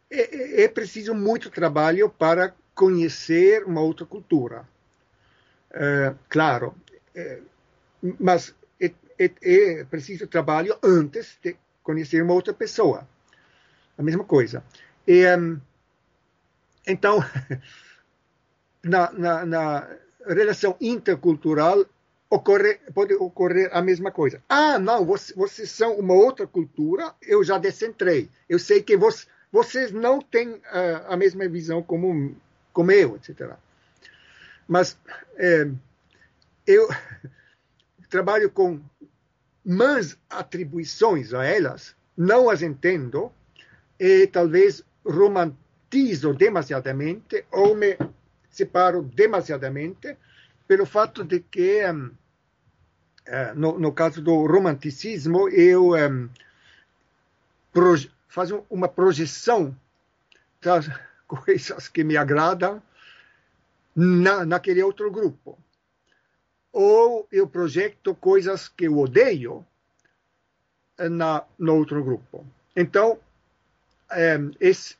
é, 0.09 0.63
é, 0.63 0.67
preciso 0.67 1.13
muito 1.13 1.49
trabalho 1.49 2.09
para 2.09 2.55
conhecer 2.73 3.63
uma 3.65 3.81
outra 3.81 4.05
cultura. 4.05 4.67
É, 5.73 6.13
claro, 6.29 6.75
é, 7.15 7.39
mas 8.19 8.53
é, 8.79 8.91
é 9.19 9.83
preciso 9.85 10.27
trabalho 10.27 10.77
antes 10.83 11.37
de 11.41 11.55
conhecer 11.83 12.23
uma 12.23 12.33
outra 12.33 12.53
pessoa. 12.53 13.07
A 13.97 14.03
mesma 14.03 14.23
coisa. 14.23 14.63
E, 15.07 15.25
um, 15.37 15.59
então, 16.87 17.19
na, 18.83 19.11
na, 19.11 19.45
na, 19.45 19.87
relação 20.27 20.75
intercultural 20.81 21.85
ocorre, 22.29 22.79
pode 22.93 23.13
ocorrer 23.13 23.69
a 23.71 23.81
mesma 23.81 24.11
coisa. 24.11 24.41
Ah, 24.49 24.79
não, 24.79 25.05
vocês, 25.05 25.35
vocês 25.35 25.69
são 25.69 25.97
uma 25.97 26.13
outra 26.13 26.47
cultura, 26.47 27.13
eu 27.21 27.43
já 27.43 27.57
descentrei. 27.57 28.29
Eu 28.49 28.57
sei 28.57 28.81
que 28.81 28.97
vocês, 28.97 29.27
vocês 29.51 29.91
não 29.91 30.19
têm 30.19 30.49
uh, 30.49 30.61
a 31.07 31.17
mesma 31.17 31.47
visão 31.47 31.83
como, 31.83 32.35
como 32.73 32.91
eu, 32.91 33.17
etc. 33.17 33.55
Mas 34.71 34.97
é, 35.35 35.69
eu 36.65 36.87
trabalho 38.09 38.49
com 38.49 38.79
mas 39.65 40.17
atribuições 40.29 41.33
a 41.33 41.43
elas 41.43 41.93
não 42.15 42.49
as 42.49 42.61
entendo 42.61 43.33
e 43.99 44.27
talvez 44.27 44.81
romantizo 45.05 46.33
demasiadamente 46.33 47.43
ou 47.51 47.75
me 47.75 47.97
separo 48.49 49.03
demasiadamente 49.03 50.17
pelo 50.65 50.85
fato 50.85 51.25
de 51.25 51.41
que 51.41 51.85
um, 51.91 52.11
eh, 53.25 53.53
no, 53.53 53.77
no, 53.77 53.91
caso 53.91 54.21
do 54.21 54.47
romanticismo 54.47 55.49
eu 55.49 55.95
um, 55.95 56.29
faço 58.29 58.65
uma 58.69 58.87
projeção 58.87 59.75
das 60.61 60.89
coisas 61.27 61.89
que 61.89 62.05
me 62.05 62.15
agradam 62.15 62.81
na, 63.95 64.45
naquele 64.45 64.81
outro 64.83 65.11
grupo 65.11 65.57
ou 66.71 67.27
eu 67.31 67.47
projeto 67.47 68.15
coisas 68.15 68.67
que 68.69 68.85
eu 68.85 68.97
odeio 68.97 69.65
na, 70.97 71.43
no 71.57 71.75
outro 71.75 72.03
grupo. 72.03 72.45
Então, 72.75 73.19
é, 74.09 74.37
esse, 74.59 74.95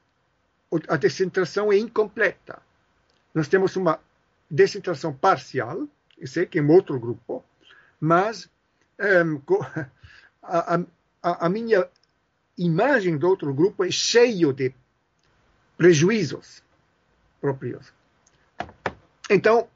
a 0.87 0.97
descentração 0.97 1.71
é 1.71 1.77
incompleta. 1.77 2.61
Nós 3.33 3.47
temos 3.47 3.75
uma 3.75 3.99
descentração 4.49 5.13
parcial, 5.13 5.87
sei 6.25 6.45
que 6.45 6.59
é 6.59 6.61
um 6.61 6.71
outro 6.71 6.99
grupo, 6.99 7.43
mas 7.99 8.49
é, 8.97 9.21
a, 10.43 10.75
a, 11.23 11.45
a 11.45 11.49
minha 11.49 11.87
imagem 12.57 13.17
do 13.17 13.27
outro 13.27 13.53
grupo 13.53 13.85
é 13.85 13.91
cheio 13.91 14.51
de 14.51 14.73
prejuízos 15.77 16.61
próprios. 17.39 17.93
Então, 19.33 19.69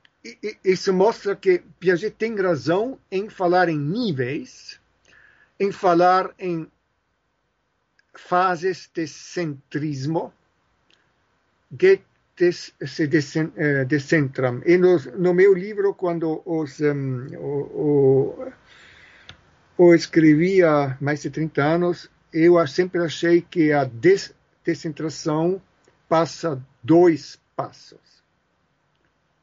isso 0.66 0.91
mostra 0.91 1.34
que 1.34 1.64
Piaget 1.80 2.18
tem 2.18 2.36
razão 2.36 2.99
em 3.10 3.30
falar 3.30 3.70
em 3.70 3.80
níveis, 3.80 4.82
em 5.58 5.72
falar 5.72 6.36
em 6.38 6.70
fases 8.14 8.89
de 8.93 9.08
centrismo 9.08 10.34
que 11.78 12.01
se 12.51 13.08
descentram. 13.08 14.62
E 14.66 14.78
no, 14.78 14.99
no, 15.18 15.34
meu 15.34 15.53
livro, 15.53 15.93
quando 15.93 16.41
os, 16.45 16.82
um, 16.82 17.26
o, 17.38 18.51
o, 19.78 19.86
o 19.86 19.93
escrevi 19.93 20.64
há 20.64 20.97
mais 20.99 21.22
de 21.22 21.30
30 21.30 21.64
anos, 21.64 22.12
eu 22.34 22.68
sempre 22.68 23.01
achei 23.01 23.41
que 23.41 23.72
a 23.72 23.89
descentração 24.66 25.62
passa 26.10 26.62
dois 26.84 27.39
passos 27.56 28.14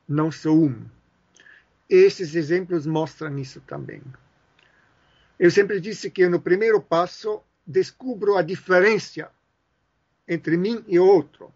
não 0.08 0.30
só 0.30 0.50
um. 0.50 0.84
Esses 1.88 2.34
exemplos 2.34 2.86
mostram 2.86 3.38
isso 3.38 3.60
também. 3.60 4.02
Eu 5.38 5.50
sempre 5.50 5.80
disse 5.80 6.10
que 6.10 6.28
no 6.28 6.40
primeiro 6.40 6.80
passo 6.80 7.42
descubro 7.66 8.36
a 8.36 8.42
diferença 8.42 9.30
entre 10.26 10.56
mim 10.56 10.84
e 10.86 10.98
outro. 10.98 11.52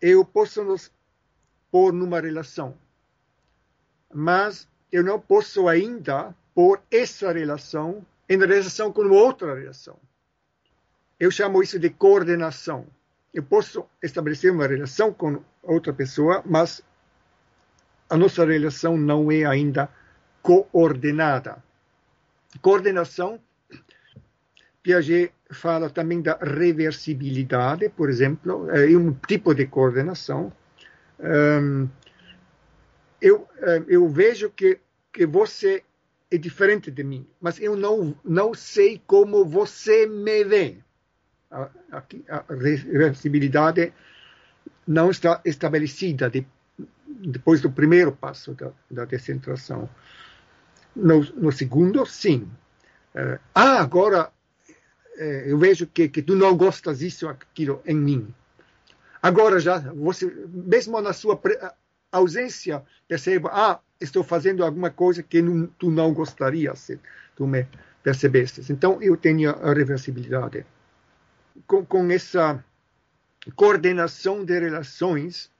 Eu 0.00 0.24
posso 0.24 0.62
nos 0.62 0.92
pôr 1.70 1.92
numa 1.92 2.20
relação, 2.20 2.76
mas 4.12 4.68
eu 4.90 5.02
não 5.02 5.20
posso 5.20 5.68
ainda 5.68 6.34
pôr 6.54 6.80
essa 6.90 7.32
relação 7.32 8.04
em 8.28 8.38
relação 8.38 8.92
com 8.92 9.08
outra 9.08 9.54
relação. 9.54 9.98
Eu 11.18 11.30
chamo 11.30 11.62
isso 11.62 11.78
de 11.78 11.90
coordenação. 11.90 12.86
Eu 13.32 13.42
posso 13.42 13.84
estabelecer 14.02 14.50
uma 14.50 14.66
relação 14.66 15.12
com 15.12 15.42
outra 15.62 15.92
pessoa, 15.92 16.42
mas 16.46 16.82
a 18.08 18.16
nossa 18.16 18.44
relação 18.44 18.96
não 18.96 19.30
é 19.30 19.44
ainda 19.44 19.88
coordenada. 20.42 21.62
Coordenação, 22.62 23.38
Piaget 24.82 25.32
fala 25.50 25.90
também 25.90 26.22
da 26.22 26.38
reversibilidade, 26.40 27.88
por 27.90 28.08
exemplo, 28.08 28.70
é 28.70 28.86
um 28.96 29.12
tipo 29.12 29.54
de 29.54 29.66
coordenação. 29.66 30.52
eu, 33.20 33.48
eu 33.86 34.08
vejo 34.08 34.50
que, 34.50 34.80
que 35.12 35.26
você 35.26 35.82
é 36.30 36.36
diferente 36.36 36.90
de 36.90 37.02
mim, 37.02 37.26
mas 37.40 37.60
eu 37.60 37.76
não, 37.76 38.14
não 38.24 38.54
sei 38.54 39.00
como 39.06 39.44
você 39.44 40.06
me 40.06 40.44
vê. 40.44 40.78
Aqui, 41.90 42.24
a 42.28 42.44
reversibilidade 42.48 43.92
não 44.86 45.10
está 45.10 45.40
estabelecida 45.44 46.28
de, 46.28 46.46
depois 47.06 47.60
do 47.60 47.70
primeiro 47.70 48.12
passo 48.12 48.54
da, 48.54 48.70
da 48.90 49.04
descentração. 49.04 49.88
No, 50.94 51.20
no 51.34 51.50
segundo, 51.50 52.04
sim. 52.04 52.48
Uh, 53.14 53.38
ah, 53.54 53.80
agora 53.80 54.30
uh, 55.18 55.22
eu 55.22 55.58
vejo 55.58 55.86
que, 55.86 56.08
que 56.08 56.22
tu 56.22 56.34
não 56.34 56.56
gostas 56.56 56.98
disso, 56.98 57.28
aquilo 57.28 57.82
em 57.86 57.96
mim. 57.96 58.34
Agora 59.22 59.58
já, 59.58 59.78
você, 59.78 60.26
mesmo 60.48 61.00
na 61.00 61.12
sua 61.12 61.40
ausência, 62.12 62.82
perceba, 63.06 63.50
ah, 63.52 63.80
estou 64.00 64.22
fazendo 64.22 64.64
alguma 64.64 64.90
coisa 64.90 65.22
que 65.22 65.42
não, 65.42 65.66
tu 65.66 65.90
não 65.90 66.12
gostaria 66.12 66.74
se 66.74 67.00
tu 67.34 67.46
me 67.46 67.66
percebesses. 68.02 68.70
Então, 68.70 69.02
eu 69.02 69.16
tenho 69.16 69.50
a 69.50 69.72
reversibilidade. 69.72 70.64
Com, 71.66 71.84
com 71.84 72.10
essa 72.10 72.64
coordenação 73.54 74.44
de 74.44 74.58
relações, 74.58 75.50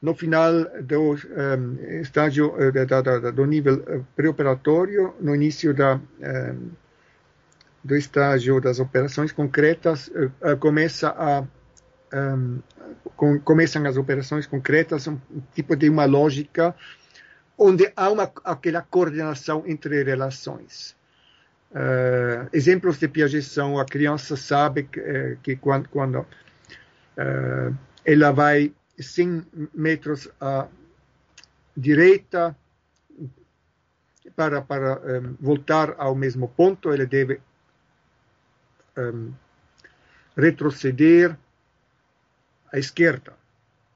no 0.00 0.14
final 0.14 0.52
do 0.82 1.12
um, 1.12 2.00
estágio 2.00 2.54
eh, 2.60 2.84
da, 2.84 3.00
da, 3.00 3.30
do 3.30 3.46
nível 3.46 3.82
eh, 3.86 4.00
pré-operatório, 4.14 5.14
no 5.20 5.34
início 5.34 5.72
da, 5.72 5.96
um, 5.96 6.70
do 7.82 7.96
estágio 7.96 8.60
das 8.60 8.78
operações 8.78 9.32
concretas, 9.32 10.08
uh, 10.08 10.56
começa 10.58 11.08
a 11.08 11.44
um, 12.12 12.60
com, 13.16 13.40
começam 13.40 13.84
as 13.86 13.96
operações 13.96 14.46
concretas, 14.46 15.06
um 15.08 15.18
tipo 15.54 15.74
de 15.74 15.88
uma 15.88 16.04
lógica 16.04 16.74
onde 17.58 17.90
há 17.96 18.10
uma, 18.10 18.30
aquela 18.44 18.82
coordenação 18.82 19.64
entre 19.66 20.02
relações. 20.02 20.94
Uh, 21.72 22.48
exemplos 22.52 22.98
de 22.98 23.08
Piaget 23.08 23.42
são 23.42 23.78
a 23.78 23.84
criança 23.84 24.36
sabe 24.36 24.84
que, 24.84 25.36
que 25.42 25.56
quando, 25.56 25.88
quando 25.88 26.20
uh, 26.20 27.76
ela 28.04 28.30
vai 28.32 28.72
100 28.98 29.44
metros 29.74 30.28
à 30.40 30.68
direita 31.76 32.56
para, 34.34 34.62
para 34.62 35.00
um, 35.00 35.36
voltar 35.40 35.94
ao 35.98 36.14
mesmo 36.14 36.48
ponto, 36.48 36.92
ele 36.92 37.06
deve 37.06 37.40
um, 38.96 39.32
retroceder 40.36 41.36
à 42.72 42.78
esquerda 42.78 43.34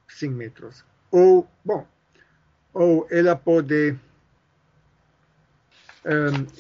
100 0.09 0.31
metros. 0.31 0.85
Ou, 1.11 1.49
bom, 1.65 1.87
ou 2.73 3.07
ela 3.11 3.35
pode 3.37 3.97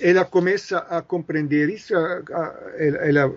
ela 0.00 0.24
começa 0.24 0.78
a 0.78 1.00
compreender 1.00 1.70
isso, 1.70 1.94
ela, 1.94 2.24
ela, 2.78 3.28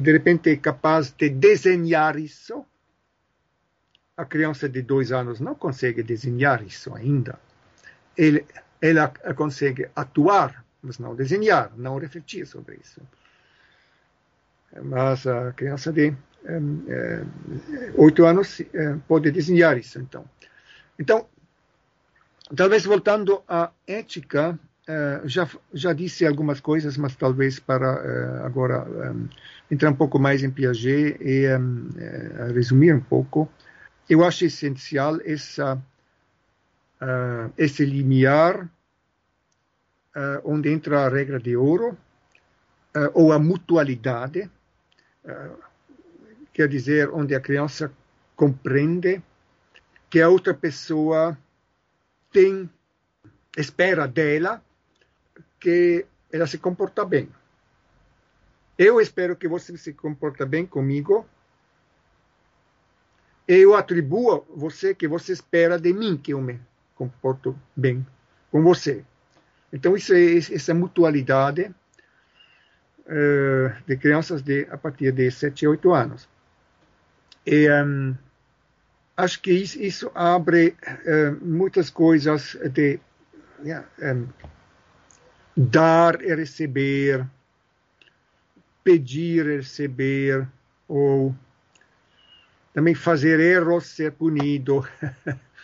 de 0.00 0.12
repente 0.12 0.50
é 0.50 0.56
capaz 0.56 1.10
de 1.10 1.28
desenhar 1.30 2.16
isso 2.16 2.64
a 4.16 4.24
criança 4.24 4.68
de 4.68 4.82
dois 4.82 5.10
anos 5.10 5.40
não 5.40 5.54
consegue 5.54 6.02
desenhar 6.02 6.62
isso 6.62 6.94
ainda. 6.94 7.38
Ela 8.80 9.08
consegue 9.34 9.88
atuar, 9.96 10.64
mas 10.82 10.98
não 10.98 11.14
desenhar, 11.14 11.72
não 11.76 11.98
refletir 11.98 12.46
sobre 12.46 12.76
isso. 12.76 13.00
Mas 14.82 15.26
a 15.26 15.52
criança 15.52 15.92
de 15.92 16.14
oito 17.96 18.24
anos 18.24 18.62
pode 19.08 19.30
desenhar 19.30 19.78
isso, 19.78 19.98
então. 19.98 20.24
Então, 20.98 21.26
talvez 22.54 22.84
voltando 22.84 23.42
à 23.48 23.72
ética, 23.86 24.58
já, 25.24 25.48
já 25.72 25.92
disse 25.92 26.26
algumas 26.26 26.60
coisas, 26.60 26.96
mas 26.96 27.14
talvez 27.14 27.60
para 27.60 28.44
agora 28.44 28.86
entrar 29.70 29.90
um 29.90 29.94
pouco 29.94 30.18
mais 30.18 30.42
em 30.42 30.50
Piaget 30.50 31.16
e 31.20 31.46
resumir 32.52 32.94
um 32.94 33.00
pouco 33.00 33.48
eu 34.08 34.24
acho 34.24 34.44
essencial 34.44 35.18
essa, 35.24 35.74
uh, 35.74 37.52
esse 37.56 37.84
limiar 37.84 38.64
uh, 38.64 40.40
onde 40.44 40.70
entra 40.70 41.06
a 41.06 41.08
regra 41.08 41.38
de 41.38 41.56
ouro 41.56 41.96
uh, 42.94 43.10
ou 43.14 43.32
a 43.32 43.38
mutualidade, 43.38 44.50
quer 46.52 46.68
dizer, 46.68 47.08
onde 47.10 47.34
a 47.34 47.40
criança 47.40 47.92
compreende 48.34 49.22
que 50.10 50.20
a 50.20 50.28
outra 50.28 50.52
pessoa 50.52 51.38
tem, 52.32 52.68
espera 53.56 54.08
dela 54.08 54.60
que 55.62 56.04
ela 56.32 56.46
se 56.46 56.58
comporta 56.58 57.04
bem. 57.04 57.28
Eu 58.76 59.00
espero 59.00 59.36
que 59.36 59.46
você 59.46 59.76
se 59.76 59.92
comporta 59.92 60.44
bem 60.44 60.66
comigo 60.66 61.26
eu 63.46 63.74
atribuo 63.74 64.46
você 64.54 64.94
que 64.94 65.08
você 65.08 65.32
espera 65.32 65.78
de 65.78 65.92
mim 65.92 66.16
que 66.16 66.32
eu 66.32 66.40
me 66.40 66.60
comporto 66.94 67.58
bem 67.74 68.06
com 68.50 68.62
você. 68.62 69.04
Então, 69.72 69.96
isso 69.96 70.12
é 70.14 70.36
essa 70.36 70.72
mutualidade 70.74 71.74
uh, 73.00 73.82
de 73.86 73.96
crianças 73.96 74.42
de, 74.42 74.66
a 74.70 74.76
partir 74.76 75.12
de 75.12 75.30
7, 75.30 75.66
8 75.66 75.92
anos. 75.92 76.28
E 77.44 77.68
um, 77.70 78.14
acho 79.16 79.40
que 79.40 79.52
isso, 79.52 79.82
isso 79.82 80.12
abre 80.14 80.76
uh, 80.86 81.44
muitas 81.44 81.90
coisas 81.90 82.56
de 82.70 83.00
yeah, 83.64 83.88
um, 84.00 84.28
dar 85.56 86.22
e 86.22 86.34
receber, 86.34 87.26
pedir 88.82 89.46
e 89.46 89.56
receber, 89.56 90.48
ou 90.88 91.34
também 92.72 92.94
fazer 92.94 93.38
erros, 93.38 93.86
ser 93.86 94.12
punido, 94.12 94.86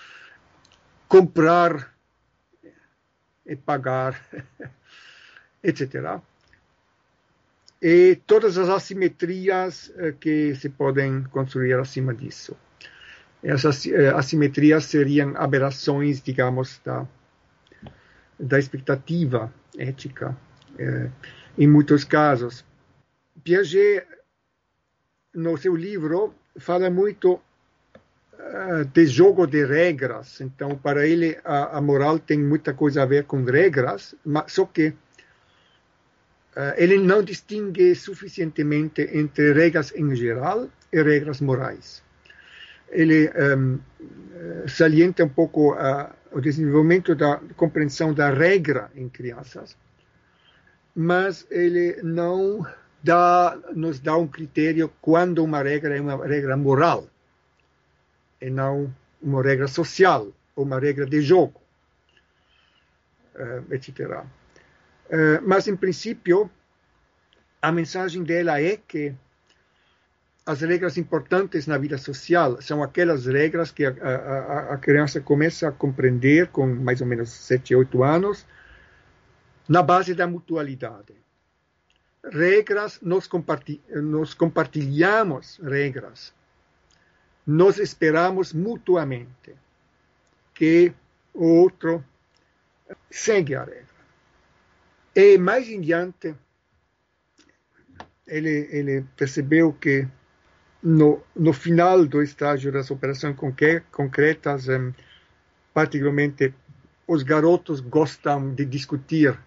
comprar 1.09 1.95
e 3.47 3.57
pagar, 3.57 4.21
etc. 5.63 6.21
E 7.81 8.17
todas 8.27 8.59
as 8.59 8.69
assimetrias 8.69 9.93
eh, 9.97 10.13
que 10.21 10.55
se 10.57 10.69
podem 10.69 11.23
construir 11.25 11.75
acima 11.75 12.13
disso. 12.13 12.57
Essas 13.43 13.87
eh, 13.87 14.09
assimetrias 14.09 14.85
seriam 14.85 15.35
aberrações, 15.37 16.21
digamos, 16.21 16.81
da, 16.85 17.07
da 18.39 18.59
expectativa 18.59 19.53
ética, 19.77 20.37
eh, 20.79 21.11
em 21.57 21.67
muitos 21.67 22.05
casos. 22.05 22.65
Piaget, 23.43 24.07
no 25.35 25.57
seu 25.57 25.75
livro, 25.77 26.35
fala 26.59 26.91
muito 26.91 27.35
uh, 27.35 28.85
de 28.93 29.07
jogo 29.07 29.47
de 29.47 29.65
regras. 29.65 30.41
Então, 30.41 30.77
para 30.77 31.07
ele, 31.07 31.39
a, 31.45 31.79
a, 31.79 31.81
moral 31.81 32.19
tem 32.19 32.39
muita 32.39 32.75
coisa 32.75 33.03
a 33.03 33.07
ver 33.07 33.25
com 33.25 33.45
regras, 33.45 34.15
mas 34.25 34.53
só 34.53 34.65
que 34.65 34.89
uh, 34.89 36.75
ele 36.77 36.99
não 36.99 37.23
distingue 37.23 37.95
suficientemente 37.95 39.03
entre 39.13 39.53
regras 39.53 39.93
em 39.95 40.15
geral 40.15 40.69
e 40.93 41.03
regras 41.03 41.41
morais. 41.41 42.03
Ele 42.91 43.31
um, 43.37 43.79
eh, 44.39 44.65
salienta 44.67 45.25
um 45.25 45.29
pouco 45.29 45.75
uh, 45.75 46.09
o 46.33 46.41
desenvolvimento 46.41 47.15
da 47.15 47.41
compreensão 47.57 48.13
da 48.13 48.31
regra 48.31 48.91
em 48.95 49.09
crianças, 49.09 49.77
mas 50.95 51.47
ele 51.51 52.01
não 52.03 52.67
dá, 53.03 53.59
nos 53.75 54.01
dá 54.01 54.17
um 54.17 54.27
critério 54.27 54.93
quando 55.01 55.43
uma 55.45 55.63
regra 55.63 55.97
é 55.97 56.01
uma 56.01 56.27
regra 56.27 56.57
moral 56.57 57.09
e 58.41 58.51
não 58.51 58.93
uma 59.23 59.43
regra 59.43 59.67
social 59.69 60.29
ou 60.55 60.65
uma 60.65 60.79
regra 60.79 61.07
de 61.07 61.21
jogo, 61.21 61.61
uh, 63.35 63.75
etc. 63.75 63.99
Uh, 63.99 65.41
mas, 65.47 65.67
em 65.67 65.77
princípio, 65.77 66.51
a 67.61 67.73
mensagem 67.73 68.23
dela 68.23 68.61
é 68.61 68.77
que 68.77 69.15
as 70.49 70.63
regras 70.63 70.97
importantes 70.97 71.67
na 71.67 71.77
vida 71.77 71.99
social 71.99 72.59
são 72.63 72.83
aquelas 72.83 73.27
regras 73.27 73.71
que 73.71 73.85
a, 73.85 73.91
a, 73.91 74.73
a 74.73 74.79
criança 74.79 75.21
começa 75.21 75.69
a 75.69 75.73
compreender 75.73 76.49
com 76.49 76.67
mais 76.67 77.03
ou 77.03 77.07
menos 77.07 77.29
7, 77.29 77.75
8 77.75 78.03
anos, 78.03 78.47
na 79.69 79.83
base 79.83 80.15
da 80.15 80.27
mutualidade. 80.27 81.15
Regras, 82.25 82.99
nós, 83.03 83.27
compartilh 83.27 83.83
nós 83.91 84.33
compartilhamos 84.33 85.61
regras, 85.63 86.33
nós 87.47 87.77
esperamos 87.79 88.55
mutuamente 88.55 89.55
que 90.55 90.95
o 91.35 91.45
outro 91.45 92.03
segue 93.11 93.55
a 93.55 93.65
regra. 93.65 93.85
E 95.15 95.37
mais 95.37 95.69
em 95.69 95.83
diante, 95.83 96.35
ele, 98.27 98.67
ele 98.73 99.05
percebeu 99.15 99.75
que 99.75 100.09
no, 100.83 101.23
no 101.35 101.53
final 101.53 102.05
do 102.07 102.23
estágio 102.23 102.73
das 102.73 102.91
operações 102.91 103.37
concretas, 103.91 104.69
um, 104.69 104.93
particularmente 105.75 106.55
os 107.07 107.23
garotos 107.23 107.81
gostam 107.81 108.55
de 108.55 108.65
discutir 108.65 109.39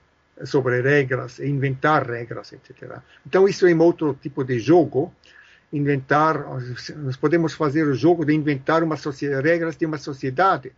sobre 0.43 0.81
regras, 0.81 1.39
inventar 1.39 2.09
regras, 2.09 2.51
etc. 2.53 2.99
Então 3.25 3.47
isso 3.47 3.67
é 3.67 3.73
um 3.73 3.81
outro 3.81 4.17
tipo 4.19 4.43
de 4.43 4.59
jogo, 4.59 5.13
inventar, 5.71 6.43
nós 6.97 7.15
podemos 7.15 7.53
fazer 7.53 7.83
o 7.83 7.93
jogo 7.93 8.25
de 8.25 8.33
inventar 8.33 8.83
uma 8.83 8.97
regras 9.41 9.77
de 9.77 9.85
uma 9.85 9.97
sociedade, 9.97 10.73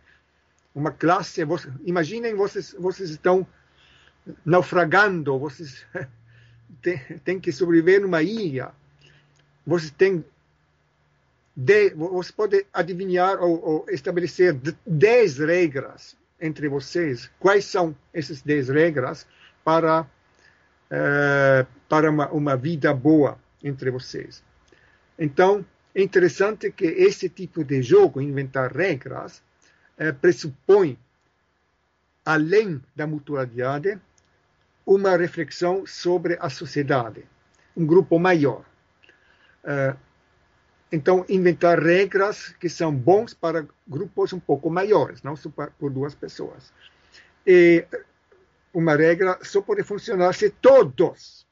uma 0.74 0.90
classe, 0.90 1.40
imaginem 1.84 2.34
vocês, 2.34 2.74
vocês 2.78 3.10
estão 3.10 3.46
naufragando, 4.44 5.38
vocês 5.38 5.86
têm 7.24 7.40
que 7.40 7.50
sobreviver 7.50 8.00
numa 8.02 8.22
ilha, 8.22 8.70
vocês 9.66 9.90
têm 9.90 10.24
de, 11.56 11.90
você 11.90 12.32
pode 12.32 12.66
adivinhar 12.72 13.40
ou, 13.40 13.62
ou 13.62 13.86
estabelecer 13.88 14.54
10 14.86 15.38
regras 15.38 16.16
entre 16.40 16.68
vocês. 16.68 17.30
Quais 17.38 17.64
são 17.64 17.96
essas 18.12 18.42
10 18.42 18.68
regras 18.68 19.26
para, 19.64 20.06
é, 20.90 21.66
para 21.88 22.10
uma, 22.10 22.28
uma 22.30 22.56
vida 22.56 22.92
boa 22.92 23.38
entre 23.62 23.90
vocês? 23.90 24.42
Então, 25.18 25.64
é 25.94 26.02
interessante 26.02 26.72
que 26.72 26.86
esse 26.86 27.28
tipo 27.28 27.62
de 27.62 27.80
jogo, 27.82 28.20
inventar 28.20 28.72
regras, 28.72 29.40
é, 29.96 30.10
pressupõe, 30.10 30.98
além 32.24 32.82
da 32.96 33.06
mutualidade, 33.06 34.00
uma 34.84 35.16
reflexão 35.16 35.86
sobre 35.86 36.36
a 36.40 36.50
sociedade, 36.50 37.24
um 37.76 37.86
grupo 37.86 38.18
maior. 38.18 38.64
É, 39.62 39.94
então, 40.90 41.24
inventar 41.28 41.78
regras 41.80 42.54
que 42.60 42.68
são 42.68 42.94
bons 42.94 43.34
para 43.34 43.66
grupos 43.86 44.32
um 44.32 44.40
pouco 44.40 44.70
maiores, 44.70 45.22
não 45.22 45.34
só 45.34 45.50
por 45.50 45.90
duas 45.90 46.14
pessoas. 46.14 46.72
E 47.46 47.84
uma 48.72 48.94
regra 48.96 49.38
só 49.42 49.60
pode 49.60 49.82
funcionar 49.82 50.34
se 50.34 50.50
todos 50.50 51.46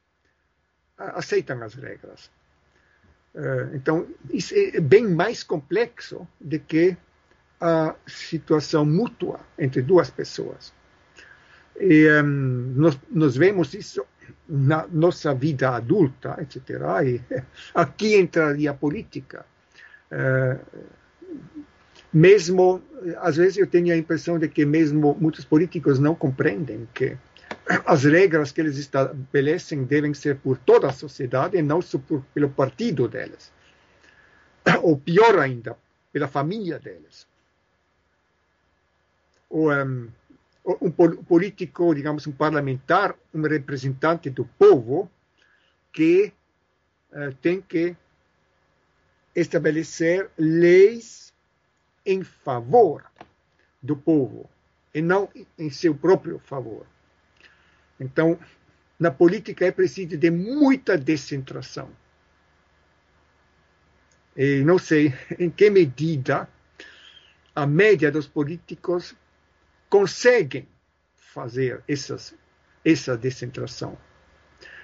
aceitam 0.96 1.62
as 1.62 1.74
regras. 1.74 2.30
Eh, 3.34 3.70
então, 3.74 4.06
isso 4.30 4.54
é 4.54 4.80
bem 4.80 5.08
mais 5.08 5.42
complexo 5.42 6.26
do 6.40 6.58
que 6.58 6.96
a 7.60 7.94
situação 8.06 8.84
mútua 8.84 9.40
entre 9.58 9.82
duas 9.82 10.10
pessoas. 10.10 10.72
E 11.80 12.08
um, 12.22 12.74
nós, 12.76 12.98
nós 13.10 13.36
vemos 13.36 13.72
isso 13.72 14.04
na 14.54 14.86
nossa 14.88 15.34
vida 15.34 15.70
adulta, 15.70 16.36
etc. 16.38 16.68
E 17.06 17.20
aqui 17.74 18.16
entraria 18.16 18.70
a 18.70 18.74
política. 18.74 19.46
Uh, 20.12 20.60
mesmo, 22.12 22.82
às 23.16 23.36
vezes 23.36 23.56
eu 23.56 23.66
tenho 23.66 23.94
a 23.94 23.96
impressão 23.96 24.38
de 24.38 24.46
que 24.46 24.66
mesmo 24.66 25.16
muitos 25.18 25.46
políticos 25.46 25.98
não 25.98 26.14
compreendem 26.14 26.86
que 26.92 27.16
as 27.86 28.04
regras 28.04 28.52
que 28.52 28.60
eles 28.60 28.76
estabelecem 28.76 29.84
devem 29.84 30.12
ser 30.12 30.36
por 30.36 30.58
toda 30.58 30.86
a 30.86 30.92
sociedade 30.92 31.56
e 31.56 31.62
não 31.62 31.80
só 31.80 31.96
por, 31.96 32.22
pelo 32.34 32.50
partido 32.50 33.08
deles. 33.08 33.50
Ou 34.82 34.98
pior 34.98 35.38
ainda, 35.38 35.78
pela 36.12 36.28
família 36.28 36.78
deles. 36.78 37.26
Ou, 39.48 39.72
um, 39.72 40.08
um 40.64 40.90
político, 40.90 41.94
digamos, 41.94 42.26
um 42.26 42.32
parlamentar, 42.32 43.16
um 43.34 43.42
representante 43.42 44.30
do 44.30 44.44
povo, 44.44 45.10
que 45.92 46.32
uh, 47.12 47.34
tem 47.40 47.60
que 47.60 47.96
estabelecer 49.34 50.30
leis 50.38 51.34
em 52.06 52.22
favor 52.22 53.04
do 53.82 53.96
povo 53.96 54.48
e 54.94 55.00
não 55.00 55.28
em 55.58 55.70
seu 55.70 55.94
próprio 55.94 56.38
favor. 56.38 56.86
Então, 57.98 58.38
na 58.98 59.10
política 59.10 59.66
é 59.66 59.72
preciso 59.72 60.16
de 60.16 60.30
muita 60.30 60.96
descentração. 60.96 61.90
E 64.36 64.62
não 64.62 64.78
sei 64.78 65.12
em 65.38 65.50
que 65.50 65.68
medida 65.70 66.48
a 67.54 67.66
média 67.66 68.10
dos 68.10 68.26
políticos 68.26 69.14
conseguem 69.92 70.66
fazer 71.14 71.84
essas, 71.86 72.34
essa 72.82 73.14
descentração. 73.14 73.98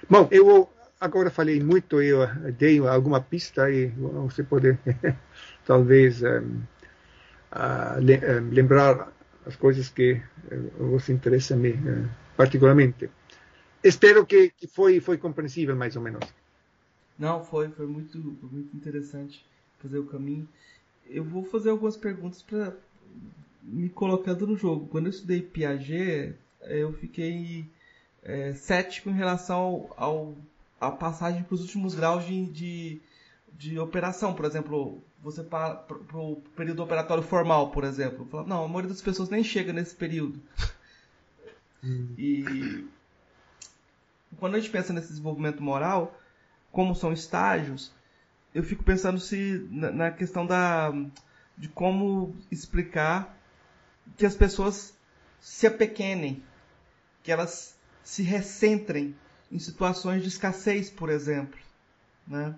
Bom, 0.07 0.27
eu 0.29 0.69
agora 1.01 1.31
falei 1.31 1.59
muito, 1.59 1.99
eu 1.99 2.27
dei 2.51 2.77
alguma 2.77 3.19
pista 3.19 3.71
e 3.71 3.87
você 3.87 4.43
pode 4.43 4.77
talvez 5.65 6.21
um, 6.21 6.61
uh, 7.51 7.99
lembrar 8.51 9.11
as 9.47 9.55
coisas 9.55 9.89
que 9.89 10.21
uh, 10.51 10.91
você 10.91 11.11
interessa 11.11 11.55
me 11.55 11.73
particularmente. 12.37 13.09
Espero 13.83 14.27
que, 14.27 14.51
que 14.51 14.67
foi 14.67 14.99
foi 14.99 15.17
compreensível 15.17 15.75
mais 15.75 15.95
ou 15.95 16.03
menos. 16.03 16.21
Não, 17.17 17.43
foi 17.43 17.67
foi 17.69 17.87
muito 17.87 18.19
muito 18.43 18.77
interessante 18.77 19.43
fazer 19.79 19.97
o 19.97 20.05
caminho. 20.05 20.47
Eu 21.07 21.23
vou 21.23 21.43
fazer 21.43 21.71
algumas 21.71 21.97
perguntas 21.97 22.43
para 22.43 22.77
me 23.61 23.89
colocando 23.89 24.47
no 24.47 24.55
jogo. 24.55 24.87
Quando 24.87 25.05
eu 25.05 25.11
estudei 25.11 25.41
Piaget, 25.41 26.35
eu 26.61 26.93
fiquei 26.93 27.65
é, 28.23 28.53
cético 28.53 29.09
em 29.09 29.13
relação 29.13 29.89
ao, 29.95 29.95
ao 29.97 30.35
a 30.79 30.91
passagem 30.91 31.43
para 31.43 31.55
os 31.55 31.61
últimos 31.61 31.93
graus 31.93 32.25
de, 32.25 32.45
de, 32.45 33.01
de, 33.53 33.79
operação. 33.79 34.33
Por 34.33 34.45
exemplo, 34.45 35.03
você 35.21 35.43
para 35.43 35.85
o 36.13 36.41
período 36.55 36.81
operatório 36.81 37.23
formal, 37.23 37.71
por 37.71 37.83
exemplo. 37.83 38.25
Fala, 38.31 38.47
não, 38.47 38.63
a 38.63 38.67
maioria 38.67 38.89
das 38.89 39.01
pessoas 39.01 39.29
nem 39.29 39.43
chega 39.43 39.73
nesse 39.73 39.95
período. 39.95 40.39
Hum. 41.83 42.13
E 42.17 42.87
quando 44.37 44.55
a 44.55 44.59
gente 44.59 44.71
pensa 44.71 44.93
nesse 44.93 45.09
desenvolvimento 45.09 45.61
moral, 45.61 46.17
como 46.71 46.95
são 46.95 47.11
estágios, 47.11 47.91
eu 48.53 48.63
fico 48.63 48.83
pensando 48.83 49.19
se 49.19 49.67
na, 49.69 49.91
na 49.91 50.11
questão 50.11 50.45
da 50.45 50.93
de 51.57 51.67
como 51.67 52.33
explicar 52.49 53.37
que 54.17 54.25
as 54.25 54.35
pessoas 54.35 54.93
se 55.39 55.67
apequenem, 55.67 56.43
que 57.23 57.31
elas 57.31 57.75
se 58.03 58.23
recentrem 58.23 59.15
em 59.51 59.59
situações 59.59 60.21
de 60.21 60.29
escassez, 60.29 60.89
por 60.89 61.09
exemplo. 61.09 61.59
Né? 62.27 62.55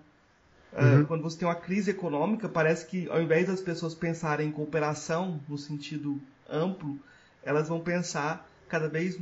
É, 0.73 0.83
uhum. 0.83 1.05
Quando 1.05 1.23
você 1.23 1.37
tem 1.37 1.47
uma 1.47 1.55
crise 1.55 1.91
econômica, 1.91 2.47
parece 2.47 2.85
que 2.85 3.09
ao 3.09 3.21
invés 3.21 3.47
das 3.47 3.61
pessoas 3.61 3.93
pensarem 3.93 4.47
em 4.47 4.51
cooperação 4.51 5.41
no 5.47 5.57
sentido 5.57 6.21
amplo, 6.49 6.97
elas 7.43 7.67
vão 7.67 7.79
pensar 7.79 8.47
cada 8.69 8.87
vez 8.87 9.17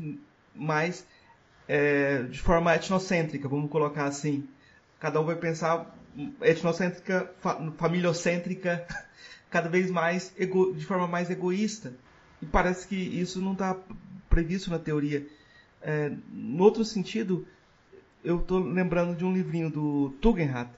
mais 0.54 1.06
é, 1.68 2.24
de 2.24 2.40
forma 2.40 2.74
etnocêntrica, 2.76 3.48
vamos 3.48 3.70
colocar 3.72 4.06
assim. 4.06 4.48
Cada 5.00 5.20
um 5.22 5.26
vai 5.26 5.36
pensar 5.36 5.96
etnocêntrica, 6.42 7.32
familiocêntrica, 7.78 8.86
cada 9.50 9.70
vez 9.70 9.90
mais 9.90 10.34
ego, 10.38 10.74
de 10.74 10.86
forma 10.86 11.08
mais 11.08 11.30
egoísta. 11.30 11.94
E 12.42 12.46
parece 12.46 12.88
que 12.88 12.96
isso 12.96 13.42
não 13.42 13.54
está 13.54 13.78
previsto 14.30 14.70
na 14.70 14.80
teoria. 14.80 15.26
É, 15.82 16.12
no 16.32 16.64
outro 16.64 16.84
sentido, 16.86 17.48
eu 18.24 18.40
estou 18.40 18.60
lembrando 18.60 19.16
de 19.16 19.26
um 19.26 19.34
livrinho 19.34 19.70
do 19.70 20.14
Tugendhat. 20.22 20.70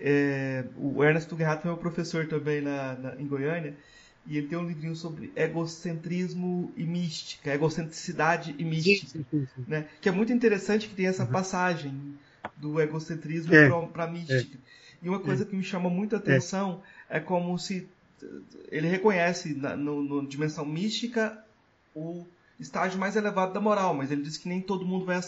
É, 0.00 0.64
o 0.76 1.02
Ernest 1.02 1.28
Tugendhat 1.28 1.62
foi 1.62 1.70
meu 1.70 1.78
professor 1.78 2.26
também 2.26 2.60
na, 2.60 2.94
na, 2.94 3.16
em 3.20 3.26
Goiânia. 3.26 3.76
E 4.26 4.36
ele 4.36 4.46
tem 4.46 4.58
um 4.58 4.66
livrinho 4.66 4.94
sobre 4.94 5.32
egocentrismo 5.34 6.70
e 6.76 6.84
mística, 6.84 7.52
egocentricidade 7.52 8.54
e 8.58 8.64
mística. 8.64 9.06
Sim, 9.06 9.24
sim, 9.30 9.48
sim. 9.54 9.64
Né? 9.66 9.86
Que 10.00 10.08
é 10.10 10.12
muito 10.12 10.32
interessante 10.32 10.86
que 10.86 10.94
tem 10.94 11.06
essa 11.06 11.24
uhum. 11.24 11.30
passagem 11.30 12.18
do 12.56 12.80
egocentrismo 12.80 13.54
é, 13.54 13.68
para 13.86 14.04
a 14.04 14.06
mística. 14.06 14.56
É. 14.56 14.78
E 15.02 15.08
uma 15.08 15.20
coisa 15.20 15.44
é. 15.44 15.46
que 15.46 15.56
me 15.56 15.62
chama 15.62 15.88
muita 15.88 16.16
é. 16.16 16.18
atenção 16.18 16.82
é 17.08 17.18
como 17.18 17.58
se 17.58 17.88
ele 18.70 18.88
reconhece 18.88 19.54
na 19.54 19.76
no, 19.76 20.02
no 20.02 20.26
dimensão 20.26 20.64
mística 20.64 21.44
o 21.94 22.26
estágio 22.58 22.98
mais 22.98 23.16
elevado 23.16 23.52
da 23.52 23.60
moral, 23.60 23.94
mas 23.94 24.10
ele 24.10 24.22
diz 24.22 24.36
que 24.36 24.48
nem 24.48 24.60
todo 24.60 24.86
mundo 24.86 25.04
vai 25.04 25.20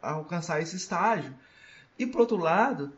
alcançar 0.00 0.60
esse 0.62 0.76
estágio. 0.76 1.34
E 1.98 2.06
por 2.06 2.22
outro 2.22 2.36
lado, 2.36 2.92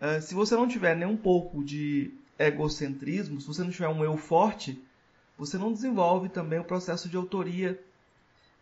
uh, 0.00 0.20
se 0.20 0.34
você 0.34 0.54
não 0.54 0.66
tiver 0.66 0.96
nem 0.96 1.08
um 1.08 1.16
pouco 1.16 1.64
de 1.64 2.12
egocentrismo, 2.38 3.40
se 3.40 3.46
você 3.46 3.62
não 3.62 3.70
tiver 3.70 3.88
um 3.88 4.02
eu 4.02 4.16
forte, 4.16 4.82
você 5.38 5.56
não 5.56 5.72
desenvolve 5.72 6.28
também 6.28 6.58
o 6.58 6.64
processo 6.64 7.08
de 7.08 7.16
autoria 7.16 7.80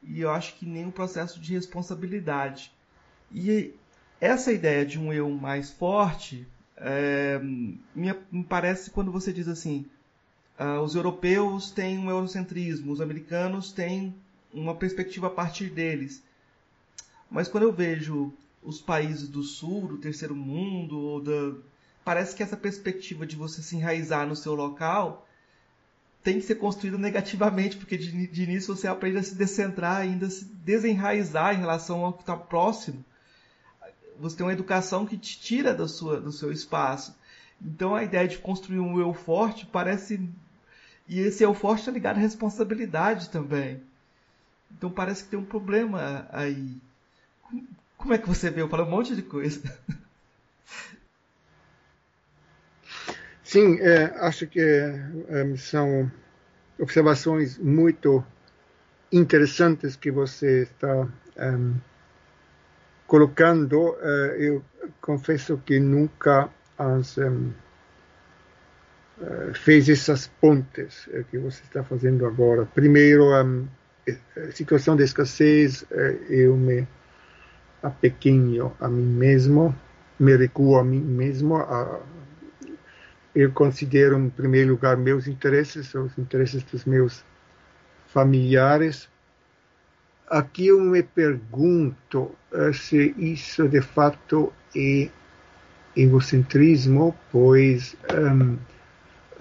e 0.03 0.21
eu 0.21 0.31
acho 0.31 0.55
que 0.57 0.67
nem 0.67 0.87
o 0.87 0.93
processo 0.93 1.41
de 1.41 1.55
responsabilidade. 1.55 2.73
E 3.33 3.75
essa 4.21 4.53
ideia 4.53 4.85
de 4.85 4.99
um 4.99 5.13
eu 5.13 5.29
mais 5.31 5.71
forte 5.71 6.47
é, 6.77 7.41
me, 7.95 8.15
parece 8.49 8.91
quando 8.91 9.11
você 9.11 9.33
diz 9.33 9.49
assim: 9.49 9.87
uh, 10.59 10.81
os 10.81 10.95
europeus 10.95 11.71
têm 11.71 11.99
um 11.99 12.11
eurocentrismo, 12.11 12.93
os 12.93 13.01
americanos 13.01 13.73
têm 13.73 14.15
uma 14.53 14.75
perspectiva 14.75 15.29
a 15.29 15.31
partir 15.31 15.71
deles. 15.71 16.23
Mas 17.31 17.49
quando 17.49 17.65
eu 17.65 17.73
vejo 17.73 18.33
os 18.63 18.81
países 18.81 19.29
do 19.29 19.43
sul, 19.43 19.87
do 19.87 19.99
terceiro 19.99 20.35
mundo, 20.35 20.99
ou 20.99 21.21
da, 21.21 21.57
parece 22.05 22.35
que 22.35 22.43
essa 22.43 22.57
perspectiva 22.57 23.27
de 23.27 23.37
você 23.37 23.63
se 23.63 23.77
enraizar 23.77 24.27
no 24.27 24.35
seu 24.35 24.55
local 24.55 25.27
tem 26.23 26.41
que 26.41 26.47
ser 26.47 26.57
construída 26.57 26.97
negativamente, 26.99 27.77
porque 27.77 27.97
de, 27.97 28.27
de 28.27 28.43
início 28.43 28.75
você 28.75 28.89
aprende 28.89 29.19
a 29.19 29.23
se 29.23 29.35
descentrar, 29.35 29.99
ainda 29.99 30.29
se 30.29 30.45
desenraizar 30.45 31.55
em 31.55 31.59
relação 31.59 32.05
ao 32.05 32.13
que 32.13 32.23
está 32.23 32.37
próximo. 32.37 33.05
Você 34.19 34.37
tem 34.37 34.47
uma 34.47 34.53
educação 34.53 35.07
que 35.07 35.17
te 35.17 35.39
tira 35.39 35.87
sua, 35.87 36.21
do 36.21 36.33
seu 36.33 36.51
espaço. 36.51 37.15
Então 37.61 37.95
a 37.95 38.03
ideia 38.03 38.27
de 38.27 38.39
construir 38.39 38.81
um 38.81 38.99
eu 38.99 39.13
forte 39.13 39.67
parece. 39.67 40.21
E 41.09 41.21
esse 41.21 41.43
eu 41.43 41.55
forte 41.55 41.81
está 41.81 41.91
ligado 41.91 42.19
à 42.19 42.21
responsabilidade 42.21 43.31
também. 43.31 43.81
Então 44.71 44.91
parece 44.91 45.25
que 45.25 45.31
tem 45.31 45.39
um 45.39 45.45
problema 45.45 46.29
aí. 46.31 46.77
Como 47.97 48.13
é 48.13 48.19
que 48.19 48.29
você 48.29 48.51
vê? 48.51 48.61
Eu 48.61 48.69
falo 48.69 48.85
um 48.85 48.91
monte 48.91 49.17
de 49.17 49.23
coisa. 49.23 49.63
Sim, 53.43 53.79
é, 53.81 54.05
acho 54.19 54.47
que 54.47 54.61
é, 54.61 55.57
são 55.57 56.13
observações 56.79 57.57
muito 57.57 58.23
interessantes 59.11 59.97
que 59.97 60.11
você 60.11 60.65
está 60.65 61.09
é, 61.35 61.51
colocando. 63.07 63.97
É, 64.03 64.37
eu 64.39 64.63
confesso 65.01 65.57
que 65.65 65.81
nunca 65.81 66.51
as, 66.77 67.17
é, 67.17 67.31
fez 69.55 69.89
essas 69.89 70.29
pontes 70.41 71.09
que 71.31 71.39
você 71.39 71.63
está 71.63 71.83
fazendo 71.83 72.27
agora. 72.27 72.67
Primeiro, 72.67 73.35
a 73.35 73.45
situação 74.53 74.97
de 74.97 75.05
escassez, 75.05 75.85
eu 76.29 76.57
me 76.57 76.87
apequeno 77.83 78.73
a 78.81 78.89
mim 78.89 79.07
mesmo, 79.07 79.75
me 80.19 80.37
recuo 80.37 80.79
a 80.79 80.85
mim 80.85 81.01
mesmo, 81.01 81.57
a, 81.57 82.01
eu 83.35 83.53
considero, 83.53 84.19
em 84.19 84.31
primeiro 84.31 84.71
lugar, 84.71 84.97
meus 84.97 85.29
interesses, 85.29 85.95
os 85.95 86.17
interesses 86.19 86.63
dos 86.65 86.85
meus 86.85 87.25
familiares. 88.07 89.09
Aqui 90.29 90.69
eu 90.69 90.81
me 90.81 91.03
pergunto 91.03 92.35
se 92.73 93.15
isso 93.17 93.69
de 93.69 93.81
fato 93.81 94.53
é 94.75 95.09
egocentrismo, 95.97 97.17
pois 97.31 97.97
um, 98.13 98.57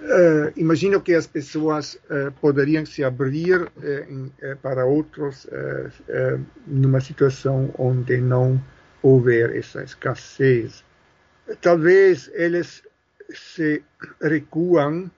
uh, 0.00 0.52
imagino 0.56 1.00
que 1.00 1.14
as 1.14 1.26
pessoas 1.26 1.94
uh, 1.94 2.32
poderiam 2.40 2.84
se 2.86 3.04
abrir 3.04 3.70
em, 4.08 4.32
para 4.62 4.84
outros 4.84 5.46
numa 6.66 7.00
situação 7.00 7.72
onde 7.78 8.20
não 8.20 8.62
houver 9.02 9.56
essa 9.56 9.82
escassez. 9.82 10.84
Talvez 11.60 12.30
eles 12.34 12.82
se 13.30 13.82
recuam 14.20 15.10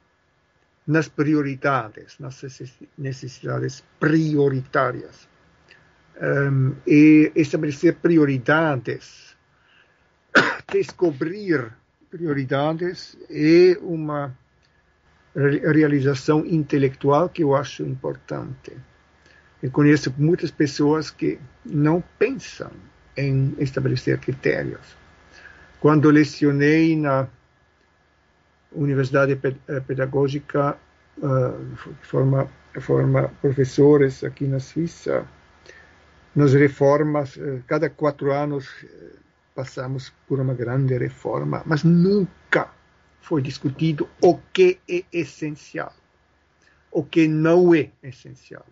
nas 0.86 1.08
prioridades, 1.08 2.18
nas 2.18 2.42
necessidades 2.98 3.84
prioritárias. 3.98 5.28
Um, 6.20 6.74
e 6.86 7.32
estabelecer 7.34 7.94
prioridades, 7.94 9.36
descobrir 10.70 11.72
prioridades 12.10 13.16
é 13.30 13.78
uma 13.80 14.36
realização 15.34 16.44
intelectual 16.44 17.28
que 17.28 17.42
eu 17.42 17.54
acho 17.54 17.82
importante. 17.82 18.72
Eu 19.62 19.70
conheço 19.70 20.12
muitas 20.18 20.50
pessoas 20.50 21.10
que 21.10 21.38
não 21.64 22.02
pensam 22.18 22.70
em 23.16 23.54
estabelecer 23.58 24.18
critérios. 24.18 24.96
Quando 25.80 26.10
lecionei 26.10 26.96
na 26.96 27.28
Universidade 28.72 29.38
eh, 29.68 29.80
Pedagógica 29.80 30.76
uh, 31.18 31.76
forma, 32.02 32.48
forma 32.80 33.28
professores 33.40 34.22
aqui 34.22 34.46
na 34.46 34.60
Suíça. 34.60 35.26
Nas 36.34 36.54
reformas, 36.54 37.36
uh, 37.36 37.62
cada 37.66 37.90
quatro 37.90 38.32
anos 38.32 38.68
passamos 39.54 40.12
por 40.28 40.38
uma 40.38 40.54
grande 40.54 40.96
reforma, 40.96 41.62
mas 41.66 41.82
nunca 41.82 42.68
foi 43.20 43.42
discutido 43.42 44.08
o 44.20 44.38
que 44.52 44.80
é 44.88 45.04
essencial, 45.12 45.94
o 46.90 47.04
que 47.04 47.28
não 47.28 47.74
é 47.74 47.90
essencial. 48.02 48.66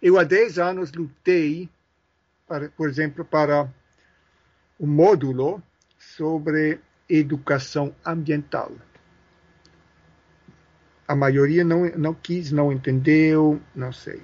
Eu 0.00 0.18
há 0.18 0.24
dez 0.24 0.58
anos 0.58 0.92
lutei, 0.92 1.68
para, 2.46 2.68
por 2.70 2.88
exemplo, 2.88 3.24
para 3.24 3.68
um 4.78 4.86
módulo 4.86 5.62
sobre 5.98 6.80
educação 7.08 7.94
ambiental. 8.04 8.72
A 11.08 11.14
maioria 11.14 11.64
não, 11.64 11.86
não 11.90 12.14
quis, 12.14 12.50
não 12.50 12.72
entendeu, 12.72 13.60
não 13.74 13.92
sei. 13.92 14.22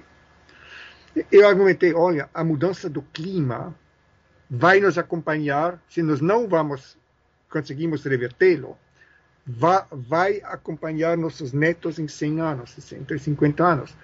Eu 1.31 1.47
argumentei, 1.47 1.93
olha, 1.93 2.29
a 2.33 2.43
mudança 2.43 2.89
do 2.89 3.01
clima 3.01 3.75
vai 4.49 4.79
nos 4.79 4.97
acompanhar, 4.97 5.81
se 5.89 6.01
nós 6.01 6.21
não 6.21 6.47
vamos, 6.47 6.97
conseguimos 7.49 8.03
revertê-lo, 8.03 8.77
vai, 9.45 9.85
vai 9.91 10.41
acompanhar 10.43 11.17
nossos 11.17 11.53
netos 11.53 11.99
em 11.99 12.07
100 12.07 12.41
anos, 12.41 12.69
150 12.71 13.63
anos. 13.63 13.95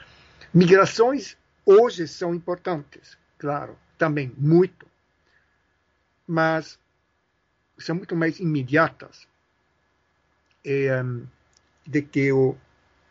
Migrações 0.54 1.38
hoje 1.66 2.08
são 2.08 2.34
importantes, 2.34 3.18
claro, 3.38 3.78
também, 3.98 4.32
muito. 4.38 4.88
Mas 6.28 6.80
são 7.78 7.96
muito 7.96 8.16
mais 8.16 8.40
imediatas 8.40 9.28
é, 10.66 11.02
do 11.86 12.02
que 12.04 12.32
o, 12.32 12.56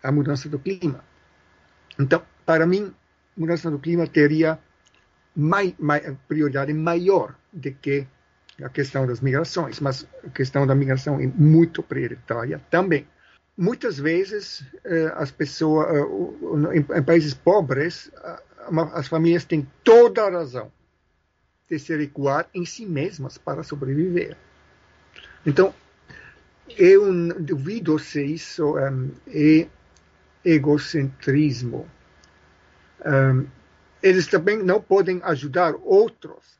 a 0.03 0.13
mudança 0.13 0.49
do 0.49 0.59
clima. 0.59 1.05
Então, 1.99 2.23
para 2.45 2.67
mim, 2.67 2.95
mudança 3.37 3.71
do 3.71 3.79
clima 3.79 4.07
teria 4.07 4.59
mai, 5.35 5.75
mai, 5.79 6.17
prioridade 6.29 6.73
maior 6.73 7.35
do 7.53 7.73
que 7.73 8.07
a 8.63 8.69
questão 8.69 9.07
das 9.07 9.21
migrações, 9.21 9.81
mas 9.81 10.07
a 10.25 10.31
questão 10.31 10.67
da 10.67 10.75
migração 10.75 11.21
é 11.21 11.27
muito 11.27 11.83
prioritária 11.83 12.61
também. 12.71 13.07
Muitas 13.57 13.99
vezes, 13.99 14.65
eh, 14.85 15.13
as 15.17 15.31
pessoas, 15.31 15.87
eh, 15.97 16.99
em 16.99 17.03
países 17.03 17.35
pobres, 17.35 18.11
as 18.95 19.09
famílias 19.09 19.45
têm 19.45 19.67
toda 19.83 20.25
a 20.25 20.31
razão 20.31 20.71
de 21.69 21.79
se 21.79 21.97
recuar 21.97 22.49
em 22.55 22.65
si 22.65 22.87
mesmas 22.87 23.37
para 23.39 23.63
sobreviver. 23.63 24.37
Então, 25.45 25.75
eu 26.77 27.33
duvido 27.41 27.99
se 27.99 28.23
isso 28.25 28.77
um, 28.77 29.11
é 29.27 29.67
egocentrismo. 30.45 31.89
Um, 33.05 33.47
eles 34.03 34.27
também 34.27 34.63
não 34.63 34.81
podem 34.81 35.21
ajudar 35.25 35.75
outros 35.83 36.58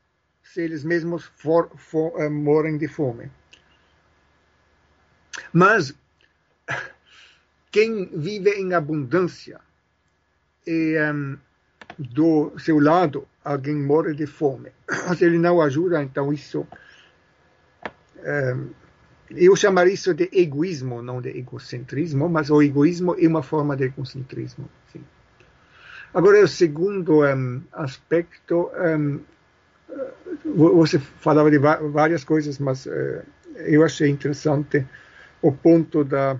se 0.53 0.61
eles 0.61 0.83
mesmos 0.83 1.25
for, 1.35 1.69
for, 1.75 2.19
um, 2.19 2.29
morrem 2.29 2.77
de 2.77 2.87
fome. 2.87 3.29
Mas 5.53 5.93
quem 7.71 8.05
vive 8.05 8.51
em 8.51 8.73
abundância 8.73 9.59
e 10.65 10.97
um, 11.13 11.37
do 11.97 12.53
seu 12.59 12.79
lado 12.79 13.27
alguém 13.43 13.75
morre 13.75 14.13
de 14.13 14.25
fome, 14.25 14.71
se 15.17 15.25
ele 15.25 15.37
não 15.37 15.61
ajuda, 15.61 16.03
então 16.03 16.33
isso 16.33 16.67
eu 19.31 19.55
chamaria 19.55 19.93
isso 19.93 20.13
de 20.13 20.29
egoísmo, 20.31 21.01
não 21.01 21.21
de 21.21 21.29
egocentrismo, 21.29 22.27
mas 22.27 22.49
o 22.49 22.61
egoísmo 22.61 23.15
é 23.17 23.27
uma 23.27 23.43
forma 23.43 23.75
de 23.75 23.85
egocentrismo. 23.85 24.69
Sim. 24.91 25.03
Agora, 26.13 26.43
o 26.43 26.47
segundo 26.47 27.23
um, 27.23 27.61
aspecto, 27.71 28.71
um, 28.75 29.19
você 30.45 30.99
falava 30.99 31.49
de 31.51 31.57
várias 31.57 32.23
coisas, 32.23 32.59
mas 32.59 32.85
uh, 32.85 33.23
eu 33.55 33.83
achei 33.83 34.09
interessante 34.09 34.85
o 35.41 35.51
ponto 35.51 36.03
da 36.03 36.37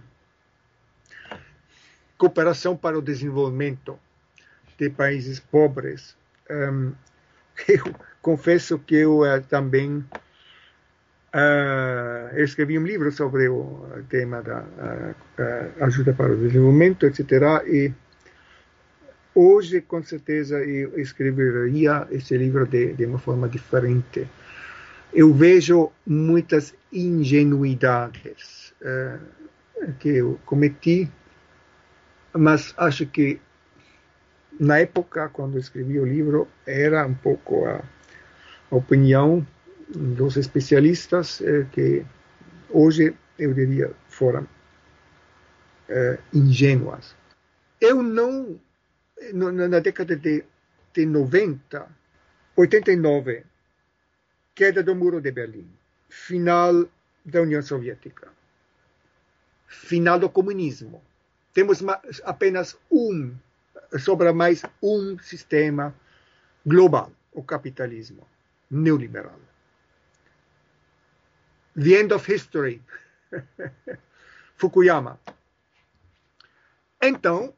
cooperação 2.17 2.75
para 2.75 2.97
o 2.97 3.01
desenvolvimento. 3.01 3.99
de 4.79 4.89
países 4.89 5.39
pobres. 5.39 6.15
Um, 6.49 6.93
eu 7.67 7.93
confesso 8.21 8.79
que 8.79 8.95
eu 8.95 9.19
uh, 9.19 9.41
também 9.41 10.03
uh, 11.35 12.37
escrevi 12.37 12.79
um 12.79 12.83
livro 12.83 13.11
sobre 13.11 13.49
o 13.49 13.85
tema 14.09 14.41
da 14.41 14.61
uh, 14.61 15.83
ajuda 15.83 16.13
para 16.13 16.31
o 16.31 16.37
desenvolvimento, 16.37 17.05
etc. 17.05 17.21
E 17.67 17.91
hoje, 19.39 19.81
com 19.81 20.03
certeza, 20.03 20.57
eu 20.63 20.99
escreveria 20.99 22.07
esse 22.11 22.37
livro 22.37 22.65
de, 22.67 22.93
de 22.93 23.05
uma 23.05 23.19
forma 23.19 23.47
diferente. 23.47 24.27
Eu 25.13 25.33
vejo 25.33 25.91
muitas 26.05 26.75
ingenuidades 26.91 28.73
que 29.99 30.09
eu 30.09 30.39
cometi, 30.45 31.09
mas 32.33 32.73
acho 32.77 33.05
que 33.05 33.39
na 34.59 34.79
época, 34.79 35.29
quando 35.29 35.57
escrevi 35.57 35.99
o 35.99 36.05
livro, 36.05 36.47
era 36.65 37.05
um 37.05 37.13
pouco 37.13 37.65
a 37.65 37.81
opinião 38.69 39.45
dos 39.89 40.35
especialistas 40.35 41.41
eh, 41.41 41.65
que 41.71 42.05
hoje 42.69 43.15
eu 43.37 43.53
diria 43.53 43.91
foram 44.09 44.45
eh, 45.87 46.19
ingênuas. 46.33 47.15
Eu 47.79 48.03
não, 48.03 48.59
na 49.33 49.79
década 49.79 50.15
de, 50.15 50.43
de 50.93 51.05
90, 51.05 51.87
89, 52.55 53.43
queda 54.55 54.83
do 54.83 54.95
Muro 54.95 55.21
de 55.21 55.31
Berlim, 55.31 55.69
final 56.09 56.87
da 57.25 57.41
União 57.41 57.61
Soviética, 57.61 58.31
final 59.67 60.19
do 60.19 60.29
comunismo. 60.29 61.01
Temos 61.53 61.79
apenas 62.23 62.77
um 62.91 63.35
sobra 63.97 64.33
mais 64.33 64.63
um 64.81 65.17
sistema 65.19 65.93
global, 66.65 67.11
o 67.33 67.43
capitalismo 67.43 68.27
neoliberal. 68.69 69.39
The 71.75 71.99
end 71.99 72.13
of 72.13 72.25
history. 72.25 72.81
Fukuyama. 74.57 75.17
Então, 77.01 77.53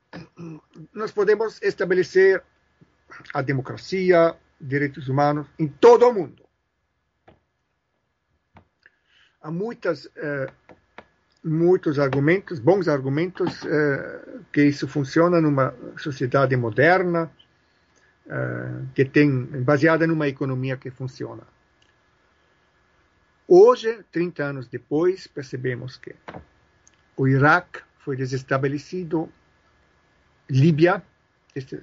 nós 0.94 1.12
podemos 1.12 1.62
estabelecer 1.62 2.44
a 3.34 3.42
democracia, 3.42 4.36
direitos 4.60 5.08
humanos 5.08 5.48
em 5.58 5.68
todo 5.68 6.08
o 6.08 6.14
mundo. 6.14 6.44
Há 9.42 9.50
muitas 9.50 10.06
uh, 10.06 10.52
muitos 11.44 11.98
argumentos, 11.98 12.60
bons 12.60 12.88
argumentos, 12.88 13.66
eh, 13.66 14.22
que 14.52 14.64
isso 14.64 14.88
funciona 14.88 15.42
numa 15.42 15.74
sociedade 15.98 16.56
moderna, 16.56 17.32
eh, 18.28 18.82
que 18.94 19.06
tem 19.06 19.46
baseada 19.64 20.06
numa 20.06 20.28
economia 20.28 20.78
que 20.78 20.92
funciona. 20.92 21.44
Hoje, 23.48 24.04
30 24.12 24.44
anos 24.44 24.68
depois, 24.68 25.28
percebemos 25.28 25.98
que 25.98 26.16
o 27.18 27.28
Iraque 27.28 27.82
foi 28.04 28.16
desestabelecido, 28.16 29.32
Líbia 30.50 31.04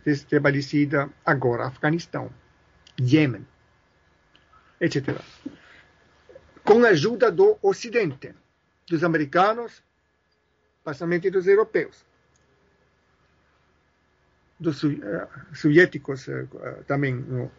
desestabelecida, 0.05 1.11
agora 1.25 1.67
Afeganistão, 1.67 2.31
Iêmen, 2.99 3.47
etc. 4.81 5.21
Com 6.65 6.85
a 6.85 6.89
ajuda 6.89 7.31
do 7.31 7.59
Ocidente 7.63 8.35
dos 8.89 9.05
americanos, 9.05 9.83
basicamente 10.85 11.31
dos 11.31 11.47
europeus, 11.47 12.05
dos 14.59 14.83
uh, 14.83 14.97
soviéticos 15.55 16.27
uh, 16.29 16.49
também 16.87 17.15
no, 17.15 17.51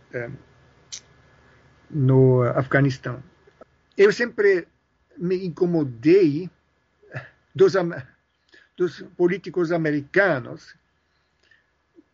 no 1.89 2.43
Afeganistão. 2.43 3.23
Eu 3.95 4.11
sempre 4.11 4.67
me 5.17 5.45
incomodei 5.45 6.49
dos, 7.53 7.75
dos 8.79 9.01
políticos 9.17 9.73
americanos 9.73 10.73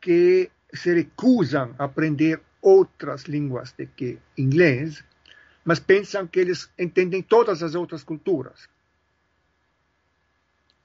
que 0.01 0.49
se 0.73 0.91
recusam 0.95 1.75
a 1.77 1.83
aprender 1.83 2.41
outras 2.59 3.25
línguas 3.25 3.71
do 3.73 3.85
que 3.85 4.17
inglês, 4.35 5.03
mas 5.63 5.79
pensam 5.79 6.25
que 6.25 6.39
eles 6.39 6.67
entendem 6.79 7.21
todas 7.21 7.61
as 7.61 7.75
outras 7.75 8.03
culturas 8.03 8.67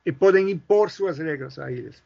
e 0.05 0.13
podem 0.13 0.51
impor 0.51 0.91
suas 0.91 1.17
regras 1.17 1.59
a 1.59 1.73
eles. 1.73 2.03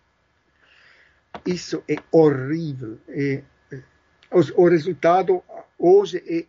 Isso 1.44 1.82
é 1.88 1.96
horrível. 2.12 3.00
É, 3.08 3.42
é, 3.72 3.82
o, 4.30 4.68
resultado 4.68 5.42
hoje 5.76 6.22
é 6.28 6.46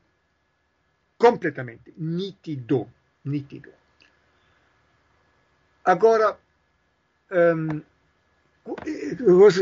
completamente 1.17 1.91
nítido. 1.97 2.88
nítido. 3.23 3.71
Agora, 5.84 6.38
um, 7.32 7.82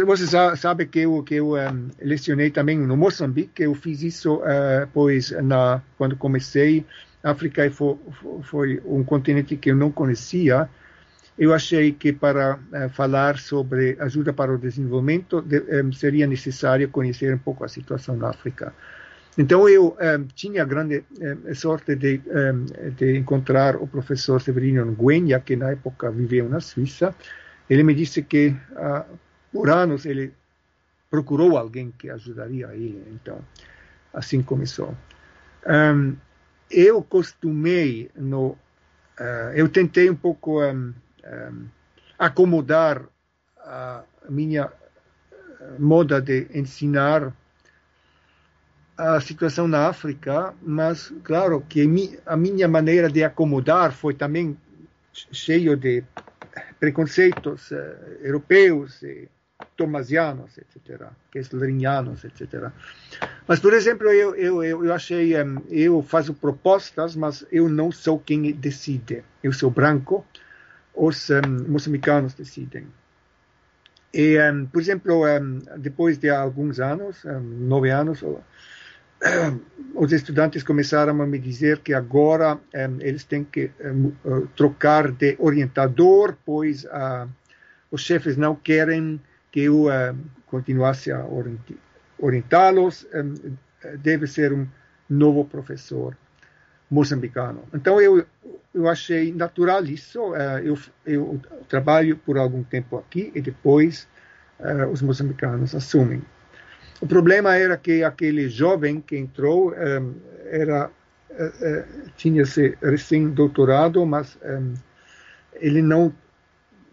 você, 0.05 0.25
sabe 0.55 0.85
que 0.85 0.99
eu, 0.99 1.21
que 1.23 1.35
eu 1.35 1.55
um, 1.55 1.89
lecionei 2.01 2.49
também 2.49 2.77
no 2.77 2.95
Moçambique, 2.95 3.63
eu 3.63 3.75
fiz 3.75 4.01
isso, 4.01 4.35
uh, 4.35 4.87
pois 4.93 5.31
na, 5.31 5.81
quando 5.97 6.15
comecei, 6.15 6.85
a 7.21 7.31
África 7.31 7.69
foi, 7.69 7.97
foi 8.43 8.81
um 8.85 9.03
continente 9.03 9.57
que 9.57 9.71
eu 9.71 9.75
não 9.75 9.91
conhecia, 9.91 10.69
eu 11.37 11.53
achei 11.53 11.91
que 11.91 12.13
para 12.13 12.55
uh, 12.55 12.89
falar 12.91 13.37
sobre 13.39 13.97
ajuda 13.99 14.31
para 14.31 14.53
o 14.53 14.57
desenvolvimento 14.57 15.41
de, 15.41 15.59
um, 15.83 15.91
seria 15.91 16.25
necessário 16.25 16.87
conhecer 16.87 17.33
um 17.33 17.39
pouco 17.39 17.65
a 17.65 17.67
situação 17.67 18.15
na 18.15 18.29
África. 18.29 18.73
Então 19.37 19.67
eu 19.67 19.97
um, 19.99 20.23
tinha 20.33 20.63
grande 20.63 21.03
um, 21.19 21.53
sorte 21.55 21.95
de, 21.95 22.21
de, 22.95 23.17
encontrar 23.17 23.75
o 23.75 23.87
professor 23.87 24.39
Severino 24.39 24.85
Nguenia, 24.85 25.39
que 25.41 25.57
na 25.57 25.71
época 25.71 26.09
viveu 26.09 26.47
na 26.47 26.61
Suíça. 26.61 27.13
Ele 27.69 27.83
me 27.83 27.93
disse 27.93 28.21
que 28.21 28.49
uh, 28.71 29.17
por 29.51 29.69
anos 29.69 30.05
ele 30.05 30.33
procurou 31.09 31.57
alguém 31.57 31.91
que 31.91 32.09
ajudaria 32.09 32.73
ele. 32.73 33.03
Então 33.11 33.39
assim 34.13 34.41
começou. 34.43 34.95
eu 36.69 37.01
costumei 37.01 38.11
no 38.15 38.49
uh, 38.49 39.53
eu 39.55 39.67
tentei 39.69 40.09
um 40.09 40.15
pouco 40.15 40.63
um, 40.63 40.93
acomodar 42.19 43.01
a 43.57 44.03
minha 44.29 44.71
moda 45.79 46.21
de 46.21 46.47
ensinar 46.53 47.33
a 48.97 49.19
situação 49.19 49.67
na 49.67 49.87
África, 49.87 50.53
mas 50.61 51.11
claro 51.23 51.61
que 51.61 51.81
a 52.25 52.37
minha 52.37 52.67
maneira 52.67 53.09
de 53.09 53.23
acomodar 53.23 53.91
foi 53.91 54.13
também 54.13 54.57
cheio 55.31 55.75
de 55.75 56.03
preconceitos 56.83 57.71
uh, 57.71 57.75
europeus 58.21 59.01
e 59.03 59.29
tomasianos, 59.77 60.57
etc., 60.57 61.07
kesslerianos, 61.31 62.25
etc. 62.25 62.73
Mas, 63.47 63.61
por 63.61 63.71
exemplo, 63.71 64.09
eu, 64.09 64.35
eu, 64.35 64.61
eu 64.61 64.93
achei, 64.93 65.41
um, 65.41 65.61
eu 65.69 66.03
faço 66.03 66.33
propostas, 66.33 67.15
mas 67.15 67.45
eu 67.49 67.69
não 67.69 67.89
sou 67.89 68.19
quem 68.19 68.51
decide. 68.51 69.23
Eu 69.41 69.53
sou 69.53 69.71
branco, 69.71 70.25
os 70.93 71.29
um, 71.29 71.69
moçambicanos 71.69 72.33
decidem. 72.33 72.85
E, 74.13 74.37
um, 74.51 74.65
por 74.65 74.81
exemplo, 74.81 75.25
um, 75.25 75.59
depois 75.77 76.17
de 76.17 76.29
alguns 76.29 76.81
anos, 76.81 77.23
nove 77.41 77.91
anos, 77.91 78.21
os 79.95 80.11
estudantes 80.11 80.63
começaram 80.63 81.21
a 81.21 81.25
me 81.25 81.39
dizer 81.39 81.79
que 81.79 81.93
agora 81.93 82.59
eles 82.99 83.23
têm 83.23 83.43
que 83.43 83.71
uh, 84.25 84.47
trocar 84.55 85.11
de 85.11 85.35
orientador, 85.39 86.35
pois 86.45 86.83
uh, 86.85 87.29
os 87.91 88.01
chefes 88.01 88.37
não 88.37 88.55
querem 88.55 89.21
que 89.51 89.61
eu 89.61 89.85
continuasse 90.47 91.11
a 91.11 91.23
orientá-los, 92.17 93.07
deve 93.99 94.25
ser 94.25 94.51
um 94.51 94.67
novo 95.07 95.45
professor 95.45 96.17
moçambicano. 96.89 97.63
Então 97.71 98.01
eu 98.01 98.25
eu 98.73 98.89
achei 98.89 99.31
natural 99.31 99.85
isso. 99.85 100.35
Eu, 100.63 100.75
eu 101.05 101.39
trabalho 101.69 102.17
por 102.17 102.35
algum 102.39 102.63
tempo 102.63 102.97
aqui 102.97 103.31
e 103.35 103.41
depois 103.41 104.07
os 104.91 105.03
moçambicanos 105.03 105.75
assumem. 105.75 106.23
O 107.01 107.07
problema 107.07 107.55
era 107.55 107.77
que 107.77 108.03
aquele 108.03 108.49
jovem 108.49 109.01
que 109.01 109.17
entrou 109.17 109.73
um, 109.73 110.13
era 110.45 110.89
uh, 111.31 112.09
tinha 112.15 112.45
se 112.45 112.77
recém 112.81 113.29
doutorado, 113.29 114.05
mas 114.05 114.37
um, 114.43 114.73
ele 115.55 115.81
não 115.81 116.13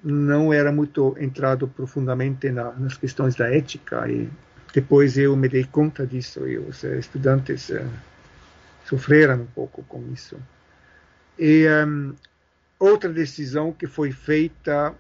não 0.02 0.51
era 0.51 0.72
muito 0.72 1.14
entrado 1.20 1.68
profundamente 1.68 2.51
na, 2.51 2.72
nas 2.72 2.97
questões 2.97 3.35
da 3.35 3.55
ética 3.55 4.09
e 4.09 4.31
depois 4.72 5.18
eu 5.18 5.36
me 5.36 5.47
dei 5.47 5.64
conta 5.64 6.06
disso 6.06 6.48
e 6.48 6.56
os 6.56 6.82
estudantes 6.85 7.70
sofreram 8.86 9.43
um 9.43 9.47
pouco 9.47 9.82
com 9.85 10.02
isso. 10.12 10.36
E 11.39 11.66
um, 11.86 12.14
outra 12.78 13.12
decisão 13.12 13.72
que 13.72 13.86
foi 13.86 14.10
feita, 14.10 14.94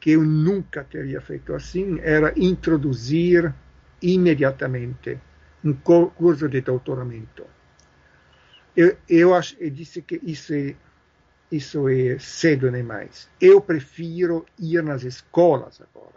que 0.00 0.12
eu 0.12 0.24
nunca 0.24 0.82
teria 0.82 1.20
feito 1.20 1.54
assim, 1.54 2.00
era 2.00 2.32
introduzir 2.36 3.52
imediatamente 4.12 5.18
um 5.64 5.72
curso 5.72 6.48
de 6.48 6.60
doutoramento. 6.60 7.46
Eu, 8.76 8.96
eu, 9.08 9.34
acho, 9.34 9.56
eu 9.58 9.70
disse 9.70 10.02
que 10.02 10.20
isso 10.22 10.52
é, 10.52 10.76
isso 11.50 11.88
é 11.88 12.18
cedo 12.18 12.70
demais. 12.70 13.28
Eu 13.40 13.60
prefiro 13.60 14.44
ir 14.58 14.82
nas 14.82 15.04
escolas 15.04 15.80
agora. 15.80 16.14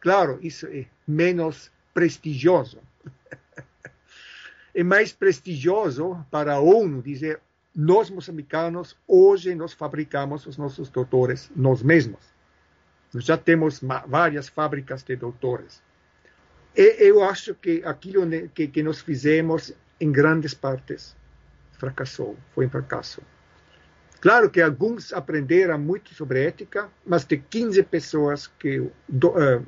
Claro, 0.00 0.38
isso 0.42 0.66
é 0.66 0.86
menos 1.06 1.70
prestigioso. 1.94 2.78
é 4.74 4.82
mais 4.82 5.12
prestigioso 5.12 6.24
para 6.30 6.54
a 6.54 6.60
ONU 6.60 7.00
dizer 7.00 7.40
nós 7.74 8.10
moçambicanos 8.10 8.96
hoje 9.08 9.54
nós 9.54 9.72
fabricamos 9.72 10.46
os 10.46 10.56
nossos 10.56 10.90
doutores 10.90 11.50
nós 11.56 11.82
mesmos. 11.82 12.20
Nós 13.12 13.24
já 13.24 13.38
temos 13.38 13.80
várias 14.06 14.48
fábricas 14.48 15.02
de 15.02 15.16
doutores. 15.16 15.80
E 16.76 16.96
eu 16.98 17.22
acho 17.22 17.54
que 17.54 17.82
aquilo 17.84 18.26
que, 18.48 18.66
que 18.66 18.82
nós 18.82 19.00
fizemos 19.00 19.72
em 20.00 20.10
grandes 20.10 20.54
partes 20.54 21.16
fracassou, 21.78 22.36
foi 22.54 22.66
um 22.66 22.70
fracasso. 22.70 23.22
Claro 24.20 24.50
que 24.50 24.60
alguns 24.60 25.12
aprenderam 25.12 25.78
muito 25.78 26.14
sobre 26.14 26.44
ética, 26.44 26.90
mas 27.04 27.24
de 27.24 27.36
15 27.36 27.82
pessoas 27.82 28.46
que 28.46 28.68
eu, 28.68 28.92
uh, 29.10 29.66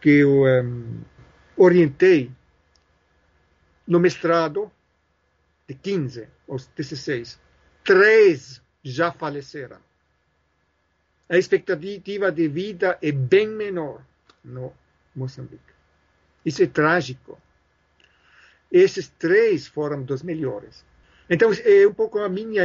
que 0.00 0.10
eu 0.20 0.44
um, 0.44 1.00
orientei 1.56 2.30
no 3.86 3.98
mestrado, 3.98 4.70
de 5.66 5.74
15 5.74 6.28
aos 6.48 6.66
16, 6.68 7.40
três 7.82 8.62
já 8.82 9.10
faleceram. 9.10 9.78
A 11.28 11.36
expectativa 11.36 12.30
de 12.30 12.48
vida 12.48 12.98
é 13.02 13.10
bem 13.10 13.48
menor 13.48 14.04
no 14.44 14.72
Moçambique. 15.16 15.73
Isso 16.44 16.62
é 16.62 16.66
trágico. 16.66 17.38
Esses 18.70 19.08
três 19.08 19.66
foram 19.66 20.02
dos 20.02 20.22
melhores. 20.22 20.84
Então, 21.28 21.50
é 21.64 21.86
um 21.86 21.94
pouco 21.94 22.18
a 22.18 22.28
minha, 22.28 22.64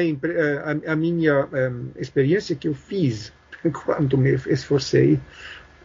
a, 0.87 0.95
minha 0.95 1.45
um, 1.45 1.91
experiência 1.95 2.55
que 2.55 2.67
eu 2.67 2.73
fiz 2.73 3.31
quando 3.85 4.17
me 4.17 4.33
esforcei 4.47 5.19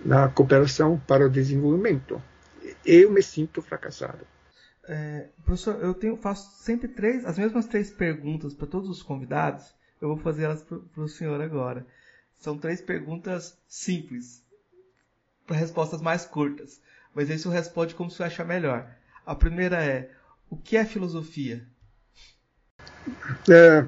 na 0.05 0.29
cooperação 0.29 1.01
para 1.07 1.27
o 1.27 1.31
desenvolvimento. 1.31 2.21
Eu 2.85 3.11
me 3.11 3.23
sinto 3.23 3.63
fracassado. 3.63 4.27
É, 4.87 5.29
professor, 5.45 5.83
eu 5.83 5.95
tenho, 5.95 6.17
faço 6.17 6.63
sempre 6.63 6.89
três, 6.89 7.25
as 7.25 7.39
mesmas 7.39 7.67
três 7.67 7.91
perguntas 7.91 8.53
para 8.55 8.67
todos 8.67 8.91
os 8.91 9.03
convidados. 9.03 9.75
Eu 10.01 10.09
vou 10.09 10.19
fazer 10.19 10.45
elas 10.45 10.63
para 10.63 11.03
o 11.03 11.09
senhor 11.09 11.41
agora. 11.41 11.87
São 12.35 12.59
três 12.59 12.83
perguntas 12.83 13.57
simples, 13.67 14.45
para 15.47 15.57
respostas 15.57 16.03
mais 16.03 16.27
curtas. 16.27 16.81
Mas 17.15 17.31
aí 17.31 17.39
senhor 17.39 17.55
responde 17.55 17.95
como 17.95 18.11
senhor 18.11 18.27
achar 18.27 18.45
melhor. 18.45 18.91
A 19.25 19.35
primeira 19.35 19.83
é: 19.83 20.11
o 20.51 20.57
que 20.57 20.77
é 20.77 20.85
filosofia? 20.85 21.67
É, 23.51 23.87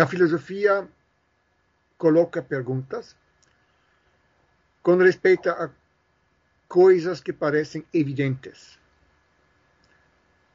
a 0.00 0.06
filosofia 0.06 0.88
coloca 1.96 2.42
perguntas 2.42 3.16
com 4.82 4.96
respeito 4.96 5.50
a 5.50 5.70
coisas 6.68 7.20
que 7.20 7.32
parecem 7.32 7.84
evidentes, 7.92 8.78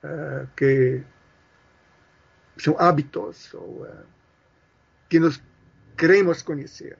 uh, 0.03 0.47
que 0.55 1.03
são 2.57 2.79
hábitos 2.79 3.53
ou, 3.53 3.83
uh, 3.83 4.05
que 5.09 5.19
nós 5.19 5.41
queremos 5.97 6.41
conhecer. 6.41 6.97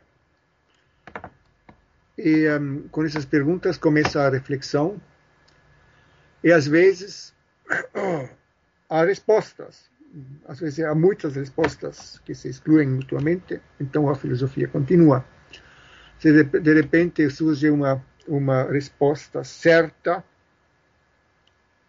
E 2.18 2.48
um, 2.50 2.88
com 2.90 3.04
essas 3.04 3.26
perguntas 3.26 3.78
começa 3.78 4.22
a 4.22 4.30
reflexão, 4.30 5.02
e 6.44 6.52
às 6.52 6.68
vezes 6.68 7.34
há 8.90 9.06
respostas. 9.06 9.90
Às 10.48 10.60
vezes 10.60 10.86
há 10.86 10.94
muitas 10.94 11.36
respostas 11.36 12.22
que 12.24 12.36
se 12.36 12.50
excluem 12.50 12.88
mutuamente, 12.88 13.60
então 13.80 14.10
a 14.10 14.16
filosofia 14.16 14.68
continua. 14.68 15.26
Se 16.20 16.32
de, 16.32 16.60
de 16.60 16.74
repente 16.74 17.28
surge 17.30 17.70
uma, 17.70 18.04
uma 18.28 18.64
resposta 18.64 19.44
certa, 19.44 20.24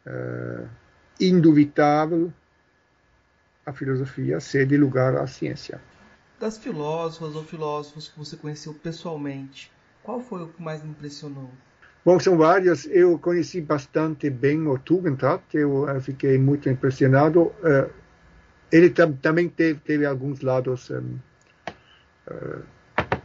uh, 0.07 0.69
indubitável, 1.21 2.33
a 3.67 3.73
filosofia 3.73 4.41
cede 4.41 4.77
lugar 4.77 5.17
à 5.17 5.27
ciência. 5.27 5.81
Das 6.41 6.59
filósofas 6.59 7.35
ou 7.35 7.45
filósofos 7.45 8.09
que 8.09 8.19
você 8.19 8.37
conheceu 8.37 8.75
pessoalmente, 8.75 9.71
qual 10.05 10.21
foi 10.21 10.43
o 10.43 10.49
que 10.49 10.63
mais 10.63 10.85
me 10.85 10.91
impressionou? 10.91 11.51
Bom, 12.05 12.21
são 12.21 12.37
vários. 12.37 12.87
Eu 12.87 13.19
conheci 13.19 13.61
bastante 13.61 14.29
bem 14.29 14.67
o 14.69 14.79
Tugendhat, 14.79 15.43
eu 15.55 15.87
fiquei 16.03 16.37
muito 16.39 16.69
impressionado. 16.69 17.45
Uh, 17.45 17.91
ele 18.71 18.91
tam 18.91 19.13
também 19.15 19.49
teve, 19.49 19.81
teve, 19.81 20.05
alguns 20.05 20.43
lados 20.43 20.91
um, 20.91 21.19
uh, 22.29 22.63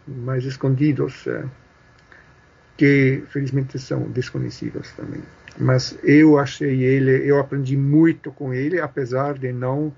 mais 0.07 0.45
escondidos, 0.45 1.25
uh, 1.25 1.49
que 2.77 3.21
felizmente 3.27 3.77
são 3.77 4.09
desconhecidos 4.09 4.93
também. 4.93 5.21
Mas 5.57 5.99
eu 6.01 6.39
achei 6.39 6.81
ele, 6.81 7.29
eu 7.29 7.37
aprendi 7.37 7.75
muito 7.75 8.31
com 8.31 8.53
ele, 8.53 8.79
apesar 8.79 9.37
de 9.37 9.51
não 9.51 9.93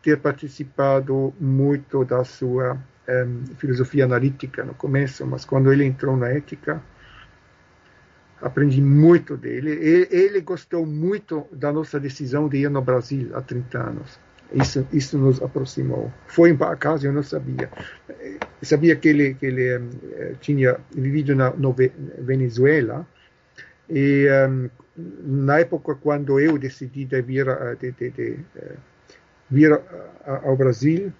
ter 0.00 0.18
participado 0.18 1.34
muito 1.38 2.02
da 2.02 2.24
sua 2.24 2.78
um, 3.08 3.44
filosofia 3.56 4.04
analítica 4.04 4.64
no 4.64 4.74
começo, 4.74 5.26
mas 5.26 5.44
quando 5.44 5.72
ele 5.72 5.84
entrou 5.84 6.16
na 6.16 6.28
ética, 6.28 6.82
aprendi 8.40 8.80
muito 8.80 9.36
dele. 9.36 9.72
Ele, 9.72 10.08
ele, 10.10 10.40
gostou 10.40 10.84
muito 10.86 11.46
da 11.52 11.72
nossa 11.72 11.98
decisão 11.98 12.48
de 12.48 12.58
ir 12.58 12.70
no 12.70 12.82
Brasil 12.82 13.30
há 13.34 13.40
30 13.40 13.78
anos. 13.78 14.18
Isso, 14.52 14.86
isso 14.92 15.18
nos 15.18 15.42
aproximou. 15.42 16.12
Foi 16.28 16.50
em 16.50 16.58
acaso, 16.62 17.06
eu 17.06 17.12
não 17.12 17.22
sabia. 17.22 17.68
Eu 18.08 18.38
sabia 18.62 18.94
que 18.94 19.08
ele, 19.08 19.34
que 19.34 19.46
ele 19.46 19.78
um, 19.78 19.90
eh, 20.12 20.34
tinha 20.40 20.78
vivido 20.94 21.34
na 21.34 21.50
no 21.50 21.74
Venezuela 22.18 23.06
e 23.90 24.28
um, 24.48 24.70
na 25.44 25.58
época 25.58 25.96
quando 25.96 26.38
eu 26.38 26.56
decidi 26.58 27.04
de 27.04 27.20
vir, 27.22 27.46
de, 27.80 27.90
de, 27.92 28.10
de, 28.10 28.38
eh, 28.56 28.76
vir 29.50 29.80
ao 30.24 30.56
Brasil, 30.56 31.12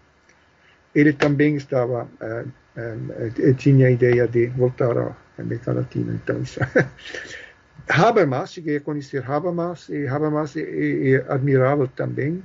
ele 0.97 1.13
também 1.13 1.57
estava 1.57 2.05
uh, 2.05 2.53
um, 2.77 3.55
tinha 3.55 3.89
a 3.89 3.91
ideia 3.91 4.27
de 4.27 4.47
voltar 4.47 4.97
à 4.97 5.15
América 5.39 5.75
Latina. 5.75 6.15
Então, 6.15 6.41
isso. 6.41 6.59
Habermas, 7.89 8.53
cheguei 8.53 8.79
a 8.79 8.81
conhecer 8.81 9.23
Habermas, 9.31 9.89
e 9.91 10.09
Habermas 10.09 10.57
é, 10.57 10.63
é, 10.63 11.11
é 11.13 11.25
admirável 11.29 11.87
também. 11.89 12.43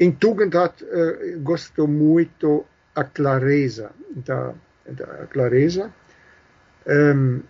Em 0.00 0.10
Tugendhat, 0.10 0.82
uh, 0.82 1.86
muito 1.86 2.64
a 2.94 3.04
clareza, 3.04 3.90
da, 4.24 4.54
da 4.86 5.26
clareza, 5.26 5.92
um, 6.86 7.42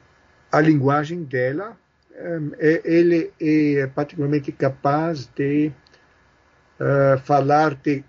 a 0.51 0.61
linguagem 0.61 1.23
dela. 1.23 1.77
Um, 2.21 2.51
ele 2.59 3.33
é 3.41 3.87
particularmente 3.87 4.53
capaz 4.53 5.27
de 5.35 5.73
uh, 6.79 7.19
falar 7.21 7.75
de 7.77 8.05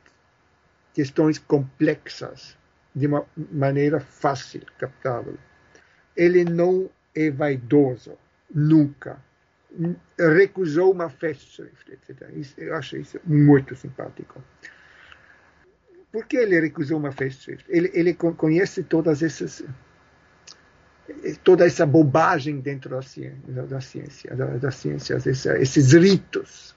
questões 0.94 1.38
complexas 1.38 2.58
de 2.94 3.08
uma 3.08 3.26
maneira 3.52 4.00
fácil, 4.00 4.62
captável. 4.78 5.38
Ele 6.16 6.44
não 6.44 6.90
é 7.16 7.30
vaidoso, 7.32 8.18
nunca. 8.54 9.20
Recusou 10.18 10.92
uma 10.92 11.10
festschrift, 11.10 11.92
etc. 11.92 12.30
Eu 12.58 12.76
acho 12.76 12.98
isso 12.98 13.20
muito 13.24 13.76
simpático. 13.76 14.44
Por 16.12 16.26
que 16.26 16.36
ele 16.36 16.60
recusou 16.60 16.98
uma 16.98 17.14
festschrift? 17.14 17.66
Ele, 17.70 17.90
ele 17.94 18.14
conhece 18.14 18.84
todas 18.84 19.24
essas 19.24 19.64
toda 21.44 21.66
essa 21.66 21.86
bobagem 21.86 22.60
dentro 22.60 22.90
da 22.90 23.02
ciência, 23.02 23.42
da 23.48 23.82
ciência, 23.82 24.36
da, 24.36 24.46
da 24.58 24.72
ciência 24.72 25.18
esses 25.60 25.94
ritos, 25.94 26.76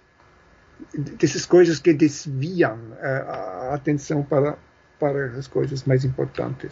dessas 0.92 1.46
coisas 1.46 1.78
que 1.78 1.92
desviam 1.92 2.78
a 3.00 3.74
atenção 3.74 4.22
para 4.22 4.56
para 4.98 5.26
as 5.36 5.46
coisas 5.46 5.84
mais 5.84 6.04
importantes. 6.04 6.70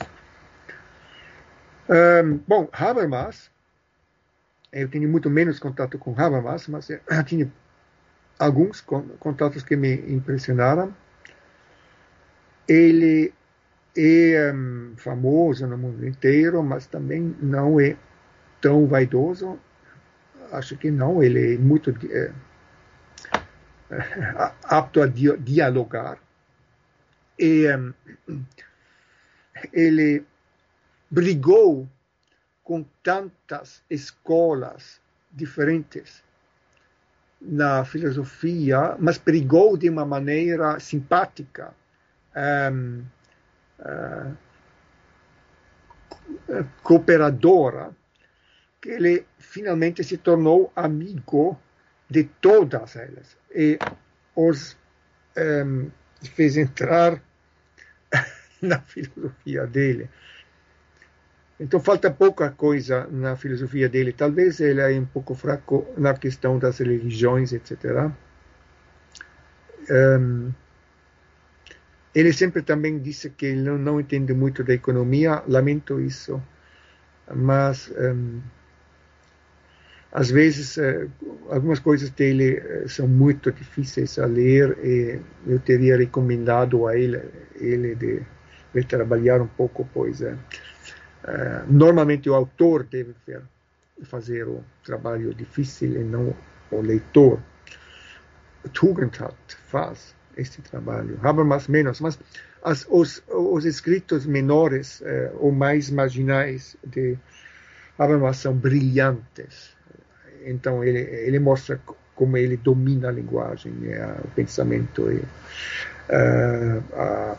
Um, 1.88 2.38
bom, 2.46 2.68
Habermas, 2.72 3.50
eu 4.72 4.88
tenho 4.88 5.08
muito 5.08 5.28
menos 5.28 5.58
contato 5.58 5.98
com 5.98 6.18
Habermas, 6.18 6.66
mas 6.68 6.88
eu 6.88 7.00
tinha 7.26 7.52
alguns 8.38 8.80
contatos 8.80 9.62
que 9.62 9.76
me 9.76 9.94
impressionaram. 10.12 10.94
Ele 12.66 13.34
é 13.96 14.52
um, 14.54 14.94
famoso 14.96 15.66
no 15.66 15.76
mundo 15.76 16.06
inteiro, 16.06 16.62
mas 16.62 16.86
também 16.86 17.36
não 17.40 17.78
é 17.78 17.96
tão 18.60 18.86
vaidoso. 18.86 19.58
Acho 20.50 20.76
que 20.76 20.90
não, 20.90 21.22
ele 21.22 21.54
é 21.54 21.58
muito 21.58 21.90
é, 22.10 22.30
apto 24.64 25.02
a 25.02 25.06
dialogar. 25.06 26.18
E 27.38 27.66
um, 27.74 27.92
ele 29.72 30.24
brigou 31.10 31.88
com 32.62 32.84
tantas 33.02 33.82
escolas 33.90 35.00
diferentes 35.30 36.22
na 37.40 37.84
filosofia, 37.84 38.96
mas 38.98 39.18
brigou 39.18 39.76
de 39.76 39.88
uma 39.88 40.04
maneira 40.04 40.78
simpática, 40.78 41.74
um, 42.72 43.04
uh, 43.80 44.36
cooperadora, 46.82 47.90
que 48.80 48.90
ele 48.90 49.26
finalmente 49.38 50.04
se 50.04 50.16
tornou 50.16 50.72
amigo 50.74 51.58
de 52.12 52.24
todas 52.24 52.94
elas 52.96 53.38
e 53.54 53.78
os 54.36 54.76
um, 55.36 55.90
fez 56.22 56.58
entrar 56.58 57.22
na 58.60 58.80
filosofia 58.80 59.66
dele. 59.66 60.10
Então 61.58 61.80
falta 61.80 62.10
pouca 62.10 62.50
coisa 62.50 63.06
na 63.10 63.34
filosofia 63.36 63.88
dele. 63.88 64.12
Talvez 64.12 64.60
ele 64.60 64.80
é 64.80 64.90
um 65.00 65.06
pouco 65.06 65.34
fraco 65.34 65.86
na 65.96 66.12
questão 66.12 66.58
das 66.58 66.78
religiões, 66.78 67.52
etc. 67.52 68.10
Um, 69.90 70.52
ele 72.14 72.32
sempre 72.32 72.60
também 72.62 72.98
disse 72.98 73.30
que 73.30 73.46
ele 73.46 73.62
não, 73.62 73.78
não, 73.78 74.00
entende 74.00 74.34
muito 74.34 74.62
da 74.62 74.74
economia. 74.74 75.42
Lamento 75.48 75.98
isso, 75.98 76.42
mas 77.34 77.90
um, 77.96 78.42
às 80.12 80.30
vezes 80.30 80.76
uh, 80.76 81.10
algumas 81.50 81.78
coisas 81.78 82.10
dele 82.10 82.60
uh, 82.60 82.88
são 82.88 83.08
muito 83.08 83.50
difíceis 83.50 84.18
a 84.18 84.26
ler 84.26 84.76
e 84.84 85.20
eu 85.46 85.58
teria 85.58 85.96
recomendado 85.96 86.86
a 86.86 86.96
ele, 86.96 87.22
ele 87.56 87.94
de, 87.94 88.22
de 88.74 88.84
trabalhar 88.84 89.40
um 89.40 89.46
pouco, 89.46 89.88
pois 89.92 90.20
uh, 90.20 90.36
Uh, 91.22 91.72
normalmente 91.72 92.28
o 92.28 92.34
autor 92.34 92.82
deve 92.84 93.14
fazer 94.02 94.48
o 94.48 94.64
trabalho 94.84 95.32
difícil 95.32 96.00
e 96.00 96.04
não 96.04 96.34
o 96.70 96.80
leitor. 96.80 97.40
Tugendhat 98.72 99.36
faz 99.68 100.14
este 100.36 100.62
trabalho, 100.62 101.18
Habermas 101.22 101.68
menos, 101.68 102.00
mas 102.00 102.18
as, 102.62 102.86
os, 102.88 103.22
os 103.28 103.64
escritos 103.64 104.26
menores 104.26 105.00
uh, 105.00 105.36
ou 105.38 105.52
mais 105.52 105.90
marginais 105.90 106.76
de 106.84 107.16
Habermas 107.98 108.38
são 108.38 108.54
brilhantes. 108.54 109.76
Então 110.46 110.82
ele, 110.84 110.98
ele 110.98 111.38
mostra 111.38 111.80
como 112.14 112.36
ele 112.36 112.56
domina 112.56 113.08
a 113.08 113.12
linguagem, 113.12 113.72
né, 113.72 114.16
o 114.24 114.28
pensamento 114.28 115.10
e 115.10 115.16
uh, 115.16 116.84
a, 116.94 117.36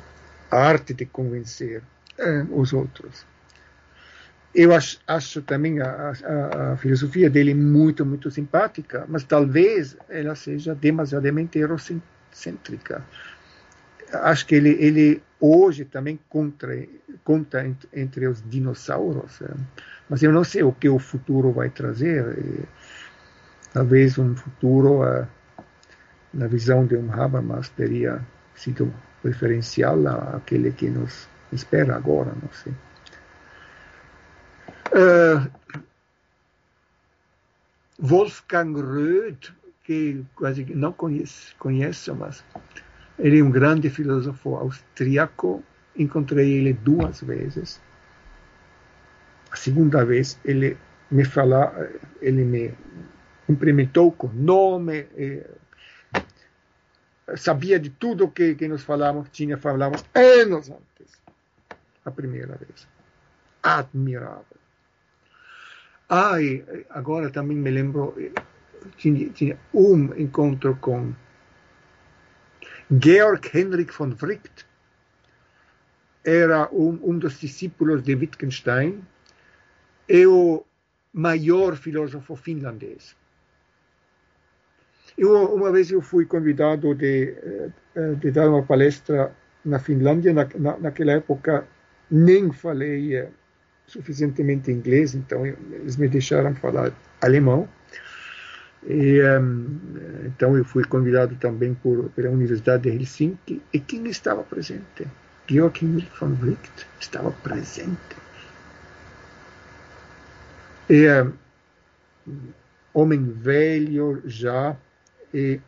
a, 0.51 0.57
arte 0.57 0.93
de 0.93 1.05
convencer 1.05 1.81
os 2.51 2.73
outros 2.73 3.25
eu 4.53 4.73
acho, 4.73 4.99
acho 5.07 5.41
também 5.41 5.81
a, 5.81 6.13
a, 6.23 6.73
a, 6.73 6.77
filosofia 6.77 7.29
dele 7.29 7.53
muito, 7.53 8.05
muito 8.05 8.29
simpática, 8.29 9.05
mas 9.07 9.23
talvez 9.23 9.97
ela 10.07 10.35
seja 10.35 10.75
demasiadamente 10.75 11.57
eurocêntrica. 11.57 13.03
Acho 14.11 14.45
que 14.45 14.53
ele, 14.53 14.77
ele 14.79 15.23
hoje 15.39 15.85
também 15.85 16.19
contra, 16.29 16.87
conta 17.23 17.65
entre, 17.65 17.89
entre, 17.93 18.27
os 18.27 18.43
dinossauros, 18.47 19.41
é. 19.41 19.49
mas 20.07 20.21
eu 20.21 20.31
não 20.31 20.43
sei 20.43 20.61
o 20.61 20.71
que 20.71 20.87
o 20.87 20.99
futuro 20.99 21.51
vai 21.51 21.71
trazer. 21.71 22.37
E, 22.37 22.82
talvez 23.73 24.17
um 24.17 24.35
futuro, 24.35 25.01
uh, 25.01 25.27
na 26.33 26.47
visão 26.47 26.85
de 26.85 26.95
um 26.95 27.11
Habermas, 27.11 27.69
teria 27.69 28.21
sido 28.55 28.93
preferencial 29.21 30.07
àquele 30.35 30.71
que 30.71 30.89
nos 30.89 31.27
espera 31.51 31.95
agora, 31.95 32.33
não 32.41 32.49
sei. 32.51 32.73
Uh, 34.93 35.51
Wolfgang 37.99 38.79
Röth, 38.79 39.51
que 39.83 40.23
quase 40.35 40.65
não 40.75 40.93
conheço, 40.93 42.15
mas 42.15 42.43
ele 43.17 43.39
é 43.39 43.43
um 43.43 43.51
grande 43.51 43.89
filósofo 43.89 44.55
austríaco. 44.55 45.63
Encontrei 45.95 46.53
ele 46.53 46.73
duas 46.73 47.21
vezes. 47.21 47.81
A 49.51 49.55
segunda 49.55 50.03
vez 50.03 50.39
ele 50.43 50.77
me 51.11 51.23
falou, 51.23 51.71
ele 52.21 52.43
me 52.43 52.73
cumprimentou 53.45 54.11
com 54.11 54.27
nome, 54.27 55.07
sabia 57.35 57.79
de 57.79 57.89
tudo 57.89 58.31
que, 58.31 58.55
que 58.55 58.67
nós 58.67 58.83
falávamos, 58.83 59.29
tinha 59.31 59.57
falávamos 59.57 60.03
anos 60.13 60.69
antes. 60.69 61.21
A 62.05 62.11
primeira 62.11 62.57
vez. 62.57 62.87
Admirável. 63.61 64.57
Ah, 66.09 66.41
e 66.41 66.63
agora 66.89 67.29
também 67.29 67.57
me 67.57 67.71
lembro, 67.71 68.13
tinha, 68.97 69.29
tinha 69.29 69.57
um 69.73 70.13
encontro 70.15 70.75
com 70.75 71.13
Georg 72.91 73.49
Henrik 73.53 73.93
von 73.93 74.13
Wright, 74.21 74.65
era 76.23 76.69
um, 76.71 76.99
um 77.03 77.17
dos 77.17 77.39
discípulos 77.39 78.03
de 78.03 78.15
Wittgenstein 78.15 79.01
e 80.07 80.25
o 80.25 80.63
maior 81.13 81.75
filósofo 81.75 82.35
finlandês. 82.35 83.15
Eu, 85.17 85.53
uma 85.53 85.71
vez 85.71 85.91
eu 85.91 86.01
fui 86.01 86.25
convidado 86.25 86.93
de, 86.95 87.35
eh, 87.95 88.15
de 88.19 88.31
dar 88.31 88.49
uma 88.49 88.63
palestra 88.63 89.31
na 89.63 89.79
Finlândia, 89.79 90.33
na, 90.33 90.47
na, 90.55 90.77
naquela 90.77 91.13
época 91.13 91.65
nem 92.09 92.51
falei 92.51 93.15
eh, 93.15 93.29
suficientemente 93.87 94.71
inglês, 94.71 95.13
então 95.13 95.45
eles 95.45 95.97
me 95.97 96.07
deixaram 96.07 96.55
falar 96.55 96.91
alemão. 97.21 97.67
E, 98.85 99.21
um, 99.39 99.79
então 100.25 100.57
eu 100.57 100.65
fui 100.65 100.83
convidado 100.83 101.35
também 101.35 101.73
por, 101.73 102.09
pela 102.09 102.29
Universidade 102.29 102.83
de 102.83 102.89
Helsinki. 102.89 103.61
E 103.71 103.79
quem 103.79 104.07
estava 104.07 104.43
presente? 104.43 105.07
Himmel 105.49 105.71
von 106.19 106.37
Wright 106.41 106.87
estava 106.99 107.31
presente. 107.31 108.15
E, 110.89 111.07
um, 112.27 112.37
homem 112.93 113.23
velho 113.23 114.21
já, 114.25 114.75
e 115.33 115.59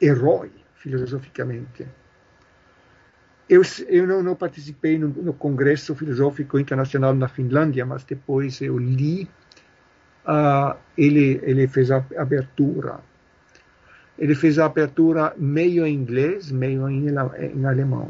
herói 0.00 0.50
filosoficamente 0.74 1.86
eu, 3.50 3.62
eu 3.88 4.06
não, 4.06 4.22
não 4.22 4.36
participei 4.36 4.96
no, 4.96 5.08
no, 5.08 5.32
Congresso 5.32 5.92
Filosófico 5.96 6.56
Internacional 6.56 7.12
na 7.12 7.26
Finlândia, 7.26 7.84
mas 7.84 8.04
depois 8.04 8.60
eu 8.60 8.78
li, 8.78 9.28
uh, 10.24 10.78
ele, 10.96 11.40
ele 11.42 11.66
fez 11.66 11.90
a 11.90 11.96
abertura. 12.16 13.00
Ele 14.16 14.36
fez 14.36 14.56
a 14.56 14.66
abertura 14.66 15.34
meio 15.36 15.84
em 15.84 15.92
inglês, 15.92 16.52
meio 16.52 16.88
em, 16.88 17.06
em 17.08 17.66
alemão. 17.66 18.08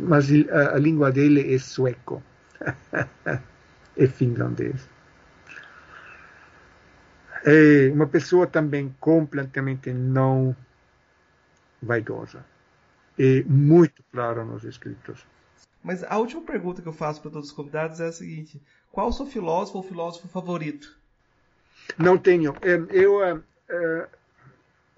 Mas 0.00 0.26
a, 0.50 0.74
a 0.74 0.78
língua 0.80 1.12
dele 1.12 1.54
é 1.54 1.58
sueco, 1.58 2.20
é 3.96 4.06
finlandês. 4.08 4.91
É 7.44 7.90
uma 7.92 8.06
pessoa 8.06 8.46
também 8.46 8.94
completamente 9.00 9.92
não 9.92 10.54
vaidosa 11.82 12.44
e 13.18 13.44
muito 13.46 14.02
claro 14.12 14.44
nos 14.44 14.64
escritos. 14.64 15.26
Mas 15.82 16.04
a 16.04 16.16
última 16.16 16.42
pergunta 16.42 16.80
que 16.80 16.88
eu 16.88 16.92
faço 16.92 17.20
para 17.20 17.32
todos 17.32 17.48
os 17.48 17.54
convidados 17.54 18.00
é 18.00 18.06
a 18.06 18.12
seguinte: 18.12 18.60
qual 18.90 19.08
o 19.08 19.12
seu 19.12 19.26
filósofo 19.26 19.78
ou 19.78 19.84
filósofo 19.84 20.28
favorito? 20.28 20.96
Não 21.98 22.16
tenho. 22.16 22.54
Eu 22.90 23.18
uh, 23.18 24.06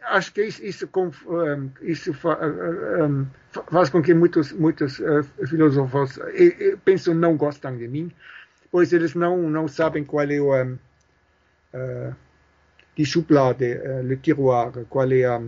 acho 0.03 0.33
que 0.33 0.45
isso, 0.45 0.63
isso, 0.63 0.91
isso 1.81 2.13
faz 2.13 3.89
com 3.91 4.03
que 4.03 4.13
muitos, 4.13 4.53
muitos 4.53 5.01
filósofos 5.49 6.19
pensam 6.85 7.15
não 7.15 7.37
gostam 7.37 7.77
de 7.77 7.89
mim, 7.89 8.13
pois 8.71 8.93
eles 8.93 9.15
não 9.15 9.49
não 9.49 9.67
sabem 9.67 10.05
qual 10.05 10.25
é 10.25 10.41
o 10.41 10.53
uh, 10.63 12.17
die 12.97 13.05
Schublade, 13.05 13.77
uh, 13.77 14.03
le 14.03 14.17
tiroir, 14.17 14.87
qual 14.89 15.13
é 15.13 15.25
a 15.25 15.41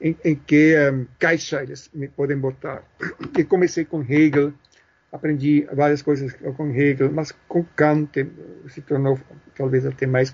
em, 0.00 0.36
que 0.46 0.76
um, 0.90 1.06
caixa 1.18 1.62
eles 1.62 1.90
me 1.92 2.08
podem 2.08 2.38
botar. 2.38 2.82
E 3.36 3.44
comecei 3.44 3.84
com 3.84 4.02
Hegel, 4.02 4.52
aprendi 5.12 5.66
várias 5.72 6.02
coisas 6.02 6.32
com 6.56 6.70
Hegel, 6.70 7.10
mas 7.12 7.32
com 7.48 7.64
Kant 7.64 8.26
se 8.68 8.80
tornou 8.82 9.18
talvez 9.56 9.86
até 9.86 10.06
mais 10.06 10.32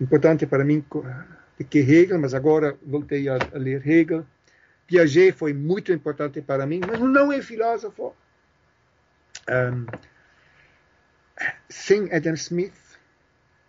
importante 0.00 0.46
para 0.46 0.64
mim 0.64 0.84
do 0.90 1.64
que 1.64 1.78
Hegel, 1.78 2.18
mas 2.18 2.34
agora 2.34 2.76
voltei 2.84 3.28
a, 3.28 3.36
a 3.36 3.58
ler 3.58 3.86
Hegel. 3.86 4.24
Piaget 4.86 5.32
foi 5.32 5.52
muito 5.52 5.92
importante 5.92 6.40
para 6.40 6.66
mim, 6.66 6.80
mas 6.86 6.98
não 6.98 7.30
é 7.30 7.42
filósofo. 7.42 8.14
Um, 9.46 9.86
sem 11.68 12.10
Adam 12.12 12.34
Smith, 12.34 12.72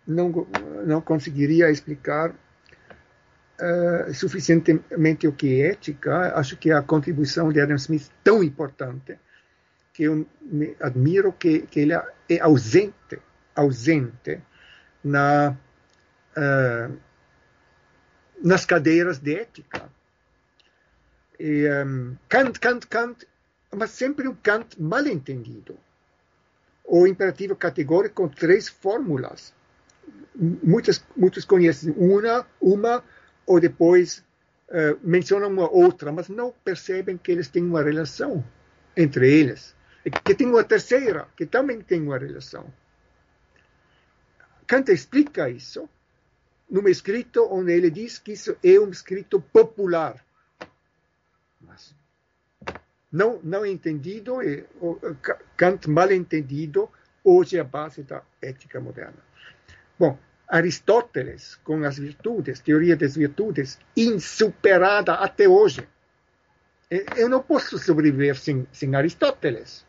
não, 0.06 0.46
não 0.86 1.00
conseguiria 1.00 1.70
explicar 1.70 2.30
uh, 2.30 4.14
suficientemente 4.14 5.26
o 5.26 5.32
que 5.32 5.62
é 5.62 5.68
ética, 5.72 6.34
acho 6.36 6.56
que 6.56 6.70
a 6.70 6.82
contribuição 6.82 7.52
de 7.52 7.60
Adam 7.60 7.76
Smith 7.76 8.10
tão 8.24 8.42
importante 8.42 9.18
que 9.92 10.04
eu 10.04 10.26
me 10.40 10.76
admiro 10.80 11.32
que, 11.32 11.60
que 11.62 11.80
ele 11.80 11.92
é 11.94 12.40
ausente 12.40 13.20
ausente 13.54 14.40
na, 15.02 15.56
uh, 16.36 16.98
nas 18.42 18.64
cadeiras 18.64 19.18
de 19.18 19.34
ética. 19.34 19.90
E, 21.38 21.68
um, 21.84 22.16
Kant, 22.28 22.58
Kant, 22.58 22.86
Kant, 22.86 23.26
mas 23.74 23.90
sempre 23.90 24.28
o 24.28 24.34
Kant 24.36 24.80
mal 24.80 25.06
entendido. 25.06 25.78
O 26.84 27.06
imperativo 27.06 27.54
categórico 27.54 28.22
com 28.22 28.28
três 28.28 28.68
fórmulas. 28.68 29.54
Muitos, 30.34 31.04
muitos 31.16 31.44
conhecem 31.44 31.92
uma, 31.96 32.46
uma 32.60 33.04
ou 33.46 33.58
depois 33.58 34.24
uh, 34.68 34.98
mencionam 35.02 35.48
uma 35.48 35.68
outra, 35.68 36.12
mas 36.12 36.28
não 36.28 36.52
percebem 36.64 37.18
que 37.18 37.32
eles 37.32 37.48
têm 37.48 37.64
uma 37.64 37.82
relação 37.82 38.44
entre 38.96 39.30
eles. 39.32 39.74
E 40.04 40.10
que 40.10 40.34
tem 40.34 40.46
uma 40.46 40.64
terceira, 40.64 41.28
que 41.36 41.44
também 41.44 41.80
tem 41.80 42.00
uma 42.00 42.16
relação. 42.16 42.72
Kant 44.66 44.90
explica 44.92 45.50
isso 45.50 45.88
num 46.70 46.86
escrito 46.88 47.46
onde 47.50 47.72
ele 47.72 47.90
diz 47.90 48.18
que 48.18 48.32
isso 48.32 48.56
é 48.62 48.78
um 48.78 48.88
escrito 48.88 49.40
popular. 49.40 50.24
Mas 51.60 51.94
não, 53.10 53.40
não 53.42 53.66
entendido, 53.66 54.40
e, 54.40 54.64
Kant 55.56 55.90
mal 55.90 56.12
entendido, 56.12 56.88
hoje 57.24 57.56
é 57.56 57.60
a 57.60 57.64
base 57.64 58.04
da 58.04 58.22
ética 58.40 58.80
moderna. 58.80 59.18
Bom, 60.00 60.16
Aristóteles, 60.48 61.60
com 61.62 61.84
as 61.84 61.98
virtudes, 61.98 62.58
teoria 62.58 62.96
das 62.96 63.14
virtudes, 63.14 63.78
insuperada 63.94 65.12
até 65.12 65.46
hoje. 65.46 65.86
Eu 67.18 67.28
não 67.28 67.42
posso 67.42 67.78
sobreviver 67.78 68.34
sem, 68.34 68.66
sem 68.72 68.96
Aristóteles. 68.96 69.84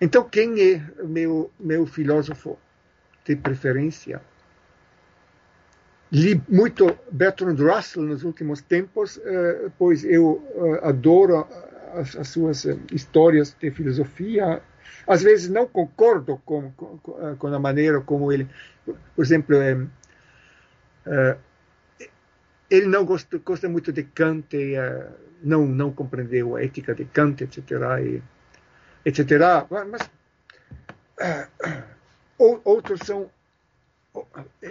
Então, 0.00 0.24
quem 0.24 0.48
é 0.62 0.82
meu, 1.04 1.52
meu 1.60 1.84
filósofo 1.84 2.58
de 3.22 3.36
preferência? 3.36 4.22
Li 6.10 6.42
muito 6.48 6.98
Bertrand 7.10 7.56
Russell 7.56 8.02
nos 8.02 8.24
últimos 8.24 8.62
tempos, 8.62 9.20
eh, 9.22 9.68
pois 9.78 10.04
eu 10.04 10.42
eh, 10.54 10.88
adoro 10.88 11.46
as, 11.92 12.16
as 12.16 12.28
suas 12.28 12.64
eh, 12.64 12.78
histórias 12.92 13.54
de 13.60 13.70
filosofia. 13.70 14.62
Às 15.06 15.22
vezes 15.22 15.48
não 15.48 15.66
concordo 15.66 16.40
com, 16.44 16.70
com, 16.72 16.98
com 17.36 17.46
a 17.46 17.58
maneira 17.58 18.00
como 18.00 18.32
ele, 18.32 18.48
por 18.84 19.24
exemplo, 19.24 19.56
é, 19.56 19.76
é, 21.06 21.36
ele 22.70 22.86
não 22.86 23.04
gosta, 23.04 23.38
gosta 23.38 23.68
muito 23.68 23.92
de 23.92 24.02
Kant 24.02 24.56
e 24.56 24.74
é, 24.74 25.08
não, 25.42 25.66
não 25.66 25.92
compreendeu 25.92 26.56
a 26.56 26.62
ética 26.62 26.94
de 26.94 27.04
Kant, 27.04 27.42
etc. 27.42 27.58
E, 28.00 28.22
etc. 29.04 29.30
Mas 29.90 30.10
outros 32.38 33.00
são 33.04 33.30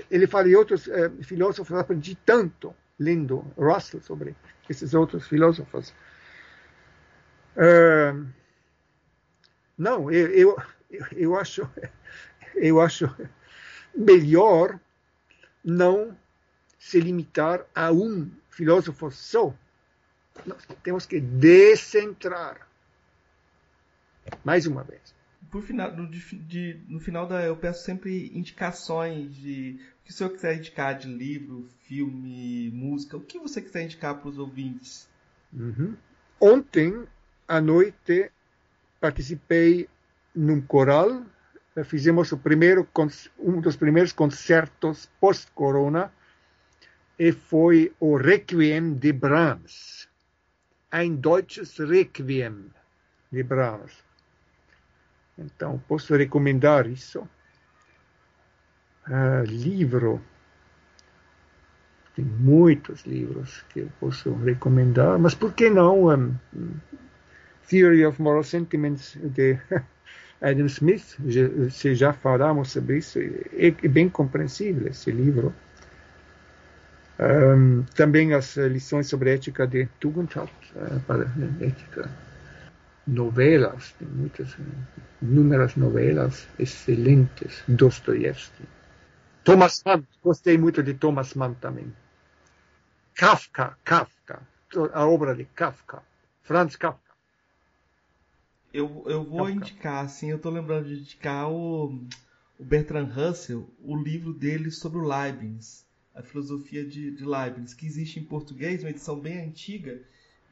ele 0.09 0.27
fala 0.27 0.45
de 0.45 0.55
outros 0.55 0.87
eh, 0.87 1.09
filósofos, 1.23 1.75
aprendi 1.75 2.15
tanto 2.15 2.75
lendo 2.99 3.45
Russell 3.57 4.01
sobre 4.01 4.35
esses 4.69 4.93
outros 4.93 5.27
filósofos. 5.27 5.93
Não, 9.81 10.11
eu, 10.11 10.27
eu, 10.27 10.57
eu, 11.11 11.35
acho, 11.35 11.69
eu 12.55 12.79
acho 12.79 13.09
melhor 13.95 14.79
não 15.63 16.17
se 16.77 16.99
limitar 16.99 17.65
a 17.73 17.91
um 17.91 18.29
filósofo 18.49 19.11
só. 19.11 19.53
Nós 20.45 20.65
temos 20.83 21.05
que 21.05 21.19
descentrar. 21.19 22.67
Mais 24.43 24.65
uma 24.65 24.83
vez 24.83 25.13
por 25.51 25.61
final, 25.61 25.93
no, 25.95 26.07
de, 26.09 26.79
no 26.87 26.99
final 26.99 27.27
da, 27.27 27.43
eu 27.43 27.57
peço 27.57 27.83
sempre 27.83 28.31
indicações 28.33 29.35
de 29.35 29.79
o 29.99 30.05
que 30.05 30.11
o 30.11 30.13
senhor 30.13 30.29
quiser 30.29 30.55
indicar 30.55 30.97
de 30.97 31.07
livro, 31.07 31.67
filme, 31.81 32.71
música, 32.71 33.17
o 33.17 33.21
que 33.21 33.37
você 33.37 33.61
quiser 33.61 33.83
indicar 33.83 34.17
para 34.17 34.29
os 34.29 34.39
ouvintes. 34.39 35.09
Uhum. 35.51 35.95
Ontem 36.39 37.05
à 37.47 37.59
noite 37.59 38.31
participei 39.01 39.89
num 40.33 40.61
coral, 40.61 41.23
fizemos 41.83 42.31
o 42.31 42.37
primeiro 42.37 42.87
um 43.37 43.59
dos 43.59 43.75
primeiros 43.75 44.13
concertos 44.13 45.09
pós-corona 45.19 46.13
e 47.19 47.33
foi 47.33 47.91
o 47.99 48.15
Requiem 48.15 48.93
de 48.93 49.11
Brahms, 49.11 50.07
ein 50.91 51.15
deutsches 51.15 51.77
Requiem 51.79 52.71
de 53.31 53.43
Brahms 53.43 54.11
então, 55.41 55.81
posso 55.87 56.15
recomendar 56.15 56.87
isso. 56.87 57.27
Uh, 59.07 59.43
livro. 59.45 60.21
Tem 62.15 62.25
muitos 62.25 63.01
livros 63.05 63.63
que 63.69 63.79
eu 63.79 63.91
posso 63.99 64.33
recomendar, 64.35 65.17
mas 65.17 65.33
por 65.33 65.53
que 65.53 65.69
não 65.69 66.07
um, 66.07 66.35
Theory 67.71 68.05
of 68.05 68.21
Moral 68.21 68.43
Sentiments 68.43 69.17
de 69.23 69.57
Adam 70.41 70.65
Smith? 70.65 71.17
Se 71.71 71.95
já 71.95 72.11
falamos 72.11 72.71
sobre 72.71 72.97
isso, 72.97 73.17
é, 73.17 73.71
bem 73.87 74.09
compreensível 74.09 74.87
esse 74.87 75.09
livro. 75.09 75.55
Um, 77.17 77.83
também 77.95 78.33
as 78.33 78.57
lições 78.57 79.07
sobre 79.07 79.33
ética 79.33 79.65
de 79.65 79.85
Tugendhat, 79.99 80.51
uh, 80.75 80.99
para 81.01 81.31
ética 81.61 82.09
novelas, 83.07 83.93
tem 83.99 84.07
muitas, 84.07 84.57
inúmeras 85.21 85.75
novelas 85.75 86.47
excelentes, 86.59 87.63
Dostoiévski. 87.67 88.63
Thomas 89.43 89.81
Mann, 89.85 90.03
gostei 90.21 90.57
muito 90.57 90.83
de 90.83 90.95
Thomas 90.95 91.35
Mann 91.35 91.53
também. 91.53 91.93
Kafka, 93.15 93.77
Kafka, 93.83 94.41
a 94.93 95.05
obra 95.05 95.35
de 95.35 95.45
Kafka, 95.45 96.01
Franz 96.41 96.75
Kafka. 96.75 97.10
Eu, 98.73 99.03
eu 99.07 99.23
vou 99.23 99.45
Kafka. 99.45 99.51
indicar, 99.51 100.05
assim, 100.05 100.29
eu 100.29 100.37
estou 100.37 100.51
lembrando 100.51 100.87
de 100.87 101.01
indicar 101.01 101.49
o, 101.51 102.01
o 102.57 102.63
Bertrand 102.63 103.09
Russell, 103.09 103.69
o 103.83 103.95
livro 103.95 104.33
dele 104.33 104.71
sobre 104.71 104.99
o 104.99 105.07
Leibniz, 105.07 105.85
a 106.15 106.21
filosofia 106.21 106.85
de, 106.85 107.11
de 107.11 107.25
Leibniz, 107.25 107.73
que 107.73 107.85
existe 107.85 108.19
em 108.19 108.23
português, 108.23 108.83
uma 108.83 108.89
edição 108.89 109.19
bem 109.19 109.41
antiga, 109.41 110.01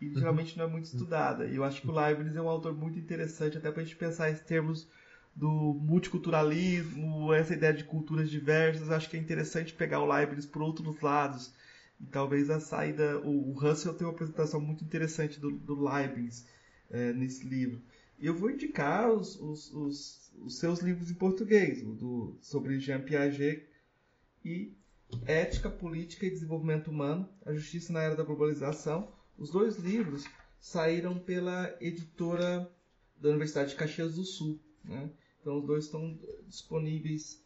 e 0.01 0.07
uhum. 0.07 0.13
geralmente 0.15 0.57
não 0.57 0.65
é 0.65 0.67
muito 0.67 0.85
estudada. 0.85 1.45
E 1.45 1.55
eu 1.55 1.63
acho 1.63 1.81
que 1.81 1.87
o 1.87 1.91
Leibniz 1.93 2.35
é 2.35 2.41
um 2.41 2.49
autor 2.49 2.73
muito 2.73 2.99
interessante, 2.99 3.57
até 3.57 3.71
para 3.71 3.81
a 3.81 3.85
gente 3.85 3.97
pensar 3.97 4.29
em 4.29 4.35
termos 4.35 4.87
do 5.35 5.73
multiculturalismo, 5.81 7.33
essa 7.33 7.53
ideia 7.53 7.73
de 7.73 7.83
culturas 7.83 8.29
diversas. 8.29 8.89
Acho 8.91 9.09
que 9.09 9.15
é 9.15 9.19
interessante 9.19 9.73
pegar 9.73 10.01
o 10.01 10.05
Leibniz 10.05 10.45
por 10.45 10.61
outros 10.61 10.99
lados. 11.01 11.53
E 11.99 12.05
talvez 12.05 12.49
a 12.49 12.59
saída. 12.59 13.19
O, 13.19 13.51
Russell 13.53 13.93
tem 13.93 14.07
uma 14.07 14.13
apresentação 14.13 14.59
muito 14.59 14.83
interessante 14.83 15.39
do, 15.39 15.51
do 15.51 15.81
Leibniz 15.81 16.45
é, 16.89 17.13
nesse 17.13 17.45
livro. 17.45 17.81
Eu 18.21 18.35
vou 18.35 18.49
indicar 18.49 19.11
os, 19.11 19.39
os, 19.39 19.73
os, 19.73 20.31
os 20.41 20.59
seus 20.59 20.79
livros 20.79 21.09
em 21.09 21.15
português, 21.15 21.81
do, 21.81 22.37
sobre 22.41 22.79
Jean 22.79 23.01
Piaget 23.01 23.67
e 24.43 24.73
Ética, 25.25 25.69
Política 25.69 26.25
e 26.25 26.29
Desenvolvimento 26.29 26.89
Humano, 26.89 27.27
a 27.45 27.53
Justiça 27.53 27.93
na 27.93 28.01
Era 28.01 28.15
da 28.15 28.23
Globalização 28.23 29.11
os 29.39 29.49
dois 29.49 29.77
livros 29.77 30.25
saíram 30.59 31.17
pela 31.17 31.73
editora 31.79 32.69
da 33.17 33.29
Universidade 33.29 33.69
de 33.69 33.77
Caxias 33.77 34.15
do 34.15 34.25
Sul. 34.25 34.59
Né? 34.83 35.09
Então, 35.39 35.59
os 35.59 35.65
dois 35.65 35.85
estão 35.85 36.19
disponíveis 36.45 37.41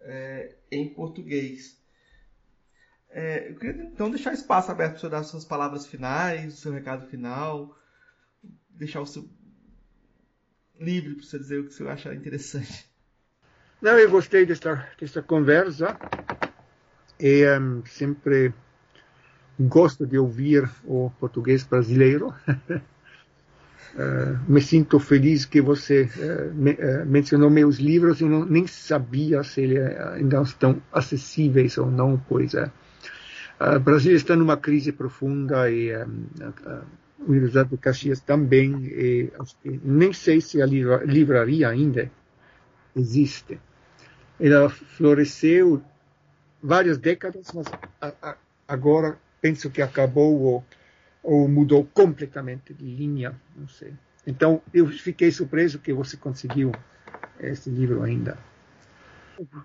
é, 0.00 0.54
em 0.70 0.88
português. 0.94 1.76
É, 3.10 3.50
eu 3.50 3.56
queria 3.56 3.82
então 3.82 4.08
deixar 4.08 4.32
espaço 4.32 4.70
aberto 4.70 4.92
para 4.92 5.00
você 5.00 5.08
dar 5.08 5.24
suas 5.24 5.44
palavras 5.44 5.84
finais, 5.84 6.54
seu 6.54 6.72
recado 6.72 7.08
final, 7.08 7.76
deixar 8.70 9.00
o 9.00 9.06
seu 9.06 9.28
livre 10.80 11.14
para 11.14 11.24
você 11.24 11.38
dizer 11.38 11.60
o 11.60 11.64
que 11.64 11.74
você 11.74 11.86
achar 11.88 12.14
interessante. 12.14 12.86
Não, 13.80 13.98
eu 13.98 14.10
gostei 14.10 14.46
desta, 14.46 14.88
desta 14.98 15.20
conversa 15.22 15.96
e 17.18 17.44
um, 17.58 17.84
sempre 17.84 18.54
gosto 19.58 20.06
de 20.06 20.18
ouvir 20.18 20.68
o 20.84 21.10
português 21.18 21.64
brasileiro. 21.64 22.34
Uh, 23.94 24.38
me 24.48 24.60
sinto 24.60 24.98
feliz 24.98 25.44
que 25.44 25.60
você 25.60 26.08
uh, 26.16 26.54
me, 26.54 26.72
uh, 26.72 27.04
mencionou 27.06 27.50
meus 27.50 27.78
livros. 27.78 28.20
Eu 28.20 28.28
não, 28.28 28.44
nem 28.44 28.66
sabia 28.66 29.42
se 29.42 29.62
eles 29.62 29.96
ainda 30.14 30.42
estão 30.42 30.80
acessíveis 30.92 31.76
ou 31.76 31.90
não, 31.90 32.16
pois 32.28 32.54
é. 32.54 32.70
O 33.76 33.78
Brasil 33.78 34.16
está 34.16 34.34
numa 34.34 34.56
crise 34.56 34.90
profunda 34.90 35.70
e 35.70 35.92
a 37.26 37.30
Universidade 37.30 37.70
de 37.70 37.76
Caxias 37.76 38.20
também. 38.20 38.84
E, 38.86 39.32
nem 39.82 40.12
sei 40.12 40.40
se 40.40 40.60
a 40.60 40.66
livraria 40.66 41.68
ainda 41.68 42.10
existe. 42.94 43.60
Ela 44.40 44.68
floresceu 44.68 45.82
várias 46.62 46.98
décadas, 46.98 47.52
mas 47.52 47.66
agora 48.66 49.18
penso 49.40 49.70
que 49.70 49.82
acabou 49.82 50.40
ou, 50.40 50.64
ou 51.22 51.48
mudou 51.48 51.84
completamente 51.92 52.72
de 52.74 52.84
linha, 52.84 53.34
não 53.56 53.68
sei. 53.68 53.92
Então, 54.26 54.62
eu 54.72 54.86
fiquei 54.86 55.32
surpreso 55.32 55.80
que 55.80 55.92
você 55.92 56.16
conseguiu 56.16 56.72
esse 57.40 57.70
livro 57.70 58.02
ainda. 58.02 58.38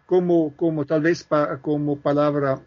como, 0.07 0.51
como 0.57 0.83
talvez 0.83 1.21
pa, 1.21 1.57
como 1.57 1.97
palavra 1.97 2.59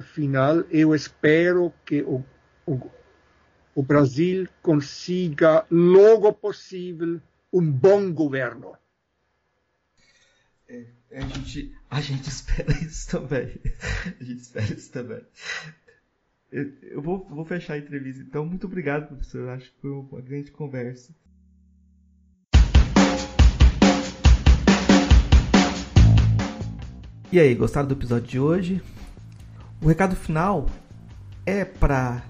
final, 0.00 0.60
eu 0.70 0.94
espero 0.94 1.72
que 1.84 2.02
o, 2.02 2.22
o, 2.66 2.90
o 3.78 3.82
Brasil 3.84 4.48
consiga 4.60 5.64
logo 5.70 6.32
possível 6.32 7.20
um 7.52 7.70
bom 7.70 8.12
governo. 8.12 8.76
É, 10.68 10.84
a, 11.12 11.20
gente, 11.20 11.72
a 11.88 12.00
gente 12.00 12.26
espera 12.28 12.72
isso 12.72 13.08
também. 13.08 13.54
A 14.20 14.24
gente 14.24 14.40
espera 14.40 14.74
isso 14.74 14.90
também. 14.90 15.22
Eu, 16.50 17.00
vou, 17.00 17.24
vou 17.30 17.44
fechar 17.44 17.74
a 17.74 17.78
entrevista, 17.78 18.20
então. 18.20 18.44
Muito 18.44 18.66
obrigado, 18.66 19.06
professor. 19.06 19.48
Acho 19.50 19.70
que 19.70 19.80
foi 19.80 19.90
uma 19.92 20.20
grande 20.22 20.50
conversa. 20.50 21.14
E 27.30 27.38
aí, 27.38 27.54
gostaram 27.54 27.86
do 27.86 27.94
episódio 27.94 28.26
de 28.26 28.40
hoje? 28.40 28.82
O 29.80 29.86
recado 29.86 30.16
final 30.16 30.68
é 31.46 31.64
para 31.64 32.24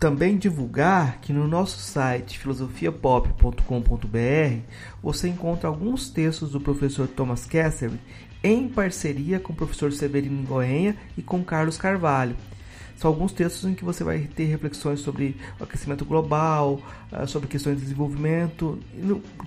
também 0.00 0.38
divulgar 0.38 1.20
que 1.20 1.30
no 1.30 1.46
nosso 1.46 1.78
site 1.78 2.38
filosofiapop.com.br 2.38 4.62
você 5.02 5.28
encontra 5.28 5.68
alguns 5.68 6.08
textos 6.08 6.52
do 6.52 6.60
professor 6.60 7.06
Thomas 7.06 7.44
Kessler 7.44 7.92
em 8.42 8.66
parceria 8.66 9.38
com 9.38 9.52
o 9.52 9.56
professor 9.56 9.92
Severino 9.92 10.42
Goenha 10.42 10.96
e 11.18 11.22
com 11.22 11.44
Carlos 11.44 11.76
Carvalho. 11.76 12.34
São 12.96 13.10
alguns 13.10 13.32
textos 13.32 13.68
em 13.68 13.74
que 13.74 13.84
você 13.84 14.02
vai 14.02 14.20
ter 14.20 14.44
reflexões 14.44 15.00
sobre 15.00 15.36
o 15.58 15.64
aquecimento 15.64 16.06
global, 16.06 16.80
ah, 17.12 17.26
sobre 17.26 17.48
questões 17.48 17.76
de 17.76 17.82
desenvolvimento, 17.82 18.78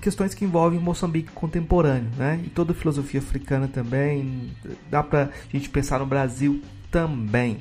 questões 0.01 0.35
que 0.35 0.45
envolvem 0.45 0.79
Moçambique 0.79 1.31
contemporâneo, 1.31 2.09
né? 2.17 2.39
E 2.43 2.49
toda 2.49 2.73
a 2.73 2.75
filosofia 2.75 3.19
africana 3.19 3.67
também. 3.67 4.51
Dá 4.89 5.03
para 5.03 5.25
a 5.25 5.29
gente 5.51 5.69
pensar 5.69 5.99
no 5.99 6.05
Brasil 6.05 6.61
também. 6.89 7.59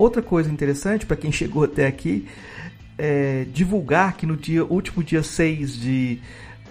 Outra 0.00 0.22
coisa 0.22 0.50
interessante 0.50 1.04
para 1.04 1.14
quem 1.14 1.30
chegou 1.30 1.62
até 1.62 1.86
aqui 1.86 2.26
é 2.96 3.44
divulgar 3.52 4.16
que 4.16 4.24
no 4.24 4.34
dia 4.34 4.64
último 4.64 5.04
dia 5.04 5.22
6 5.22 5.78
de 5.78 6.18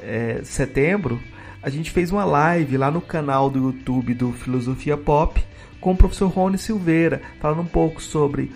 é, 0.01 0.41
setembro 0.43 1.21
a 1.61 1.69
gente 1.69 1.91
fez 1.91 2.11
uma 2.11 2.25
live 2.25 2.75
lá 2.75 2.89
no 2.89 2.99
canal 2.99 3.47
do 3.47 3.65
YouTube 3.65 4.15
do 4.15 4.31
Filosofia 4.31 4.97
Pop 4.97 5.39
com 5.79 5.91
o 5.91 5.95
professor 5.95 6.25
Rony 6.25 6.57
Silveira, 6.57 7.21
falando 7.39 7.61
um 7.61 7.67
pouco 7.67 8.01
sobre 8.01 8.51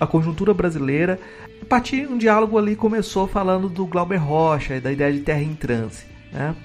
a 0.00 0.06
conjuntura 0.08 0.52
brasileira. 0.52 1.20
A 1.62 1.64
partir 1.64 2.08
um 2.08 2.18
diálogo 2.18 2.58
ali 2.58 2.74
começou 2.74 3.28
falando 3.28 3.68
do 3.68 3.86
Glauber 3.86 4.16
Rocha 4.16 4.74
e 4.74 4.80
da 4.80 4.90
ideia 4.90 5.12
de 5.12 5.20
terra 5.20 5.42
em 5.42 5.54
transe. 5.54 6.06
Né? 6.32 6.56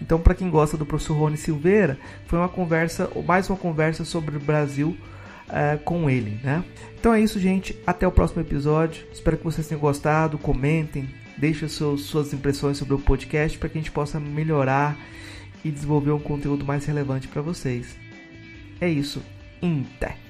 Então, 0.00 0.18
para 0.18 0.34
quem 0.34 0.48
gosta 0.48 0.78
do 0.78 0.86
professor 0.86 1.12
Rony 1.12 1.36
Silveira, 1.36 1.98
foi 2.26 2.38
uma 2.38 2.48
conversa, 2.48 3.10
mais 3.26 3.50
uma 3.50 3.58
conversa 3.58 4.02
sobre 4.02 4.38
o 4.38 4.40
Brasil 4.40 4.96
uh, 5.52 5.78
com 5.84 6.08
ele. 6.08 6.40
Né? 6.42 6.64
Então 6.98 7.12
é 7.12 7.20
isso, 7.20 7.38
gente. 7.38 7.78
Até 7.86 8.06
o 8.06 8.12
próximo 8.12 8.40
episódio. 8.40 9.04
Espero 9.12 9.36
que 9.36 9.44
vocês 9.44 9.66
tenham 9.66 9.80
gostado. 9.80 10.38
Comentem, 10.38 11.08
deixem 11.36 11.68
seus, 11.68 12.04
suas 12.06 12.32
impressões 12.32 12.78
sobre 12.78 12.94
o 12.94 12.98
podcast 12.98 13.58
para 13.58 13.68
que 13.68 13.78
a 13.78 13.80
gente 13.80 13.92
possa 13.92 14.18
melhorar 14.18 14.96
e 15.64 15.70
desenvolver 15.70 16.10
um 16.10 16.18
conteúdo 16.18 16.64
mais 16.64 16.84
relevante 16.84 17.28
para 17.28 17.42
vocês. 17.42 17.96
É 18.80 18.88
isso. 18.88 19.22
Inter. 19.60 20.21